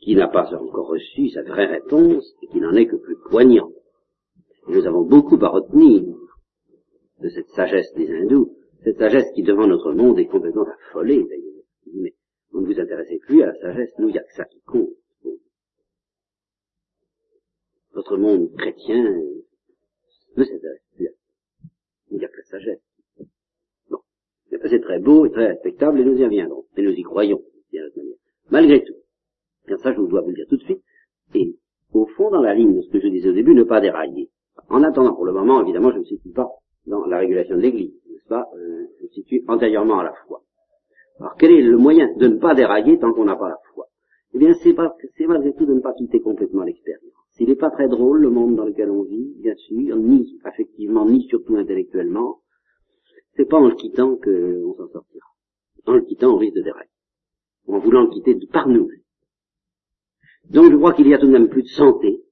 qui 0.00 0.14
n'a 0.14 0.28
pas 0.28 0.54
encore 0.54 0.88
reçu 0.88 1.30
sa 1.30 1.42
vraie 1.42 1.66
réponse 1.66 2.34
et 2.42 2.46
qui 2.48 2.60
n'en 2.60 2.74
est 2.74 2.86
que 2.86 2.96
plus 2.96 3.16
poignant. 3.30 3.70
nous 4.68 4.86
avons 4.86 5.02
beaucoup 5.02 5.38
à 5.42 5.48
retenir 5.48 6.02
de 7.20 7.28
cette 7.30 7.48
sagesse 7.48 7.92
des 7.94 8.10
hindous, 8.10 8.54
cette 8.84 8.98
sagesse 8.98 9.32
qui 9.34 9.42
devant 9.42 9.66
notre 9.66 9.92
monde 9.92 10.18
est 10.18 10.26
complètement 10.26 10.66
affolée 10.66 11.24
d'ailleurs. 11.24 11.64
Mais 11.94 12.14
vous 12.52 12.60
ne 12.60 12.66
vous 12.66 12.80
intéressez 12.80 13.18
plus 13.18 13.42
à 13.42 13.46
la 13.46 13.54
sagesse, 13.54 13.90
nous 13.98 14.08
il 14.08 14.12
n'y 14.12 14.18
a 14.18 14.22
que 14.22 14.34
ça 14.34 14.44
qui 14.44 14.60
compte. 14.60 14.97
Votre 17.98 18.16
monde 18.16 18.52
chrétien 18.56 19.02
ne 20.36 20.44
s'intéresse 20.44 20.84
plus 20.94 21.08
à 21.08 21.10
ça. 21.10 21.68
Il 22.12 22.18
n'y 22.18 22.24
a 22.24 22.28
que 22.28 22.36
la 22.36 22.42
sagesse. 22.44 22.80
Bon. 23.90 23.98
C'est 24.52 24.80
très 24.80 25.00
beau 25.00 25.26
et 25.26 25.32
très 25.32 25.48
respectable 25.48 25.98
et 25.98 26.04
nous 26.04 26.16
y 26.16 26.24
reviendrons. 26.24 26.64
Et 26.76 26.82
nous 26.82 26.92
y 26.92 27.02
croyons, 27.02 27.42
d'une 27.72 27.82
manière. 27.96 28.14
Malgré 28.50 28.84
tout. 28.84 28.94
Bien 29.66 29.78
ça, 29.78 29.92
je 29.92 30.00
dois 30.00 30.20
vous 30.20 30.28
le 30.28 30.36
dire 30.36 30.46
tout 30.48 30.58
de 30.58 30.62
suite. 30.62 30.80
Et 31.34 31.56
au 31.92 32.06
fond, 32.06 32.30
dans 32.30 32.40
la 32.40 32.54
ligne 32.54 32.76
de 32.76 32.82
ce 32.82 32.88
que 32.88 33.00
je 33.00 33.08
disais 33.08 33.30
au 33.30 33.32
début, 33.32 33.52
ne 33.52 33.64
pas 33.64 33.80
dérailler. 33.80 34.30
En 34.68 34.84
attendant, 34.84 35.16
pour 35.16 35.26
le 35.26 35.32
moment, 35.32 35.60
évidemment, 35.62 35.90
je 35.90 35.96
ne 35.96 36.02
me 36.02 36.04
situe 36.04 36.30
pas 36.30 36.48
dans 36.86 37.04
la 37.04 37.18
régulation 37.18 37.56
de 37.56 37.62
l'Église, 37.62 38.00
n'est-ce 38.08 38.28
pas? 38.28 38.48
Euh, 38.54 38.86
Je 39.00 39.06
me 39.06 39.08
situe 39.08 39.44
antérieurement 39.48 39.98
à 39.98 40.04
la 40.04 40.14
foi. 40.28 40.44
Alors, 41.18 41.34
quel 41.36 41.50
est 41.50 41.62
le 41.62 41.76
moyen 41.76 42.14
de 42.14 42.28
ne 42.28 42.36
pas 42.36 42.54
dérailler 42.54 42.96
tant 43.00 43.12
qu'on 43.12 43.24
n'a 43.24 43.34
pas 43.34 43.48
la 43.48 43.58
foi? 43.74 43.88
Eh 44.34 44.38
bien, 44.38 44.54
c'est 44.54 45.26
malgré 45.26 45.52
tout 45.54 45.66
de 45.66 45.74
ne 45.74 45.80
pas 45.80 45.94
quitter 45.94 46.20
complètement 46.20 46.62
l'expérience. 46.62 47.17
S'il 47.38 47.48
n'est 47.48 47.54
pas 47.54 47.70
très 47.70 47.88
drôle, 47.88 48.20
le 48.20 48.30
monde 48.30 48.56
dans 48.56 48.64
lequel 48.64 48.90
on 48.90 49.04
vit, 49.04 49.32
bien 49.36 49.54
sûr, 49.54 49.96
ni 49.96 50.40
affectivement, 50.42 51.06
ni 51.08 51.22
surtout 51.28 51.54
intellectuellement, 51.54 52.40
c'est 53.36 53.48
pas 53.48 53.58
en 53.58 53.68
le 53.68 53.76
quittant 53.76 54.16
qu'on 54.16 54.74
s'en 54.74 54.88
sortira. 54.88 55.26
En 55.86 55.94
le 55.94 56.00
quittant, 56.02 56.34
on 56.34 56.38
risque 56.38 56.56
de 56.56 56.62
dérailler. 56.62 56.90
En 57.68 57.78
voulant 57.78 58.02
le 58.02 58.10
quitter 58.10 58.34
par 58.52 58.66
nous. 58.68 58.88
Donc 60.50 60.72
je 60.72 60.76
crois 60.76 60.94
qu'il 60.94 61.06
y 61.06 61.14
a 61.14 61.18
tout 61.18 61.28
de 61.28 61.32
même 61.32 61.48
plus 61.48 61.62
de 61.62 61.68
santé 61.68 62.24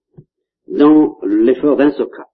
dans 0.67 1.21
l'effort 1.23 1.77
d'un 1.77 1.93
Socrate, 1.93 2.27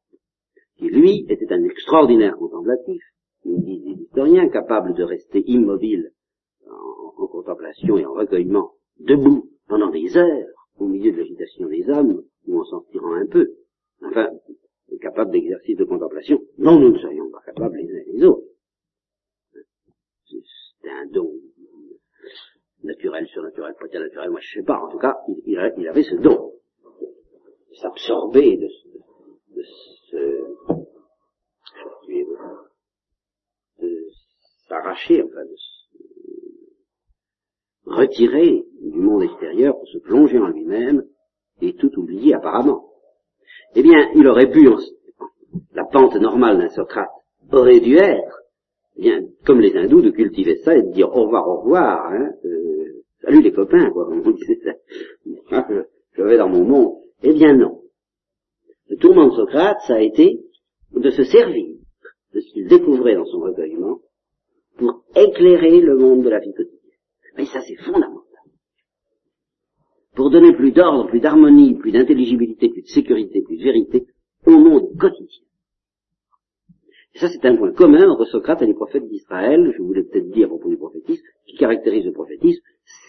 qui 0.79 0.89
lui 0.89 1.27
était 1.29 1.53
un 1.53 1.65
extraordinaire 1.65 2.37
contemplatif, 2.39 3.03
nous 3.45 3.61
disent 3.61 3.85
les 3.85 4.03
historiens, 4.05 4.49
capable 4.49 4.95
de 4.95 5.03
rester 5.03 5.43
immobile 5.47 6.13
en, 6.67 7.23
en 7.23 7.27
contemplation 7.27 7.99
et 7.99 8.07
en 8.07 8.15
recueillement, 8.15 8.73
debout 8.99 9.51
pendant 9.69 9.91
des 9.91 10.17
heures, 10.17 10.49
au 10.79 10.87
milieu 10.87 11.13
de 11.13 11.19
l'agitation 11.19 11.69
des 11.69 11.91
âmes, 11.91 12.23
ou 12.47 12.61
en 12.61 12.65
s'en 12.65 12.81
tirant 12.91 13.15
un 13.15 13.27
peu, 13.27 13.55
enfin, 14.03 14.29
capable 15.01 15.33
d'exercice 15.33 15.77
de 15.77 15.85
contemplation, 15.85 16.41
non, 16.59 16.79
nous 16.79 16.91
ne 16.91 16.99
serions 16.99 17.31
pas 17.31 17.41
capables 17.45 17.77
les 17.77 17.91
uns 17.91 18.03
les 18.13 18.25
autres. 18.25 18.47
C'est 20.81 20.91
un 20.91 21.07
don 21.07 21.33
naturel, 22.85 23.27
surnaturel, 23.29 23.75
pas 23.79 23.99
naturel, 23.99 24.31
moi 24.31 24.41
je 24.41 24.59
sais 24.59 24.65
pas, 24.65 24.81
en 24.81 24.89
tout 24.91 24.99
cas, 24.99 25.17
il, 25.47 25.59
avait 25.59 26.03
ce 26.03 26.17
don, 26.17 26.53
s'absorber 27.81 28.57
de, 28.57 28.69
de, 29.55 29.63
ce, 30.11 30.17
de 33.81 34.09
s'arracher, 34.69 35.23
enfin, 35.23 35.45
de 35.45 35.57
se 35.57 35.73
retirer 37.85 38.65
du 38.81 38.99
monde 38.99 39.23
extérieur 39.23 39.77
pour 39.77 39.89
se 39.89 39.99
plonger 39.99 40.39
en 40.39 40.49
lui-même 40.49 41.05
et 41.63 41.75
tout 41.75 41.99
oublier 41.99 42.35
apparemment. 42.35 42.91
Eh 43.75 43.83
bien, 43.83 44.11
il 44.15 44.27
aurait 44.27 44.51
pu, 44.51 44.69
la 45.73 45.85
pente 45.85 46.17
normale 46.17 46.59
d'un 46.59 46.69
Socrate 46.69 47.11
aurait 47.53 47.81
dû 47.81 47.97
être, 47.97 48.43
eh 48.97 49.03
bien, 49.03 49.21
comme 49.47 49.61
les 49.61 49.75
hindous, 49.77 50.03
de 50.03 50.11
cultiver 50.11 50.57
ça 50.57 50.77
et 50.77 50.83
de 50.83 50.93
dire 50.93 51.09
au 51.09 51.25
revoir, 51.25 51.49
au 51.49 51.61
revoir, 51.63 52.13
hein, 52.13 52.31
euh, 52.45 53.03
salut 53.23 53.41
les 53.41 53.53
copains, 53.53 53.91
quoi, 53.91 54.09
on 54.11 54.31
disait 54.31 54.61
ça. 54.65 54.73
je 56.13 56.23
vais 56.23 56.37
dans 56.37 56.49
mon 56.49 56.65
monde. 56.65 56.95
Eh 57.23 57.33
bien 57.33 57.55
non. 57.55 57.81
Le 58.89 58.97
tourment 58.97 59.29
de 59.29 59.35
Socrate, 59.35 59.79
ça 59.87 59.95
a 59.95 60.01
été 60.01 60.41
de 60.93 61.11
se 61.11 61.25
servir 61.25 61.77
de 62.35 62.41
ce 62.41 62.53
qu'il 62.53 62.67
découvrait 62.67 63.15
dans 63.15 63.25
son 63.27 63.41
recueillement 63.41 64.01
pour 64.77 65.05
éclairer 65.15 65.81
le 65.81 65.97
monde 65.97 66.25
de 66.25 66.31
la 66.31 66.41
vie 66.41 66.53
quotidienne. 66.53 66.81
Mais 67.37 67.47
ça, 67.47 67.61
c'est 67.61 67.77
fondamental 67.77 68.32
pour 70.15 70.31
donner 70.31 70.53
plus 70.53 70.73
d'ordre, 70.73 71.07
plus 71.09 71.21
d'harmonie, 71.21 71.75
plus 71.75 71.93
d'intelligibilité, 71.93 72.69
plus 72.69 72.83
de 72.83 72.89
sécurité, 72.89 73.43
plus 73.43 73.57
de 73.57 73.65
vérité 73.65 74.07
au 74.47 74.59
monde 74.59 74.97
quotidien. 74.99 75.43
Et 77.15 77.19
ça, 77.19 77.29
c'est 77.29 77.45
un 77.47 77.57
point 77.57 77.73
commun 77.73 78.09
entre 78.09 78.25
Socrate 78.25 78.63
et 78.63 78.67
les 78.67 78.75
prophètes 78.75 79.07
d'Israël, 79.07 79.73
je 79.77 79.83
voulais 79.83 80.03
peut-être 80.03 80.31
dire 80.31 80.47
au 80.47 80.57
propos 80.57 80.71
du 80.71 80.79
prophétisme, 80.79 81.23
qui 81.47 81.57
caractérise 81.57 82.07
le 82.07 82.13
prophétisme, 82.13 82.63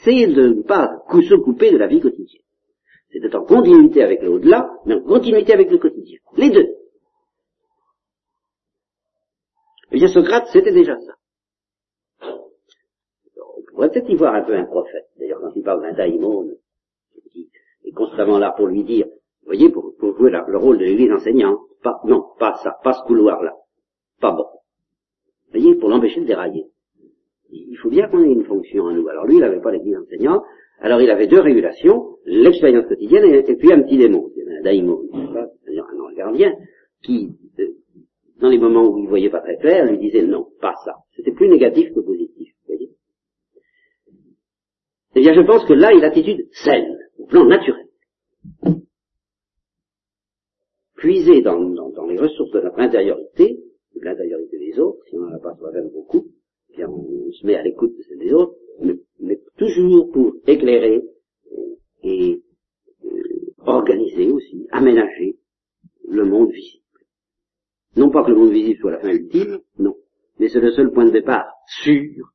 c'est 0.03 0.27
de 0.27 0.49
ne 0.49 0.61
pas 0.61 0.89
se 1.09 1.35
couper 1.35 1.71
de 1.71 1.77
la 1.77 1.87
vie 1.87 2.01
quotidienne. 2.01 2.41
C'est 3.11 3.19
d'être 3.19 3.35
en 3.35 3.45
continuité 3.45 4.03
avec 4.03 4.21
l'au-delà, 4.21 4.69
mais 4.85 4.95
en 4.95 5.01
continuité 5.01 5.53
avec 5.53 5.69
le 5.71 5.77
quotidien. 5.77 6.19
Les 6.35 6.49
deux. 6.49 6.67
Et 9.91 9.97
bien 9.97 10.07
Socrate, 10.07 10.47
c'était 10.51 10.73
déjà 10.73 10.97
ça. 10.99 11.13
on 12.21 13.63
pourrait 13.71 13.91
peut-être 13.91 14.09
y 14.09 14.15
voir 14.15 14.33
un 14.33 14.43
peu 14.43 14.55
un 14.55 14.65
prophète. 14.65 15.07
D'ailleurs, 15.17 15.39
quand 15.41 15.51
il 15.55 15.63
parle 15.63 15.81
d'un 15.81 15.93
daimon, 15.93 16.49
constamment 17.93 18.39
là 18.39 18.53
pour 18.55 18.67
lui 18.67 18.83
dire, 18.83 19.05
vous 19.05 19.47
voyez, 19.47 19.69
pour, 19.69 19.93
jouer 20.17 20.31
le 20.31 20.57
rôle 20.57 20.77
de 20.77 20.85
l'église 20.85 21.11
enseignante, 21.11 21.59
pas, 21.81 21.99
non, 22.05 22.23
pas 22.39 22.55
ça, 22.63 22.77
pas 22.83 22.93
ce 22.93 23.03
couloir-là, 23.05 23.53
pas 24.21 24.31
bon. 24.31 24.45
Vous 24.45 25.59
voyez, 25.59 25.75
pour 25.75 25.89
l'empêcher 25.89 26.21
de 26.21 26.25
dérailler. 26.25 26.65
Il 27.49 27.77
faut 27.77 27.89
bien 27.89 28.07
qu'on 28.07 28.23
ait 28.23 28.31
une 28.31 28.45
fonction 28.45 28.87
à 28.87 28.93
nous. 28.93 29.07
Alors 29.07 29.25
lui, 29.25 29.35
il 29.35 29.41
n'avait 29.41 29.61
pas 29.61 29.71
l'église 29.71 29.97
enseignante, 29.97 30.43
alors 30.79 31.01
il 31.01 31.09
avait 31.09 31.27
deux 31.27 31.39
régulations, 31.39 32.17
l'expérience 32.25 32.87
quotidienne 32.87 33.25
et, 33.25 33.55
puis 33.55 33.71
un 33.71 33.81
petit 33.83 33.97
démon, 33.97 34.29
un 34.59 34.61
daimon, 34.63 35.01
un 35.13 36.13
gardien, 36.15 36.53
qui, 37.03 37.35
euh, 37.59 37.67
dans 38.39 38.49
les 38.49 38.57
moments 38.57 38.87
où 38.87 38.97
il 38.97 39.07
voyait 39.07 39.29
pas 39.29 39.41
très 39.41 39.57
clair, 39.57 39.85
lui 39.85 39.97
disait 39.97 40.23
non, 40.23 40.47
pas 40.61 40.73
ça. 40.85 40.93
C'était 41.15 41.31
plus 41.31 41.49
négatif 41.49 41.93
que 41.93 41.99
positif, 41.99 42.53
vous 42.61 42.75
voyez. 42.75 42.89
Eh 45.15 45.19
bien, 45.19 45.33
je 45.33 45.41
pense 45.41 45.65
que 45.65 45.73
là, 45.73 45.91
il 45.93 45.99
a 45.99 46.07
l'attitude 46.07 46.47
saine 46.51 46.97
au 47.23 47.25
plan 47.25 47.45
naturel. 47.45 47.87
Puiser 50.95 51.41
dans, 51.41 51.59
les 52.07 52.17
ressources 52.17 52.51
de 52.51 52.61
notre 52.61 52.79
intériorité, 52.79 53.59
de 53.95 54.01
l'intériorité 54.01 54.57
des 54.59 54.79
autres, 54.79 55.03
si 55.09 55.17
on 55.17 55.21
n'en 55.21 55.35
a 55.35 55.39
pas 55.39 55.55
soi-même 55.55 55.89
beaucoup, 55.89 56.27
bien 56.75 56.89
on, 56.89 57.31
se 57.31 57.45
met 57.45 57.55
à 57.55 57.63
l'écoute 57.63 57.97
de 57.97 58.03
celles 58.03 58.19
des 58.19 58.33
autres, 58.33 58.55
mais, 59.19 59.39
toujours 59.57 60.11
pour 60.11 60.33
éclairer 60.47 61.01
et, 62.01 62.41
euh, 63.05 63.09
organiser 63.65 64.29
aussi, 64.31 64.67
aménager 64.71 65.37
le 66.07 66.25
monde 66.25 66.51
visible. 66.51 66.83
Non 67.95 68.09
pas 68.09 68.23
que 68.23 68.31
le 68.31 68.37
monde 68.37 68.51
visible 68.51 68.79
soit 68.79 68.91
la 68.91 68.99
fin 68.99 69.09
ultime, 69.09 69.59
non, 69.77 69.95
mais 70.39 70.49
c'est 70.49 70.59
le 70.59 70.71
seul 70.71 70.91
point 70.91 71.05
de 71.05 71.11
départ 71.11 71.45
sûr 71.83 72.33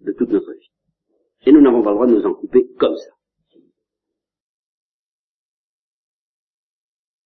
de 0.00 0.12
toute 0.12 0.30
notre 0.30 0.52
vie. 0.52 0.70
Et 1.46 1.52
nous 1.52 1.60
n'avons 1.60 1.82
pas 1.82 1.90
le 1.90 1.96
droit 1.96 2.06
de 2.06 2.14
nous 2.14 2.26
en 2.26 2.34
couper 2.34 2.66
comme 2.78 2.96
ça. 2.96 3.12